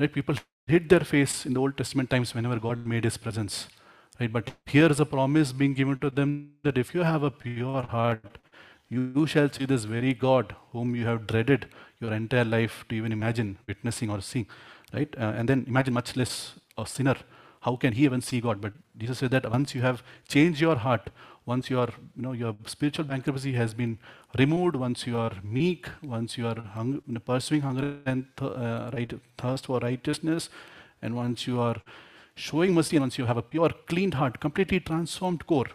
Right? 0.00 0.10
People 0.10 0.36
hid 0.66 0.88
their 0.88 1.00
face 1.00 1.44
in 1.44 1.52
the 1.52 1.60
Old 1.60 1.76
Testament 1.76 2.08
times 2.08 2.34
whenever 2.34 2.58
God 2.58 2.86
made 2.86 3.04
his 3.04 3.18
presence. 3.18 3.68
Right? 4.18 4.32
But 4.32 4.52
here 4.64 4.90
is 4.90 4.98
a 4.98 5.04
promise 5.04 5.52
being 5.52 5.74
given 5.74 5.98
to 5.98 6.08
them 6.08 6.52
that 6.62 6.78
if 6.78 6.94
you 6.94 7.02
have 7.02 7.22
a 7.22 7.30
pure 7.30 7.82
heart, 7.82 8.38
you 8.88 9.26
shall 9.26 9.50
see 9.52 9.66
this 9.66 9.84
very 9.84 10.14
God 10.14 10.56
whom 10.72 10.96
you 10.96 11.04
have 11.04 11.26
dreaded 11.26 11.66
your 12.00 12.14
entire 12.14 12.44
life 12.44 12.86
to 12.88 12.94
even 12.94 13.12
imagine 13.12 13.58
witnessing 13.66 14.08
or 14.08 14.22
seeing. 14.22 14.46
Right? 14.90 15.14
Uh, 15.18 15.34
and 15.36 15.46
then 15.50 15.66
imagine 15.68 15.92
much 15.92 16.16
less 16.16 16.54
a 16.78 16.86
sinner. 16.86 17.16
How 17.64 17.76
can 17.76 17.94
he 17.94 18.04
even 18.04 18.20
see 18.20 18.40
God? 18.46 18.60
But 18.60 18.74
Jesus 18.98 19.18
said 19.18 19.30
that 19.30 19.50
once 19.50 19.74
you 19.74 19.82
have 19.82 20.02
changed 20.28 20.60
your 20.60 20.76
heart, 20.76 21.10
once 21.46 21.70
your 21.70 21.88
you 22.16 22.22
know 22.24 22.32
your 22.32 22.54
spiritual 22.66 23.06
bankruptcy 23.12 23.52
has 23.52 23.74
been 23.74 23.98
removed, 24.38 24.76
once 24.76 25.06
you 25.06 25.16
are 25.18 25.32
meek, 25.42 25.88
once 26.02 26.36
you 26.38 26.46
are 26.46 26.60
hung, 26.74 26.90
pursuing 27.30 27.62
hunger 27.62 27.86
and 28.06 28.26
th- 28.36 28.52
uh, 28.52 28.90
right, 28.92 29.14
thirst 29.38 29.66
for 29.66 29.80
righteousness, 29.80 30.50
and 31.00 31.16
once 31.16 31.46
you 31.46 31.58
are 31.68 31.76
showing 32.34 32.74
mercy, 32.74 32.96
and 32.96 33.04
once 33.08 33.18
you 33.18 33.26
have 33.32 33.42
a 33.44 33.46
pure, 33.56 33.70
clean 33.94 34.12
heart, 34.12 34.40
completely 34.40 34.80
transformed 34.80 35.46
core, 35.46 35.72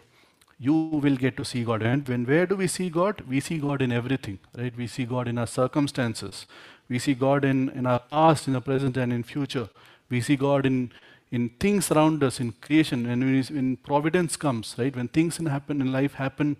you 0.58 0.74
will 1.04 1.16
get 1.26 1.36
to 1.36 1.44
see 1.44 1.64
God. 1.64 1.82
And 1.82 2.08
when 2.14 2.24
where 2.24 2.46
do 2.46 2.56
we 2.64 2.66
see 2.78 2.90
God? 2.90 3.22
We 3.34 3.40
see 3.40 3.58
God 3.58 3.82
in 3.82 3.92
everything, 4.00 4.38
right? 4.56 4.76
We 4.76 4.86
see 4.86 5.06
God 5.06 5.28
in 5.34 5.38
our 5.38 5.46
circumstances. 5.46 6.46
We 6.88 6.98
see 6.98 7.14
God 7.14 7.44
in, 7.44 7.68
in 7.70 7.86
our 7.86 8.00
past, 8.00 8.46
in 8.48 8.52
the 8.52 8.60
present, 8.60 8.96
and 8.96 9.12
in 9.12 9.22
future. 9.22 9.68
We 10.08 10.20
see 10.20 10.36
God 10.36 10.66
in 10.66 10.92
in 11.30 11.48
things 11.60 11.90
around 11.90 12.22
us, 12.24 12.40
in 12.40 12.52
creation, 12.52 13.06
when, 13.06 13.42
when 13.44 13.76
providence 13.76 14.36
comes, 14.36 14.74
right? 14.78 14.94
When 14.94 15.08
things 15.08 15.38
in 15.38 15.46
happen 15.46 15.80
in 15.80 15.92
life 15.92 16.14
happen 16.14 16.56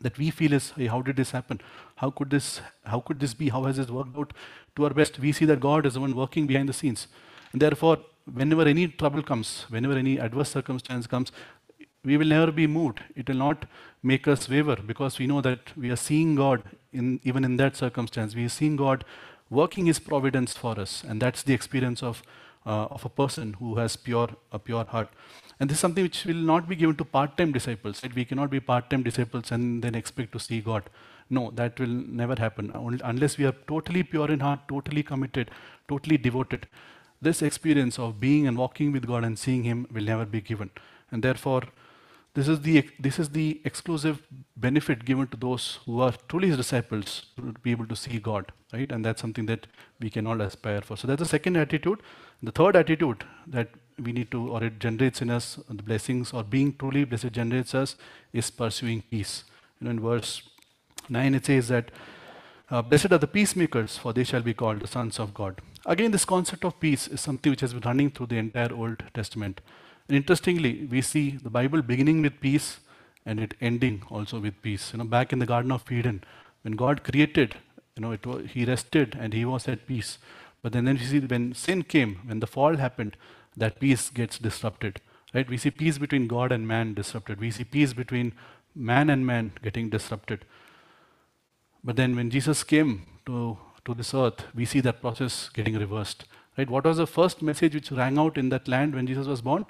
that 0.00 0.16
we 0.16 0.30
feel 0.30 0.52
is, 0.52 0.70
hey, 0.70 0.86
how 0.86 1.02
did 1.02 1.16
this 1.16 1.32
happen? 1.32 1.60
How 1.96 2.10
could 2.10 2.30
this, 2.30 2.60
how 2.84 3.00
could 3.00 3.20
this 3.20 3.34
be? 3.34 3.48
How 3.48 3.64
has 3.64 3.76
this 3.76 3.88
worked 3.88 4.16
out 4.16 4.32
to 4.76 4.84
our 4.84 4.90
best? 4.90 5.18
We 5.18 5.32
see 5.32 5.44
that 5.46 5.60
God 5.60 5.84
is 5.86 5.94
the 5.94 6.00
one 6.00 6.14
working 6.14 6.46
behind 6.46 6.68
the 6.68 6.72
scenes. 6.72 7.08
And 7.52 7.60
therefore, 7.60 7.98
whenever 8.32 8.62
any 8.62 8.88
trouble 8.88 9.22
comes, 9.22 9.66
whenever 9.68 9.94
any 9.94 10.18
adverse 10.18 10.50
circumstance 10.50 11.06
comes, 11.06 11.32
we 12.04 12.16
will 12.16 12.26
never 12.26 12.52
be 12.52 12.66
moved. 12.66 13.00
It 13.16 13.28
will 13.28 13.36
not 13.36 13.66
make 14.02 14.28
us 14.28 14.48
waver 14.48 14.76
because 14.76 15.18
we 15.18 15.26
know 15.26 15.40
that 15.40 15.76
we 15.76 15.90
are 15.90 15.96
seeing 15.96 16.34
God 16.36 16.62
in 16.92 17.20
even 17.24 17.44
in 17.44 17.56
that 17.56 17.76
circumstance. 17.76 18.34
We 18.34 18.44
are 18.44 18.50
seeing 18.50 18.76
God 18.76 19.04
working 19.50 19.86
His 19.86 19.98
providence 19.98 20.56
for 20.56 20.78
us, 20.78 21.02
and 21.06 21.20
that's 21.20 21.42
the 21.42 21.54
experience 21.54 22.02
of 22.02 22.22
Uh, 22.72 22.86
of 22.94 23.04
a 23.06 23.08
person 23.18 23.52
who 23.58 23.68
has 23.76 23.94
pure 24.06 24.28
a 24.56 24.58
pure 24.64 24.84
heart. 24.94 25.12
And 25.58 25.70
this 25.70 25.76
is 25.78 25.80
something 25.84 26.04
which 26.06 26.18
will 26.30 26.42
not 26.48 26.66
be 26.72 26.76
given 26.80 26.96
to 26.96 27.04
part-time 27.12 27.52
disciples. 27.52 28.02
Right? 28.02 28.16
We 28.18 28.24
cannot 28.30 28.50
be 28.54 28.60
part-time 28.60 29.04
disciples 29.06 29.52
and 29.56 29.82
then 29.84 29.94
expect 30.00 30.32
to 30.32 30.40
see 30.46 30.58
God. 30.66 30.90
No, 31.30 31.44
that 31.60 31.80
will 31.80 31.96
never 32.22 32.36
happen 32.38 32.70
unless 33.12 33.38
we 33.38 33.46
are 33.50 33.54
totally 33.72 34.02
pure 34.02 34.30
in 34.36 34.40
heart, 34.40 34.68
totally 34.74 35.02
committed, 35.12 35.50
totally 35.94 36.18
devoted. 36.28 36.68
This 37.22 37.42
experience 37.48 37.98
of 37.98 38.20
being 38.26 38.46
and 38.46 38.62
walking 38.64 38.92
with 38.98 39.06
God 39.14 39.24
and 39.24 39.38
seeing 39.46 39.64
Him 39.70 39.86
will 39.90 40.08
never 40.12 40.26
be 40.36 40.42
given. 40.52 40.70
And 41.10 41.28
therefore, 41.30 41.62
this 42.34 42.48
is 42.52 42.60
the 42.60 42.86
this 43.04 43.18
is 43.18 43.30
the 43.30 43.46
exclusive 43.64 44.22
benefit 44.68 45.04
given 45.10 45.26
to 45.28 45.38
those 45.48 45.64
who 45.86 46.00
are 46.06 46.14
truly 46.28 46.48
His 46.48 46.58
disciples 46.58 47.18
to 47.36 47.54
be 47.62 47.72
able 47.76 47.86
to 47.86 47.96
see 47.96 48.18
God, 48.30 48.52
right? 48.72 48.92
And 48.92 49.04
that's 49.04 49.20
something 49.26 49.46
that 49.46 49.66
we 50.06 50.10
can 50.16 50.26
all 50.26 50.48
aspire 50.52 50.82
for. 50.82 50.96
So 50.96 51.08
that's 51.08 51.22
the 51.26 51.32
second 51.36 51.56
attitude. 51.56 52.02
The 52.42 52.52
third 52.52 52.76
attitude 52.76 53.24
that 53.46 53.68
we 54.02 54.12
need 54.12 54.30
to, 54.30 54.50
or 54.50 54.62
it 54.62 54.78
generates 54.78 55.20
in 55.22 55.30
us 55.30 55.58
the 55.68 55.82
blessings, 55.82 56.32
or 56.32 56.44
being 56.44 56.76
truly 56.76 57.04
blessed 57.04 57.32
generates 57.32 57.74
us, 57.74 57.96
is 58.32 58.50
pursuing 58.50 59.02
peace. 59.02 59.44
You 59.80 59.86
know, 59.86 59.90
in 59.90 60.00
verse 60.00 60.42
nine 61.08 61.34
it 61.34 61.46
says 61.46 61.68
that 61.68 61.90
uh, 62.70 62.82
blessed 62.82 63.12
are 63.12 63.18
the 63.18 63.26
peacemakers, 63.26 63.96
for 63.96 64.12
they 64.12 64.24
shall 64.24 64.42
be 64.42 64.54
called 64.54 64.80
the 64.80 64.86
sons 64.86 65.18
of 65.18 65.32
God. 65.34 65.60
Again, 65.86 66.10
this 66.10 66.24
concept 66.24 66.64
of 66.64 66.78
peace 66.78 67.08
is 67.08 67.20
something 67.20 67.50
which 67.50 67.62
has 67.62 67.72
been 67.72 67.82
running 67.82 68.10
through 68.10 68.26
the 68.26 68.36
entire 68.36 68.72
Old 68.72 69.02
Testament. 69.14 69.60
And 70.06 70.16
interestingly, 70.16 70.86
we 70.90 71.00
see 71.00 71.38
the 71.42 71.50
Bible 71.50 71.82
beginning 71.82 72.22
with 72.22 72.40
peace 72.40 72.78
and 73.24 73.40
it 73.40 73.54
ending 73.60 74.02
also 74.10 74.38
with 74.38 74.60
peace. 74.62 74.92
You 74.92 74.98
know, 74.98 75.04
back 75.04 75.32
in 75.32 75.38
the 75.38 75.46
Garden 75.46 75.72
of 75.72 75.90
Eden, 75.90 76.24
when 76.62 76.74
God 76.74 77.04
created, 77.04 77.56
you 77.96 78.02
know, 78.02 78.12
it 78.12 78.24
was, 78.26 78.50
He 78.50 78.64
rested 78.64 79.16
and 79.18 79.32
He 79.32 79.44
was 79.44 79.66
at 79.66 79.86
peace. 79.86 80.18
But 80.62 80.72
then, 80.72 80.84
then 80.84 80.98
see 80.98 81.20
when 81.20 81.54
sin 81.54 81.82
came, 81.82 82.20
when 82.26 82.40
the 82.40 82.46
fall 82.46 82.76
happened, 82.76 83.16
that 83.56 83.80
peace 83.80 84.10
gets 84.10 84.38
disrupted. 84.38 85.00
Right? 85.34 85.48
We 85.48 85.56
see 85.56 85.70
peace 85.70 85.98
between 85.98 86.26
God 86.26 86.52
and 86.52 86.66
man 86.66 86.94
disrupted. 86.94 87.38
We 87.40 87.50
see 87.50 87.64
peace 87.64 87.92
between 87.92 88.32
man 88.74 89.10
and 89.10 89.26
man 89.26 89.52
getting 89.62 89.90
disrupted. 89.90 90.44
But 91.84 91.96
then 91.96 92.16
when 92.16 92.30
Jesus 92.30 92.64
came 92.64 93.06
to, 93.26 93.58
to 93.84 93.94
this 93.94 94.14
earth, 94.14 94.44
we 94.54 94.64
see 94.64 94.80
that 94.80 95.00
process 95.00 95.48
getting 95.50 95.78
reversed. 95.78 96.24
Right? 96.56 96.68
What 96.68 96.84
was 96.84 96.96
the 96.96 97.06
first 97.06 97.40
message 97.42 97.74
which 97.74 97.92
rang 97.92 98.18
out 98.18 98.36
in 98.36 98.48
that 98.48 98.66
land 98.66 98.94
when 98.94 99.06
Jesus 99.06 99.26
was 99.26 99.42
born? 99.42 99.66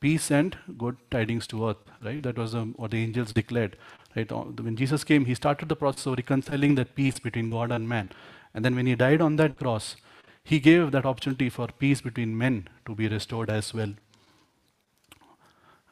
Peace 0.00 0.30
and 0.32 0.56
good 0.76 0.96
tidings 1.10 1.46
to 1.48 1.68
earth. 1.68 1.76
Right? 2.02 2.22
That 2.22 2.36
was 2.36 2.54
what 2.54 2.90
the 2.90 3.02
angels 3.02 3.32
declared. 3.32 3.76
Right? 4.16 4.30
When 4.32 4.76
Jesus 4.76 5.04
came, 5.04 5.26
he 5.26 5.34
started 5.34 5.68
the 5.68 5.76
process 5.76 6.06
of 6.06 6.16
reconciling 6.16 6.74
that 6.76 6.94
peace 6.94 7.18
between 7.18 7.50
God 7.50 7.70
and 7.70 7.88
man. 7.88 8.10
And 8.54 8.64
then 8.64 8.74
when 8.74 8.86
he 8.86 8.94
died 8.94 9.20
on 9.20 9.36
that 9.36 9.56
cross, 9.56 9.96
he 10.44 10.58
gave 10.60 10.90
that 10.92 11.06
opportunity 11.06 11.48
for 11.48 11.68
peace 11.78 12.00
between 12.00 12.36
men 12.36 12.68
to 12.86 12.94
be 12.94 13.08
restored 13.08 13.50
as 13.50 13.72
well. 13.72 13.92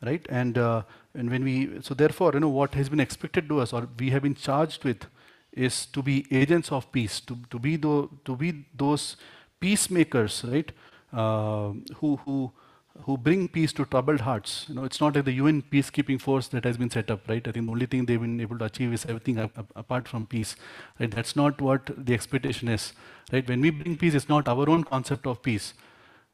Right? 0.03 0.27
And 0.29 0.57
uh, 0.59 0.83
and 1.15 1.31
when 1.31 1.45
we 1.45 1.83
so 1.83 1.95
therefore 1.95 2.33
you 2.35 2.41
know 2.41 2.49
what 2.49 2.75
has 2.75 2.89
been 2.89 3.01
expected 3.01 3.49
to 3.49 3.61
us 3.61 3.73
or 3.73 3.89
we 3.99 4.11
have 4.11 4.23
been 4.23 4.35
charged 4.35 4.85
with 4.85 5.07
is 5.53 5.87
to 5.87 6.03
be 6.03 6.27
agents 6.31 6.71
of 6.73 6.91
peace 6.93 7.21
to, 7.21 7.37
to 7.51 7.59
be 7.59 7.77
the, 7.77 8.09
to 8.25 8.37
be 8.37 8.65
those 8.75 9.17
peacemakers 9.59 10.45
right? 10.47 10.73
Uh, 11.13 11.73
who 11.97 12.17
who 12.25 12.53
who 13.05 13.17
bring 13.17 13.49
peace 13.49 13.73
to 13.73 13.85
troubled 13.85 14.21
hearts. 14.21 14.67
You 14.69 14.75
know 14.75 14.85
it's 14.85 15.01
not 15.01 15.15
like 15.15 15.25
the 15.25 15.33
UN 15.33 15.63
peacekeeping 15.63 16.21
force 16.21 16.49
that 16.49 16.65
has 16.65 16.77
been 16.77 16.91
set 16.91 17.11
up 17.11 17.29
right? 17.29 17.47
I 17.47 17.53
think 17.53 17.67
the 17.67 17.73
only 17.73 17.87
thing 17.87 18.05
they've 18.07 18.21
been 18.21 18.41
able 18.41 18.59
to 18.59 18.65
achieve 18.65 18.93
is 18.93 19.07
everything 19.07 19.39
apart 19.77 20.09
from 20.09 20.27
peace 20.27 20.57
right? 20.99 21.11
That's 21.11 21.37
not 21.37 21.61
what 21.61 21.91
the 21.97 22.15
expectation 22.15 22.69
is 22.69 22.93
right? 23.33 23.49
When 23.49 23.61
we 23.61 23.71
bring 23.71 23.97
peace 23.97 24.15
it's 24.15 24.29
not 24.29 24.49
our 24.49 24.69
own 24.69 24.85
concept 24.85 25.27
of 25.27 25.43
peace 25.43 25.75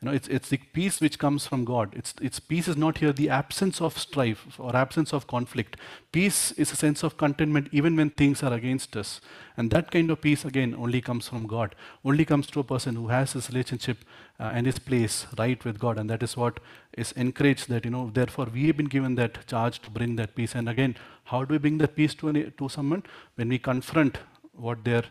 you 0.03 0.07
know, 0.07 0.13
it's, 0.13 0.29
it's 0.29 0.51
the 0.51 0.59
peace 0.75 1.01
which 1.01 1.19
comes 1.19 1.47
from 1.47 1.65
God. 1.65 1.95
It's, 1.97 2.13
it's 2.21 2.39
peace 2.39 2.69
is 2.69 2.77
not 2.77 2.99
here 2.99 3.15
the 3.15 3.31
absence 3.31 3.81
of 3.81 3.97
strife 3.97 4.61
or 4.61 4.77
absence 4.77 5.15
of 5.15 5.27
conflict. 5.27 5.77
Peace 6.13 6.53
is 6.53 6.71
a 6.71 6.77
sense 6.77 7.03
of 7.03 7.17
contentment 7.17 7.69
even 7.73 7.97
when 7.97 8.11
things 8.11 8.43
are 8.43 8.53
against 8.53 8.95
us. 8.95 9.23
And 9.57 9.71
that 9.71 9.91
kind 9.91 10.11
of 10.11 10.21
peace, 10.21 10.45
again, 10.45 10.75
only 10.79 11.01
comes 11.01 11.29
from 11.29 11.47
God. 11.47 11.75
Only 12.05 12.27
comes 12.27 12.47
to 12.49 12.61
a 12.61 12.65
person 12.65 12.95
who 12.95 13.09
has 13.09 13.33
his 13.33 13.49
relationship 13.49 13.99
uh, 14.39 14.51
and 14.53 14.67
his 14.67 14.79
place 14.79 15.27
right 15.39 15.65
with 15.65 15.79
God. 15.79 15.99
And 15.99 16.11
that 16.11 16.23
is 16.23 16.37
what 16.37 16.61
is 16.93 17.13
encouraged 17.13 17.71
that, 17.71 17.87
you 17.87 17.91
know, 17.91 18.11
therefore 18.13 18.49
we 18.53 18.67
have 18.67 18.77
been 18.77 18.87
given 18.87 19.15
that 19.15 19.47
charge 19.47 19.81
to 19.81 19.91
bring 19.91 20.17
that 20.17 20.35
peace. 20.35 20.55
And 20.55 20.69
again, 20.69 20.97
how 21.25 21.47
do 21.47 21.55
we 21.55 21.59
bring 21.59 21.79
that 21.79 21.97
peace 21.97 22.15
to, 22.17 22.29
an, 22.29 22.53
to 22.59 22.69
someone? 22.69 23.03
When 23.37 23.49
we 23.49 23.59
confront 23.59 24.19
what 24.53 24.85
their 24.85 25.05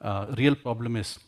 uh, 0.00 0.34
real 0.38 0.54
problem 0.54 0.96
is. 0.96 1.18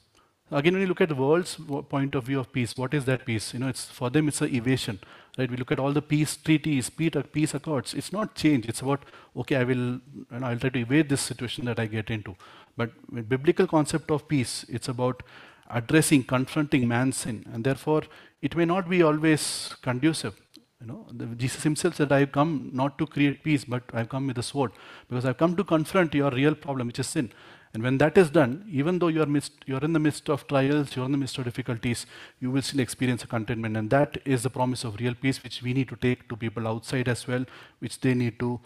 Again, 0.54 0.74
when 0.74 0.82
you 0.82 0.86
look 0.86 1.00
at 1.00 1.08
the 1.08 1.14
world's 1.14 1.56
point 1.88 2.14
of 2.14 2.24
view 2.24 2.38
of 2.38 2.52
peace, 2.52 2.76
what 2.76 2.92
is 2.92 3.06
that 3.06 3.24
peace? 3.24 3.54
You 3.54 3.60
know, 3.60 3.68
it's 3.68 3.86
for 3.86 4.10
them 4.10 4.28
it's 4.28 4.42
a 4.42 4.54
evasion, 4.54 4.98
right? 5.38 5.50
We 5.50 5.56
look 5.56 5.72
at 5.72 5.78
all 5.78 5.92
the 5.92 6.02
peace 6.02 6.36
treaties, 6.36 6.90
peace 6.90 7.54
accords. 7.54 7.94
It's 7.94 8.12
not 8.12 8.34
change. 8.34 8.66
It's 8.66 8.82
about 8.82 9.06
okay, 9.34 9.56
I 9.56 9.64
will, 9.64 9.76
you 9.78 10.26
know, 10.30 10.46
I'll 10.46 10.58
try 10.58 10.68
to 10.68 10.78
evade 10.78 11.08
this 11.08 11.22
situation 11.22 11.64
that 11.64 11.80
I 11.80 11.86
get 11.86 12.10
into. 12.10 12.36
But 12.76 12.90
biblical 13.28 13.66
concept 13.66 14.10
of 14.10 14.28
peace, 14.28 14.66
it's 14.68 14.88
about 14.88 15.22
addressing, 15.70 16.24
confronting 16.24 16.86
man's 16.86 17.16
sin, 17.16 17.46
and 17.50 17.64
therefore 17.64 18.02
it 18.42 18.54
may 18.54 18.66
not 18.66 18.90
be 18.90 19.02
always 19.02 19.74
conducive. 19.80 20.38
You 20.82 20.88
know, 20.88 21.06
Jesus 21.36 21.62
himself 21.62 21.94
said, 21.94 22.12
"I've 22.12 22.32
come 22.32 22.70
not 22.74 22.98
to 22.98 23.06
create 23.06 23.42
peace, 23.42 23.64
but 23.64 23.84
I've 23.94 24.10
come 24.10 24.26
with 24.26 24.36
a 24.36 24.42
sword, 24.42 24.72
because 25.08 25.24
I've 25.24 25.38
come 25.38 25.56
to 25.56 25.64
confront 25.64 26.12
your 26.14 26.30
real 26.30 26.54
problem, 26.54 26.88
which 26.88 26.98
is 26.98 27.06
sin." 27.06 27.32
And 27.74 27.82
when 27.82 27.96
that 27.98 28.18
is 28.18 28.28
done, 28.28 28.66
even 28.70 28.98
though 28.98 29.08
you 29.08 29.22
are 29.22 29.26
midst, 29.26 29.52
you 29.64 29.76
are 29.76 29.84
in 29.84 29.94
the 29.94 29.98
midst 29.98 30.28
of 30.28 30.46
trials, 30.46 30.94
you 30.94 31.02
are 31.02 31.06
in 31.06 31.12
the 31.12 31.18
midst 31.18 31.38
of 31.38 31.44
difficulties, 31.44 32.04
you 32.38 32.50
will 32.50 32.60
still 32.60 32.80
experience 32.80 33.24
a 33.24 33.26
contentment, 33.26 33.78
and 33.78 33.88
that 33.88 34.18
is 34.26 34.42
the 34.42 34.50
promise 34.50 34.84
of 34.84 35.00
real 35.00 35.14
peace, 35.14 35.42
which 35.42 35.62
we 35.62 35.72
need 35.72 35.88
to 35.88 35.96
take 35.96 36.28
to 36.28 36.36
people 36.36 36.68
outside 36.68 37.08
as 37.08 37.26
well, 37.26 37.46
which 37.78 37.98
they 38.00 38.12
need 38.12 38.38
to 38.40 38.60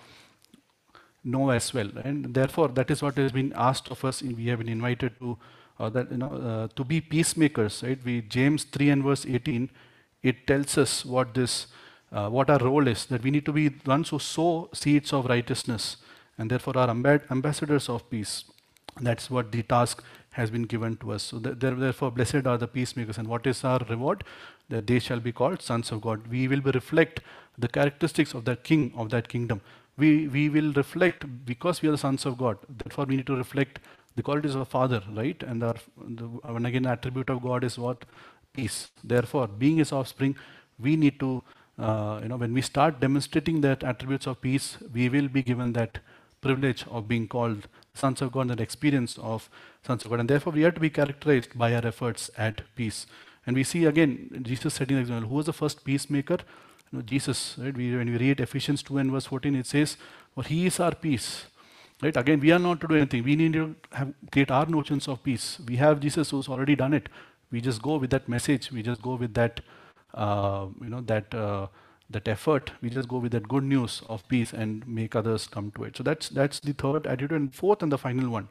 know 1.22 1.50
as 1.50 1.72
well. 1.72 1.88
And 2.02 2.34
therefore, 2.34 2.66
that 2.68 2.90
is 2.90 3.00
what 3.00 3.16
has 3.16 3.30
been 3.30 3.52
asked 3.54 3.92
of 3.92 4.04
us. 4.04 4.22
We 4.22 4.46
have 4.48 4.58
been 4.58 4.68
invited 4.68 5.18
to 5.20 5.38
uh, 5.78 5.88
that 5.90 6.10
you 6.10 6.16
know 6.16 6.32
uh, 6.32 6.68
to 6.74 6.84
be 6.84 7.00
peacemakers. 7.00 7.84
Right? 7.84 7.98
We 8.04 8.22
James 8.22 8.64
three 8.64 8.90
and 8.90 9.04
verse 9.04 9.24
eighteen, 9.24 9.70
it 10.22 10.46
tells 10.48 10.76
us 10.78 11.04
what 11.04 11.32
this 11.32 11.68
uh, 12.10 12.28
what 12.28 12.50
our 12.50 12.58
role 12.58 12.88
is. 12.88 13.06
That 13.06 13.22
we 13.22 13.30
need 13.30 13.46
to 13.46 13.52
be 13.52 13.70
ones 13.84 14.08
who 14.08 14.18
sow 14.18 14.68
seeds 14.72 15.12
of 15.12 15.26
righteousness, 15.26 15.96
and 16.38 16.50
therefore 16.50 16.76
are 16.76 16.90
amba- 16.90 17.22
ambassadors 17.30 17.88
of 17.88 18.10
peace. 18.10 18.44
That's 19.00 19.30
what 19.30 19.52
the 19.52 19.62
task 19.62 20.02
has 20.30 20.50
been 20.50 20.62
given 20.62 20.96
to 20.98 21.12
us. 21.12 21.22
So 21.22 21.38
th- 21.38 21.56
therefore, 21.58 22.10
blessed 22.10 22.46
are 22.46 22.58
the 22.58 22.68
peacemakers. 22.68 23.18
And 23.18 23.28
what 23.28 23.46
is 23.46 23.64
our 23.64 23.80
reward? 23.88 24.24
That 24.68 24.86
they 24.86 24.98
shall 24.98 25.20
be 25.20 25.32
called 25.32 25.62
sons 25.62 25.92
of 25.92 26.00
God. 26.00 26.26
We 26.28 26.48
will 26.48 26.60
reflect 26.62 27.20
the 27.58 27.68
characteristics 27.68 28.34
of 28.34 28.44
that 28.46 28.64
king 28.64 28.92
of 28.96 29.10
that 29.10 29.28
kingdom. 29.28 29.60
We 29.96 30.28
we 30.28 30.48
will 30.48 30.72
reflect 30.72 31.24
because 31.44 31.82
we 31.82 31.88
are 31.88 31.92
the 31.92 31.98
sons 31.98 32.26
of 32.26 32.38
God. 32.38 32.58
Therefore, 32.68 33.04
we 33.04 33.16
need 33.16 33.26
to 33.26 33.36
reflect 33.36 33.80
the 34.16 34.22
qualities 34.22 34.54
of 34.54 34.62
a 34.62 34.64
father, 34.64 35.02
right? 35.14 35.42
And 35.42 35.62
our 35.62 35.76
the, 35.98 36.28
and 36.44 36.66
again, 36.66 36.86
attribute 36.86 37.30
of 37.30 37.42
God 37.42 37.64
is 37.64 37.78
what 37.78 38.04
peace. 38.52 38.90
Therefore, 39.04 39.46
being 39.46 39.76
His 39.76 39.92
offspring, 39.92 40.36
we 40.78 40.96
need 40.96 41.20
to 41.20 41.42
uh, 41.78 42.20
you 42.22 42.28
know 42.28 42.36
when 42.36 42.52
we 42.54 42.62
start 42.62 43.00
demonstrating 43.00 43.60
that 43.60 43.84
attributes 43.84 44.26
of 44.26 44.40
peace, 44.40 44.78
we 44.92 45.08
will 45.08 45.28
be 45.28 45.42
given 45.42 45.72
that 45.74 45.98
privilege 46.40 46.84
of 46.90 47.08
being 47.08 47.28
called 47.28 47.68
sons 47.96 48.22
of 48.22 48.32
God, 48.32 48.48
that 48.48 48.60
experience 48.60 49.18
of 49.18 49.48
sons 49.86 50.04
of 50.04 50.10
God. 50.10 50.20
And 50.20 50.28
therefore, 50.28 50.52
we 50.52 50.62
have 50.62 50.74
to 50.74 50.80
be 50.80 50.90
characterized 50.90 51.58
by 51.58 51.74
our 51.74 51.86
efforts 51.86 52.30
at 52.36 52.62
peace. 52.74 53.06
And 53.46 53.56
we 53.56 53.62
see 53.62 53.84
again 53.84 54.40
Jesus 54.42 54.74
setting 54.74 54.96
the 54.96 55.02
example. 55.02 55.28
Who 55.28 55.36
was 55.36 55.46
the 55.46 55.52
first 55.52 55.84
peacemaker? 55.84 56.38
You 56.90 56.98
know, 56.98 57.02
Jesus. 57.02 57.56
Right? 57.58 57.76
We, 57.76 57.96
when 57.96 58.10
we 58.10 58.16
read 58.18 58.40
Ephesians 58.40 58.82
2 58.82 58.98
and 58.98 59.10
verse 59.12 59.26
14, 59.26 59.54
it 59.56 59.66
says, 59.66 59.96
"For 60.34 60.42
He 60.42 60.66
is 60.66 60.80
our 60.80 60.94
peace." 60.94 61.46
Right? 62.02 62.16
Again, 62.16 62.40
we 62.40 62.52
are 62.52 62.58
not 62.58 62.80
to 62.80 62.88
do 62.88 62.96
anything. 62.96 63.24
We 63.24 63.36
need 63.36 63.54
to 63.54 63.74
have, 63.92 64.12
create 64.30 64.50
our 64.50 64.66
notions 64.66 65.08
of 65.08 65.22
peace. 65.22 65.58
We 65.66 65.76
have 65.76 66.00
Jesus 66.00 66.30
who's 66.30 66.48
already 66.48 66.76
done 66.76 66.92
it. 66.92 67.08
We 67.50 67.60
just 67.60 67.80
go 67.80 67.96
with 67.96 68.10
that 68.10 68.28
message. 68.28 68.70
We 68.70 68.82
just 68.82 69.00
go 69.00 69.14
with 69.14 69.32
that, 69.34 69.60
uh, 70.12 70.66
you 70.82 70.90
know, 70.90 71.00
that 71.02 71.34
uh, 71.34 71.68
that 72.10 72.28
effort. 72.28 72.72
We 72.82 72.90
just 72.90 73.08
go 73.08 73.18
with 73.18 73.32
that 73.32 73.48
good 73.48 73.64
news 73.64 74.02
of 74.08 74.26
peace 74.28 74.52
and 74.52 74.86
make 74.86 75.16
others 75.16 75.46
come 75.46 75.72
to 75.72 75.84
it. 75.84 75.96
So 75.96 76.02
that's 76.02 76.28
that's 76.28 76.60
the 76.60 76.72
third 76.72 77.06
attitude. 77.06 77.32
And 77.32 77.54
fourth 77.54 77.82
and 77.82 77.92
the 77.92 77.98
final 77.98 78.30
one, 78.30 78.48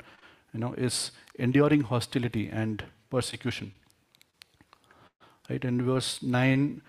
you 0.54 0.60
know, 0.60 0.74
is 0.74 1.12
enduring 1.40 1.82
hostility 1.82 2.50
and 2.50 2.84
persecution. 3.10 3.74
right? 5.50 5.64
And 5.64 5.82
verse 5.82 6.22
9, 6.22 6.82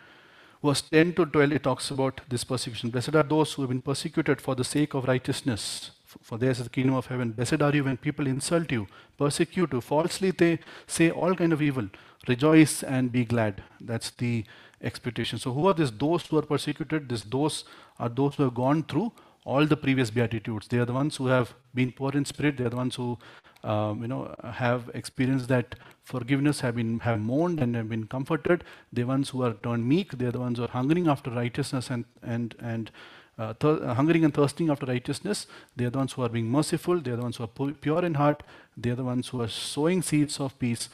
verse 0.63 0.83
10 0.83 1.15
to 1.15 1.27
12, 1.27 1.53
it 1.53 1.63
talks 1.63 1.91
about 1.91 2.21
this 2.29 2.45
persecution. 2.45 2.91
Blessed 2.91 3.15
are 3.15 3.23
those 3.23 3.53
who 3.53 3.63
have 3.63 3.69
been 3.71 3.83
persecuted 3.83 4.41
for 4.41 4.55
the 4.55 4.65
sake 4.65 4.95
of 4.95 5.07
righteousness, 5.07 5.91
for 6.23 6.39
theirs 6.39 6.59
is 6.59 6.65
the 6.65 6.71
kingdom 6.71 6.95
of 6.95 7.07
heaven. 7.07 7.33
Blessed 7.33 7.63
are 7.63 7.75
you 7.75 7.85
when 7.85 7.97
people 7.97 8.27
insult 8.27 8.73
you, 8.73 8.87
persecute 9.19 9.73
you, 9.73 9.81
falsely 9.81 10.31
they 10.31 10.59
say 10.87 11.11
all 11.11 11.35
kind 11.35 11.53
of 11.53 11.63
evil. 11.63 11.89
Rejoice 12.29 12.83
and 12.83 13.13
be 13.13 13.25
glad. 13.25 13.63
That's 13.81 14.11
the 14.11 14.45
expectation. 14.87 15.39
So 15.39 15.53
who 15.53 15.67
are 15.69 15.75
these? 15.75 15.93
Those 15.93 16.27
who 16.27 16.39
are 16.39 16.43
persecuted. 16.43 17.09
This 17.09 17.23
those 17.23 17.65
are 17.99 18.09
those 18.09 18.37
who 18.37 18.45
have 18.45 18.55
gone 18.55 18.85
through 18.85 19.13
all 19.45 19.67
the 19.67 19.77
previous 19.77 20.11
beatitudes. 20.11 20.69
They 20.69 20.79
are 20.79 20.85
the 20.85 20.93
ones 20.93 21.17
who 21.17 21.27
have 21.27 21.55
been 21.75 21.93
poor 21.93 22.13
in 22.13 22.25
spirit. 22.25 22.57
They 22.57 22.65
are 22.65 22.71
the 22.71 22.77
ones 22.85 22.97
who 22.97 23.19
um, 23.65 24.03
you 24.03 24.09
know 24.09 24.35
have 24.63 24.91
experienced 24.95 25.49
that 25.49 25.77
forgiveness, 26.05 26.61
have 26.61 26.77
been 26.77 26.99
have 27.01 27.21
mourned 27.21 27.61
and 27.61 27.75
have 27.77 27.89
been 27.89 28.07
comforted. 28.07 28.65
They 28.93 29.03
are 29.03 29.05
the 29.05 29.09
ones 29.09 29.31
who 29.31 29.43
are 29.43 29.55
turned 29.69 29.89
meek. 29.89 30.17
They 30.19 30.27
are 30.27 30.33
the 30.33 30.41
ones 30.41 30.59
who 30.59 30.65
are 30.65 30.75
hungering 30.79 31.09
after 31.09 31.31
righteousness 31.31 31.91
and 31.91 32.05
and 32.23 32.55
and 32.61 32.91
uh, 33.39 33.53
uh, 33.61 33.95
hungering 33.95 34.25
and 34.25 34.33
thirsting 34.35 34.71
after 34.71 34.87
righteousness. 34.87 35.47
They 35.77 35.85
are 35.85 35.91
the 35.91 35.99
ones 35.99 36.13
who 36.15 36.23
are 36.23 36.29
being 36.29 36.51
merciful. 36.51 37.01
They 37.01 37.11
are 37.11 37.17
the 37.17 37.23
ones 37.23 37.37
who 37.37 37.45
are 37.45 37.49
pu- 37.49 37.75
pure 37.75 38.05
in 38.05 38.15
heart. 38.15 38.43
They 38.77 38.91
are 38.91 38.95
the 38.95 39.05
ones 39.05 39.29
who 39.29 39.43
are 39.43 39.49
sowing 39.49 40.03
seeds 40.03 40.41
of 40.41 40.59
peace. 40.59 40.89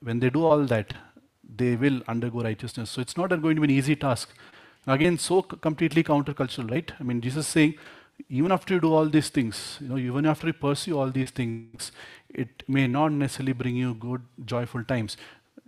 When 0.00 0.20
they 0.20 0.30
do 0.30 0.44
all 0.44 0.64
that, 0.64 0.94
they 1.54 1.76
will 1.76 2.02
undergo 2.08 2.42
righteousness. 2.42 2.90
So 2.90 3.00
it's 3.00 3.16
not 3.16 3.28
going 3.28 3.56
to 3.56 3.60
be 3.60 3.64
an 3.64 3.70
easy 3.70 3.96
task. 3.96 4.32
Again, 4.86 5.18
so 5.18 5.42
completely 5.42 6.04
countercultural, 6.04 6.70
right? 6.70 6.92
I 6.98 7.02
mean, 7.02 7.20
Jesus 7.20 7.46
is 7.46 7.52
saying, 7.52 7.74
even 8.30 8.52
after 8.52 8.74
you 8.74 8.80
do 8.80 8.92
all 8.92 9.06
these 9.06 9.28
things, 9.28 9.78
you 9.80 9.88
know, 9.88 9.98
even 9.98 10.26
after 10.26 10.46
you 10.46 10.52
pursue 10.52 10.98
all 10.98 11.10
these 11.10 11.30
things, 11.30 11.92
it 12.30 12.62
may 12.66 12.86
not 12.86 13.12
necessarily 13.12 13.52
bring 13.52 13.76
you 13.76 13.94
good, 13.94 14.22
joyful 14.44 14.82
times. 14.84 15.16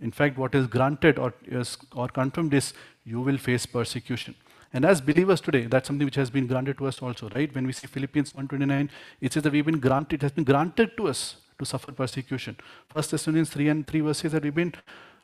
In 0.01 0.11
fact, 0.11 0.37
what 0.37 0.55
is 0.55 0.67
granted 0.67 1.19
or 1.19 1.33
is 1.45 1.77
or 1.93 2.07
confirmed 2.07 2.53
is 2.53 2.73
you 3.03 3.21
will 3.21 3.37
face 3.37 3.65
persecution. 3.65 4.35
And 4.71 4.85
as 4.85 5.01
believers 5.01 5.41
today, 5.41 5.65
that's 5.65 5.87
something 5.87 6.05
which 6.05 6.15
has 6.15 6.29
been 6.29 6.47
granted 6.47 6.77
to 6.77 6.87
us 6.87 7.01
also, 7.01 7.29
right? 7.35 7.53
When 7.53 7.65
we 7.65 7.73
see 7.73 7.87
Philippians 7.87 8.33
1:29, 8.33 8.89
it 9.19 9.33
says 9.33 9.43
that 9.43 9.51
we've 9.51 9.65
been 9.65 9.79
granted, 9.79 10.15
it 10.15 10.21
has 10.21 10.31
been 10.31 10.43
granted 10.43 10.95
to 10.97 11.07
us 11.07 11.37
to 11.57 11.65
suffer 11.65 11.91
persecution. 11.91 12.55
First 12.87 13.11
Thessalonians 13.11 13.49
3 13.49 13.67
and 13.67 13.85
3 13.85 14.01
verses 14.01 14.31
that 14.31 14.43
we've 14.43 14.55
been 14.55 14.73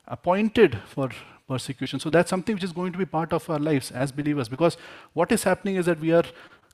appointed 0.08 0.80
for 0.88 1.10
persecution. 1.48 2.00
So 2.00 2.10
that's 2.10 2.30
something 2.30 2.56
which 2.56 2.64
is 2.64 2.72
going 2.72 2.92
to 2.92 2.98
be 2.98 3.06
part 3.06 3.34
of 3.34 3.50
our 3.50 3.60
lives 3.60 3.92
as 3.92 4.12
believers. 4.12 4.50
Because 4.50 4.78
what 5.14 5.32
is 5.32 5.44
happening 5.44 5.76
is 5.76 5.86
that 5.86 6.00
we 6.00 6.12
are 6.12 6.26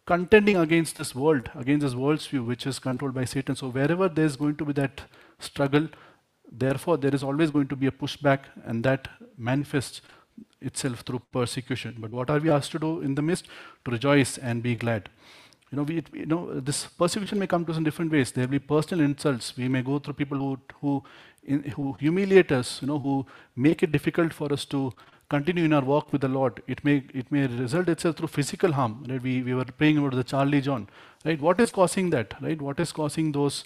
contending 0.05 0.57
against 0.57 0.97
this 0.97 1.13
world, 1.13 1.49
against 1.55 1.83
this 1.85 1.95
world's 1.95 2.25
view, 2.27 2.43
which 2.43 2.65
is 2.65 2.79
controlled 2.79 3.13
by 3.13 3.25
Satan. 3.25 3.55
So 3.55 3.69
wherever 3.69 4.09
there's 4.09 4.35
going 4.35 4.55
to 4.57 4.65
be 4.65 4.73
that 4.73 5.01
struggle, 5.39 5.87
therefore 6.51 6.97
there 6.97 7.13
is 7.13 7.23
always 7.23 7.51
going 7.51 7.67
to 7.67 7.75
be 7.75 7.87
a 7.87 7.91
pushback, 7.91 8.39
and 8.65 8.83
that 8.83 9.07
manifests 9.37 10.01
itself 10.61 11.01
through 11.01 11.21
persecution. 11.31 11.97
But 11.99 12.11
what 12.11 12.29
are 12.29 12.39
we 12.39 12.49
asked 12.49 12.71
to 12.71 12.79
do 12.79 13.01
in 13.01 13.15
the 13.15 13.21
midst? 13.21 13.47
To 13.85 13.91
rejoice 13.91 14.37
and 14.37 14.63
be 14.63 14.75
glad. 14.75 15.09
You 15.71 15.77
know, 15.77 15.83
we, 15.83 16.03
you 16.13 16.25
know, 16.25 16.59
this 16.59 16.85
persecution 16.85 17.39
may 17.39 17.47
come 17.47 17.63
to 17.65 17.71
us 17.71 17.77
in 17.77 17.83
different 17.83 18.11
ways. 18.11 18.31
There 18.31 18.45
will 18.45 18.51
be 18.51 18.59
personal 18.59 19.05
insults. 19.05 19.55
We 19.55 19.69
may 19.69 19.81
go 19.81 19.99
through 19.99 20.15
people 20.15 20.37
who, 20.37 20.59
who, 20.81 21.03
in, 21.43 21.63
who 21.63 21.93
humiliate 21.99 22.51
us, 22.51 22.81
you 22.81 22.87
know, 22.87 22.99
who 22.99 23.25
make 23.55 23.83
it 23.83 23.91
difficult 23.91 24.33
for 24.33 24.51
us 24.53 24.65
to 24.65 24.93
continue 25.29 25.63
in 25.63 25.73
our 25.73 25.81
walk 25.81 26.11
with 26.11 26.21
the 26.21 26.27
Lord. 26.27 26.61
It 26.67 26.83
may, 26.83 27.03
it 27.13 27.31
may 27.31 27.47
result 27.47 27.89
itself 27.89 28.17
through 28.17 28.27
physical 28.27 28.73
harm. 28.73 29.05
Right? 29.07 29.21
We, 29.21 29.41
we 29.43 29.53
were 29.53 29.65
praying 29.65 29.97
about 29.97 30.13
the 30.13 30.23
Charlie 30.23 30.61
John. 30.61 30.87
Right? 31.25 31.39
What 31.39 31.59
is 31.59 31.71
causing 31.71 32.09
that? 32.11 32.33
Right? 32.41 32.61
What 32.61 32.79
is 32.79 32.91
causing 32.91 33.31
those 33.31 33.63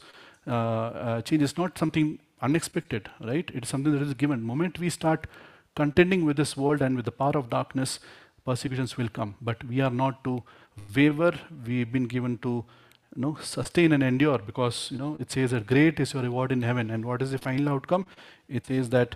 uh, 0.48 0.52
uh, 0.52 1.22
changes? 1.22 1.58
Not 1.58 1.78
something 1.78 2.20
unexpected. 2.42 3.10
Right? 3.20 3.50
It's 3.54 3.70
something 3.70 3.92
that 3.94 4.02
is 4.02 4.14
given. 4.14 4.44
moment 4.44 4.80
we 4.80 4.90
start 4.90 5.28
contending 5.76 6.24
with 6.24 6.38
this 6.38 6.56
world 6.56 6.82
and 6.82 6.96
with 6.96 7.06
the 7.06 7.12
power 7.12 7.36
of 7.36 7.50
darkness, 7.50 8.00
persecutions 8.46 8.96
will 8.96 9.10
come. 9.10 9.36
But 9.42 9.64
we 9.64 9.82
are 9.82 9.90
not 9.90 10.24
to 10.24 10.44
waver. 10.96 11.34
We've 11.66 11.92
been 11.92 12.08
given 12.08 12.38
to 12.40 12.64
you 13.16 13.22
know, 13.22 13.38
sustain 13.42 13.94
and 13.94 14.04
endure 14.04 14.40
because 14.40 14.90
you 14.92 14.98
know 14.98 15.16
it 15.20 15.32
says 15.32 15.52
that 15.52 15.66
great 15.66 16.00
is 16.00 16.14
your 16.14 16.24
reward 16.24 16.52
in 16.52 16.62
heaven. 16.62 16.92
And 16.92 17.06
what 17.06 17.22
is 17.22 17.32
the 17.32 17.38
final 17.38 17.70
outcome? 17.70 18.06
It 18.50 18.66
says 18.68 18.90
that 18.90 19.16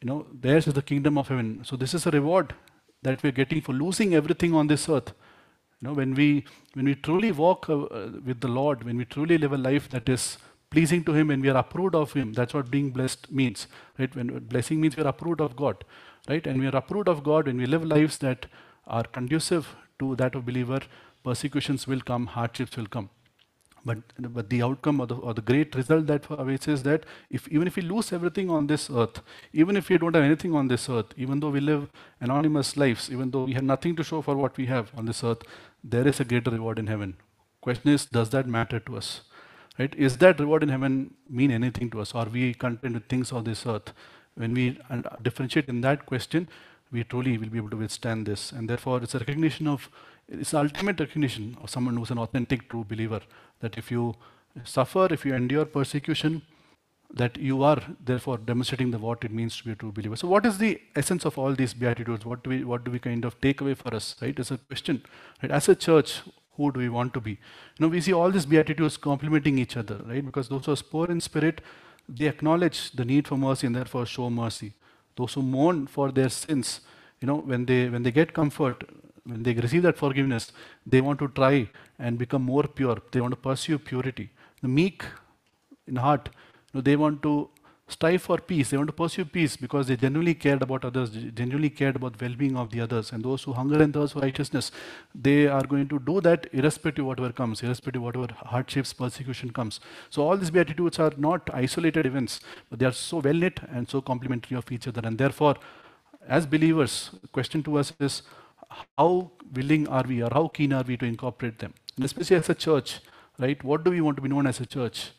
you 0.00 0.06
know 0.06 0.26
theirs 0.32 0.66
is 0.66 0.74
the 0.74 0.82
kingdom 0.82 1.18
of 1.18 1.28
heaven. 1.28 1.62
So 1.64 1.76
this 1.76 1.94
is 1.94 2.06
a 2.06 2.10
reward 2.10 2.54
that 3.02 3.22
we're 3.22 3.32
getting 3.32 3.60
for 3.60 3.72
losing 3.72 4.14
everything 4.14 4.54
on 4.54 4.68
this 4.68 4.88
earth. 4.88 5.12
You 5.80 5.88
know, 5.88 5.94
when 5.94 6.14
we 6.14 6.44
when 6.74 6.84
we 6.84 6.94
truly 6.94 7.32
walk 7.32 7.68
uh, 7.68 7.86
with 8.24 8.40
the 8.40 8.48
Lord, 8.48 8.84
when 8.84 8.96
we 8.96 9.04
truly 9.04 9.38
live 9.38 9.52
a 9.52 9.58
life 9.58 9.88
that 9.90 10.08
is 10.08 10.38
pleasing 10.70 11.02
to 11.04 11.12
Him, 11.12 11.28
when 11.28 11.40
we 11.40 11.48
are 11.48 11.56
approved 11.56 11.96
of 11.96 12.12
Him, 12.12 12.32
that's 12.32 12.54
what 12.54 12.70
being 12.70 12.90
blessed 12.90 13.30
means, 13.32 13.66
right? 13.98 14.14
When 14.14 14.38
blessing 14.38 14.80
means 14.80 14.96
we 14.96 15.02
are 15.02 15.08
approved 15.08 15.40
of 15.40 15.56
God, 15.56 15.84
right? 16.28 16.46
And 16.46 16.60
we 16.60 16.66
are 16.68 16.76
approved 16.76 17.08
of 17.08 17.24
God 17.24 17.46
when 17.46 17.56
we 17.56 17.66
live 17.66 17.84
lives 17.84 18.18
that 18.18 18.46
are 18.86 19.02
conducive 19.02 19.74
to 19.98 20.14
that 20.16 20.34
of 20.34 20.46
believer. 20.46 20.80
Persecutions 21.22 21.86
will 21.86 22.00
come, 22.00 22.26
hardships 22.26 22.76
will 22.76 22.86
come. 22.86 23.10
But, 23.82 23.98
but 24.18 24.50
the 24.50 24.62
outcome 24.62 25.00
or 25.00 25.06
the, 25.06 25.14
or 25.14 25.32
the 25.32 25.40
great 25.40 25.74
result 25.74 26.06
that 26.06 26.26
awaits 26.28 26.68
is 26.68 26.82
that 26.82 27.04
if, 27.30 27.48
even 27.48 27.66
if 27.66 27.76
we 27.76 27.82
lose 27.82 28.12
everything 28.12 28.50
on 28.50 28.66
this 28.66 28.90
earth, 28.90 29.22
even 29.54 29.76
if 29.76 29.88
we 29.88 29.96
don't 29.96 30.14
have 30.14 30.24
anything 30.24 30.54
on 30.54 30.68
this 30.68 30.88
earth, 30.90 31.06
even 31.16 31.40
though 31.40 31.48
we 31.48 31.60
live 31.60 31.90
anonymous 32.20 32.76
lives, 32.76 33.10
even 33.10 33.30
though 33.30 33.44
we 33.44 33.54
have 33.54 33.62
nothing 33.62 33.96
to 33.96 34.04
show 34.04 34.20
for 34.20 34.36
what 34.36 34.56
we 34.58 34.66
have 34.66 34.90
on 34.96 35.06
this 35.06 35.24
earth, 35.24 35.42
there 35.82 36.06
is 36.06 36.20
a 36.20 36.24
greater 36.24 36.50
reward 36.50 36.78
in 36.78 36.88
heaven. 36.88 37.16
Question 37.62 37.90
is, 37.90 38.04
does 38.04 38.30
that 38.30 38.46
matter 38.46 38.80
to 38.80 38.96
us? 38.98 39.22
Right? 39.78 39.94
Is 39.94 40.18
that 40.18 40.40
reward 40.40 40.62
in 40.62 40.68
heaven 40.68 41.14
mean 41.28 41.50
anything 41.50 41.88
to 41.90 42.00
us? 42.02 42.14
Are 42.14 42.26
we 42.26 42.52
content 42.52 42.94
with 42.94 43.06
things 43.06 43.32
of 43.32 43.46
this 43.46 43.66
earth? 43.66 43.94
When 44.34 44.52
we 44.52 44.78
differentiate 45.22 45.68
in 45.68 45.80
that 45.80 46.04
question, 46.04 46.48
we 46.92 47.04
truly 47.04 47.38
will 47.38 47.48
be 47.48 47.56
able 47.56 47.70
to 47.70 47.76
withstand 47.78 48.26
this. 48.26 48.52
And 48.52 48.68
therefore, 48.68 49.02
it's 49.02 49.14
a 49.14 49.18
recognition 49.18 49.66
of, 49.66 49.88
it's 50.30 50.54
ultimate 50.54 51.00
recognition 51.00 51.56
of 51.62 51.70
someone 51.70 51.96
who's 51.96 52.10
an 52.10 52.18
authentic, 52.18 52.68
true 52.68 52.84
believer. 52.88 53.20
That 53.60 53.76
if 53.76 53.90
you 53.90 54.14
suffer, 54.64 55.08
if 55.10 55.24
you 55.24 55.34
endure 55.34 55.64
persecution, 55.64 56.42
that 57.12 57.36
you 57.36 57.62
are 57.64 57.82
therefore 58.04 58.38
demonstrating 58.38 58.90
the 58.92 58.98
what 58.98 59.24
it 59.24 59.32
means 59.32 59.56
to 59.56 59.64
be 59.64 59.72
a 59.72 59.74
true 59.74 59.90
believer. 59.90 60.16
So, 60.16 60.28
what 60.28 60.46
is 60.46 60.58
the 60.58 60.80
essence 60.94 61.24
of 61.24 61.38
all 61.38 61.54
these 61.54 61.74
beatitudes? 61.74 62.24
What 62.24 62.44
do 62.44 62.50
we 62.50 62.64
what 62.64 62.84
do 62.84 62.90
we 62.90 62.98
kind 62.98 63.24
of 63.24 63.40
take 63.40 63.60
away 63.60 63.74
for 63.74 63.94
us? 63.94 64.14
Right, 64.22 64.38
as 64.38 64.50
a 64.50 64.58
question. 64.58 65.02
Right, 65.42 65.50
as 65.50 65.68
a 65.68 65.74
church, 65.74 66.20
who 66.56 66.70
do 66.70 66.78
we 66.80 66.88
want 66.88 67.12
to 67.14 67.20
be? 67.20 67.32
You 67.32 67.38
know, 67.80 67.88
we 67.88 68.00
see 68.00 68.12
all 68.12 68.30
these 68.30 68.46
beatitudes 68.46 68.96
complementing 68.96 69.58
each 69.58 69.76
other, 69.76 70.00
right? 70.06 70.24
Because 70.24 70.48
those 70.48 70.66
who 70.66 70.72
are 70.72 70.76
poor 70.76 71.10
in 71.10 71.20
spirit, 71.20 71.60
they 72.08 72.26
acknowledge 72.26 72.92
the 72.92 73.04
need 73.04 73.26
for 73.26 73.36
mercy 73.36 73.66
and 73.66 73.74
therefore 73.74 74.06
show 74.06 74.30
mercy. 74.30 74.72
Those 75.16 75.34
who 75.34 75.42
mourn 75.42 75.86
for 75.88 76.12
their 76.12 76.28
sins, 76.28 76.80
you 77.20 77.26
know, 77.26 77.38
when 77.38 77.66
they 77.66 77.88
when 77.88 78.04
they 78.04 78.12
get 78.12 78.32
comfort, 78.32 78.84
when 79.24 79.42
they 79.42 79.54
receive 79.54 79.82
that 79.82 79.96
forgiveness, 79.96 80.52
they 80.86 81.00
want 81.00 81.18
to 81.18 81.28
try 81.28 81.68
and 81.98 82.18
become 82.18 82.42
more 82.42 82.64
pure. 82.64 82.98
They 83.12 83.20
want 83.20 83.32
to 83.32 83.40
pursue 83.40 83.78
purity. 83.78 84.30
The 84.62 84.68
meek 84.68 85.04
in 85.86 85.96
heart, 85.96 86.30
you 86.72 86.78
know, 86.78 86.80
they 86.80 86.96
want 86.96 87.22
to 87.22 87.50
strive 87.88 88.22
for 88.22 88.38
peace. 88.38 88.70
They 88.70 88.76
want 88.76 88.88
to 88.88 88.92
pursue 88.92 89.24
peace 89.24 89.56
because 89.56 89.88
they 89.88 89.96
genuinely 89.96 90.34
cared 90.34 90.62
about 90.62 90.84
others, 90.84 91.10
genuinely 91.10 91.70
cared 91.70 91.96
about 91.96 92.20
well-being 92.20 92.56
of 92.56 92.70
the 92.70 92.80
others. 92.80 93.10
And 93.12 93.24
those 93.24 93.42
who 93.42 93.52
hunger 93.52 93.82
and 93.82 93.92
thirst 93.92 94.12
for 94.12 94.20
righteousness, 94.20 94.70
they 95.14 95.48
are 95.48 95.64
going 95.64 95.88
to 95.88 95.98
do 95.98 96.20
that 96.20 96.46
irrespective 96.52 97.04
of 97.04 97.08
whatever 97.08 97.32
comes, 97.32 97.62
irrespective 97.62 98.00
of 98.00 98.06
whatever 98.06 98.28
hardships, 98.46 98.92
persecution 98.92 99.50
comes. 99.50 99.80
So 100.08 100.22
all 100.22 100.36
these 100.36 100.50
beatitudes 100.50 100.98
are 100.98 101.12
not 101.16 101.50
isolated 101.52 102.06
events, 102.06 102.40
but 102.68 102.78
they 102.78 102.86
are 102.86 102.92
so 102.92 103.18
well 103.18 103.34
knit 103.34 103.60
and 103.72 103.88
so 103.88 104.00
complementary 104.00 104.56
of 104.56 104.70
each 104.70 104.86
other. 104.86 105.00
And 105.04 105.18
therefore, 105.18 105.56
as 106.28 106.46
believers, 106.46 107.10
the 107.20 107.28
question 107.28 107.62
to 107.64 107.78
us 107.78 107.92
is 107.98 108.22
how 108.98 109.30
willing 109.54 109.88
are 109.88 110.04
we 110.06 110.22
or 110.22 110.30
how 110.32 110.48
keen 110.48 110.72
are 110.72 110.82
we 110.82 110.96
to 110.96 111.04
incorporate 111.04 111.58
them? 111.58 111.74
And 111.96 112.04
especially 112.04 112.36
as 112.36 112.48
a 112.48 112.54
church, 112.54 113.00
right? 113.38 113.62
What 113.62 113.84
do 113.84 113.90
we 113.90 114.00
want 114.00 114.16
to 114.16 114.22
be 114.22 114.28
known 114.28 114.46
as 114.46 114.60
a 114.60 114.66
church? 114.66 115.10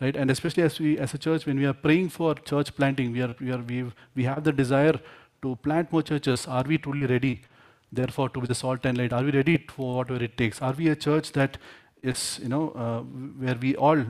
Right? 0.00 0.14
And 0.14 0.30
especially 0.30 0.62
as 0.62 0.78
we 0.78 0.98
as 0.98 1.14
a 1.14 1.18
church, 1.18 1.46
when 1.46 1.58
we 1.58 1.66
are 1.66 1.72
praying 1.72 2.10
for 2.10 2.34
church 2.34 2.74
planting, 2.76 3.12
we 3.12 3.22
are 3.22 3.34
we 3.40 3.50
are 3.52 3.62
we 3.62 3.84
we 4.14 4.24
have 4.24 4.44
the 4.44 4.52
desire 4.52 5.00
to 5.42 5.56
plant 5.56 5.92
more 5.92 6.02
churches. 6.02 6.46
Are 6.46 6.64
we 6.64 6.78
truly 6.78 7.06
ready? 7.06 7.42
Therefore, 7.92 8.28
to 8.30 8.40
be 8.40 8.46
the 8.46 8.54
salt 8.54 8.84
and 8.84 8.98
light, 8.98 9.12
are 9.12 9.22
we 9.22 9.30
ready 9.30 9.56
for 9.68 9.96
whatever 9.96 10.22
it 10.22 10.36
takes? 10.36 10.60
Are 10.60 10.72
we 10.72 10.88
a 10.88 10.96
church 10.96 11.32
that 11.32 11.56
is, 12.02 12.40
you 12.42 12.48
know, 12.48 12.70
uh, 12.70 13.00
where 13.00 13.54
we 13.54 13.74
all 13.76 14.04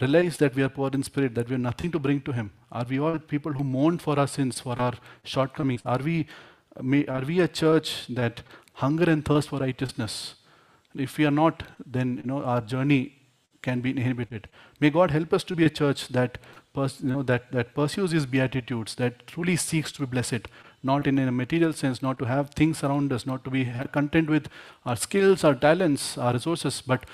realize 0.00 0.36
that 0.38 0.54
we 0.54 0.62
are 0.62 0.68
poor 0.68 0.90
in 0.92 1.02
spirit, 1.02 1.34
that 1.34 1.48
we 1.48 1.54
have 1.54 1.60
nothing 1.60 1.90
to 1.92 1.98
bring 1.98 2.20
to 2.22 2.32
Him? 2.32 2.50
Are 2.70 2.86
we 2.88 3.00
all 3.00 3.18
people 3.18 3.52
who 3.52 3.64
mourn 3.64 3.98
for 3.98 4.18
our 4.18 4.28
sins, 4.28 4.60
for 4.60 4.78
our 4.78 4.94
shortcomings? 5.24 5.82
Are 5.84 5.98
we, 5.98 6.26
may, 6.82 7.06
are 7.06 7.22
we 7.22 7.40
a 7.40 7.48
church 7.48 8.06
that 8.08 8.42
hunger 8.74 9.10
and 9.10 9.24
thirst 9.24 9.48
for 9.48 9.58
righteousness? 9.58 10.34
If 10.94 11.18
we 11.18 11.26
are 11.26 11.30
not, 11.30 11.62
then 11.84 12.18
you 12.18 12.22
know 12.24 12.42
our 12.42 12.60
journey 12.60 13.14
can 13.62 13.80
be 13.80 13.90
inhibited. 13.90 14.48
May 14.80 14.90
God 14.90 15.10
help 15.10 15.32
us 15.32 15.44
to 15.44 15.56
be 15.56 15.64
a 15.64 15.70
church 15.70 16.08
that, 16.08 16.38
pers- 16.74 17.00
you 17.02 17.12
know, 17.12 17.22
that, 17.24 17.50
that 17.52 17.74
pursues 17.74 18.12
His 18.12 18.26
beatitudes, 18.26 18.94
that 18.96 19.26
truly 19.26 19.56
seeks 19.56 19.92
to 19.92 20.00
be 20.00 20.06
blessed, 20.06 20.48
not 20.82 21.06
in 21.06 21.18
a 21.18 21.32
material 21.32 21.72
sense, 21.72 22.00
not 22.00 22.18
to 22.20 22.24
have 22.24 22.50
things 22.50 22.82
around 22.84 23.12
us, 23.12 23.26
not 23.26 23.44
to 23.44 23.50
be 23.50 23.70
content 23.92 24.30
with 24.30 24.48
our 24.86 24.96
skills, 24.96 25.44
our 25.44 25.54
talents, 25.54 26.16
our 26.16 26.32
resources, 26.32 26.82
but 26.86 27.04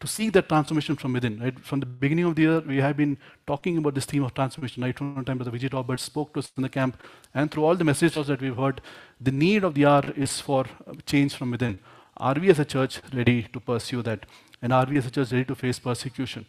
to 0.00 0.06
see 0.06 0.30
that 0.30 0.48
transformation 0.48 0.96
from 0.96 1.12
within. 1.12 1.40
Right? 1.40 1.58
From 1.60 1.80
the 1.80 1.86
beginning 1.86 2.24
of 2.24 2.36
the 2.36 2.42
year, 2.42 2.60
we 2.60 2.78
have 2.78 2.96
been 2.96 3.18
talking 3.46 3.78
about 3.78 3.94
this 3.94 4.04
theme 4.04 4.24
of 4.24 4.34
transformation. 4.34 4.82
Right 4.82 4.96
from 4.96 5.14
the 5.14 5.24
time 5.24 5.38
that 5.38 5.52
Vijay 5.52 5.72
Roberts 5.72 6.02
spoke 6.02 6.32
to 6.34 6.40
us 6.40 6.52
in 6.56 6.62
the 6.62 6.68
camp, 6.68 7.02
and 7.34 7.50
through 7.50 7.64
all 7.64 7.74
the 7.74 7.84
messages 7.84 8.26
that 8.26 8.40
we've 8.40 8.56
heard, 8.56 8.80
the 9.20 9.32
need 9.32 9.64
of 9.64 9.74
the 9.74 9.86
hour 9.86 10.12
is 10.16 10.40
for 10.40 10.66
uh, 10.86 10.94
change 11.06 11.34
from 11.34 11.50
within. 11.50 11.78
Are 12.16 12.34
we 12.34 12.50
as 12.50 12.58
a 12.58 12.64
church 12.64 13.00
ready 13.12 13.42
to 13.52 13.60
pursue 13.60 14.02
that? 14.02 14.26
And 14.60 14.72
are 14.72 14.86
we 14.86 14.98
as 14.98 15.06
a 15.06 15.10
church 15.10 15.32
ready 15.32 15.44
to 15.44 15.54
face 15.54 15.78
persecution? 15.78 16.46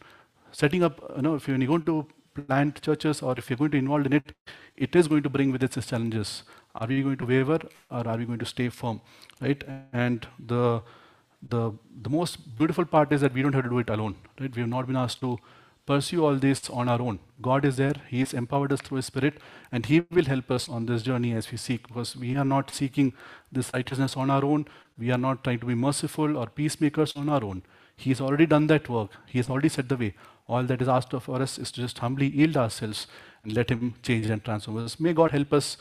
Setting 0.52 0.84
up, 0.84 1.00
you 1.16 1.22
know, 1.22 1.36
if 1.36 1.47
you're 1.47 1.58
going 1.58 1.84
to 1.84 2.08
plant 2.47 2.82
churches 2.82 3.22
or 3.22 3.36
if 3.38 3.50
you're 3.50 3.58
going 3.58 3.72
to 3.72 3.78
involve 3.78 4.06
in 4.06 4.14
it, 4.14 4.34
it 4.76 4.95
is 4.95 5.08
going 5.08 5.24
to 5.24 5.30
bring 5.30 5.52
with 5.52 5.64
it 5.64 5.78
its 5.78 5.88
challenges. 5.88 6.43
Are 6.76 6.88
we 6.88 7.02
going 7.02 7.18
to 7.18 7.26
waver 7.26 7.60
or 7.91 8.08
are 8.08 8.18
we 8.18 8.26
going 8.26 8.39
to 8.39 8.45
stay 8.45 8.70
firm? 8.70 9.02
Right? 9.41 9.64
And 9.93 10.28
the 10.39 10.82
the 11.42 11.72
the 12.02 12.10
most 12.10 12.58
beautiful 12.58 12.86
part 12.86 13.12
is 13.12 13.22
that 13.22 13.34
we 13.34 13.42
don't 13.42 13.54
have 13.54 13.64
to 13.64 13.70
do 13.70 13.80
it 13.80 13.90
alone. 13.90 14.16
Right? 14.40 14.54
We 14.54 14.62
have 14.62 14.70
not 14.70 14.88
been 14.88 14.96
asked 14.96 15.22
to 15.22 15.38
pursue 15.86 16.24
all 16.24 16.36
this 16.36 16.70
on 16.70 16.88
our 16.88 17.02
own. 17.02 17.20
God 17.42 17.66
is 17.66 17.78
there, 17.78 17.96
He 18.08 18.20
has 18.20 18.34
empowered 18.34 18.72
us 18.72 18.82
through 18.82 18.98
His 18.98 19.08
Spirit, 19.08 19.40
and 19.72 19.86
He 19.86 20.02
will 20.12 20.26
help 20.26 20.52
us 20.52 20.70
on 20.70 20.86
this 20.86 21.02
journey 21.02 21.34
as 21.34 21.52
we 21.52 21.58
seek, 21.58 21.88
because 21.88 22.16
we 22.16 22.36
are 22.36 22.46
not 22.46 22.70
seeking 22.70 23.14
this 23.52 23.72
righteousness 23.74 24.16
on 24.16 24.30
our 24.30 24.46
own. 24.46 24.68
We 24.98 25.12
are 25.12 25.18
not 25.18 25.44
trying 25.44 25.60
to 25.60 25.66
be 25.66 25.76
merciful 25.76 26.38
or 26.38 26.48
peacemakers 26.48 27.16
on 27.16 27.30
our 27.30 27.44
own. 27.44 27.64
He 27.96 28.12
has 28.12 28.22
already 28.22 28.46
done 28.46 28.68
that 28.68 28.88
work. 28.88 29.12
He 29.26 29.40
has 29.40 29.50
already 29.50 29.70
set 29.70 29.90
the 29.90 29.98
way. 29.98 30.14
All 30.48 30.64
that 30.64 30.82
is 30.82 30.88
asked 30.88 31.14
of 31.14 31.30
us 31.30 31.58
is 31.58 31.72
to 31.72 31.82
just 31.82 31.98
humbly 32.00 32.28
yield 32.28 32.58
ourselves 32.58 33.08
and 33.44 33.54
let 33.54 33.72
Him 33.72 33.96
change 34.04 34.30
and 34.30 34.44
transform 34.44 34.78
us. 34.86 35.00
May 35.00 35.14
God 35.14 35.32
help 35.32 35.54
us 35.54 35.78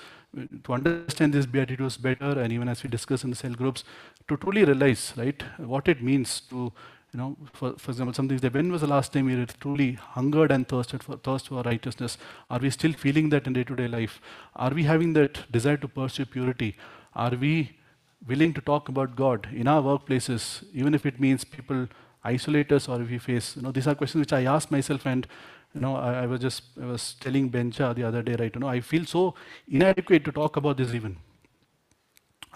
to 0.64 0.72
understand 0.72 1.32
these 1.32 1.46
beatitudes 1.46 1.96
better, 1.96 2.38
and 2.40 2.52
even 2.52 2.68
as 2.68 2.82
we 2.82 2.90
discuss 2.90 3.24
in 3.24 3.30
the 3.30 3.36
cell 3.36 3.52
groups, 3.52 3.84
to 4.28 4.36
truly 4.36 4.64
realize, 4.64 5.12
right, 5.16 5.42
what 5.58 5.88
it 5.88 6.02
means 6.02 6.40
to 6.50 6.72
you 7.12 7.18
know, 7.18 7.36
for, 7.54 7.72
for 7.78 7.90
example, 7.90 8.12
some 8.12 8.28
things 8.28 8.42
that 8.42 8.52
when 8.52 8.70
was 8.70 8.82
the 8.82 8.86
last 8.86 9.14
time 9.14 9.26
we 9.26 9.46
truly 9.60 9.92
hungered 9.92 10.50
and 10.50 10.68
thirsted 10.68 11.02
for 11.02 11.16
thirst 11.16 11.48
for 11.48 11.62
righteousness? 11.62 12.18
Are 12.50 12.58
we 12.58 12.68
still 12.68 12.92
feeling 12.92 13.30
that 13.30 13.46
in 13.46 13.54
day-to-day 13.54 13.88
life? 13.88 14.20
Are 14.54 14.70
we 14.70 14.82
having 14.84 15.14
that 15.14 15.50
desire 15.50 15.78
to 15.78 15.88
pursue 15.88 16.26
purity? 16.26 16.76
Are 17.14 17.34
we 17.34 17.78
willing 18.26 18.52
to 18.52 18.60
talk 18.60 18.88
about 18.88 19.16
God 19.16 19.48
in 19.54 19.68
our 19.68 19.80
workplaces, 19.80 20.64
even 20.74 20.94
if 20.94 21.06
it 21.06 21.18
means 21.18 21.44
people 21.44 21.86
isolate 22.24 22.72
us 22.72 22.88
or 22.88 23.00
if 23.00 23.08
we 23.08 23.18
face, 23.18 23.56
you 23.56 23.62
know, 23.62 23.72
these 23.72 23.86
are 23.86 23.94
questions 23.94 24.20
which 24.20 24.32
I 24.32 24.44
ask 24.44 24.70
myself 24.70 25.06
and 25.06 25.26
you 25.74 25.80
know, 25.80 25.96
I, 25.96 26.22
I 26.22 26.26
was 26.26 26.40
just 26.40 26.62
I 26.80 26.86
was 26.86 27.14
telling 27.20 27.48
Bencha 27.48 27.92
the 27.94 28.04
other 28.04 28.22
day, 28.22 28.36
right? 28.38 28.54
You 28.54 28.60
know, 28.60 28.68
I 28.68 28.80
feel 28.80 29.04
so 29.04 29.34
inadequate 29.68 30.24
to 30.24 30.32
talk 30.32 30.56
about 30.56 30.76
this 30.78 30.94
even. 30.94 31.18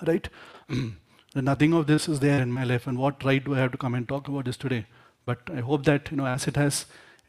Right? 0.07 0.29
Nothing 1.35 1.73
of 1.73 1.87
this 1.87 2.09
is 2.09 2.21
there 2.21 2.43
in 2.43 2.53
my 2.53 2.65
life, 2.65 2.87
and 2.87 2.99
what 2.99 3.25
right 3.25 3.43
do 3.43 3.55
I 3.55 3.59
have 3.59 3.73
to 3.73 3.79
come 3.79 3.95
and 3.95 4.09
talk 4.09 4.29
about 4.29 4.45
this 4.45 4.57
today? 4.57 4.87
But 5.25 5.39
I 5.55 5.61
hope 5.61 5.85
that, 5.85 6.11
you 6.11 6.17
know, 6.17 6.27
as 6.27 6.47
it 6.47 6.57
has 6.57 6.87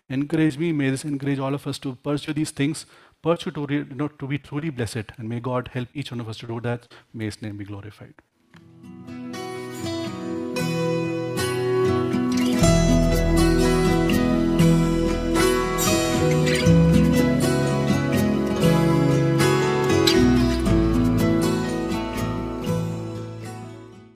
encouraged 0.10 0.60
me, 0.60 0.72
may 0.72 0.90
this 0.90 1.06
encourage 1.06 1.40
all 1.40 1.54
of 1.54 1.68
us 1.68 1.78
to 1.80 1.96
pursue 1.96 2.34
these 2.34 2.52
things, 2.52 2.86
pursue 3.22 3.52
to, 3.52 3.66
re, 3.66 3.78
you 3.78 3.96
know, 3.96 4.08
to 4.08 4.28
be 4.28 4.38
truly 4.38 4.70
blessed, 4.72 5.14
and 5.18 5.30
may 5.30 5.40
God 5.40 5.70
help 5.74 5.88
each 5.94 6.12
one 6.12 6.20
of 6.20 6.28
us 6.28 6.38
to 6.40 6.48
do 6.48 6.60
that. 6.62 6.88
May 7.14 7.26
His 7.26 7.42
name 7.42 7.58
be 7.58 7.66
glorified. 7.66 8.16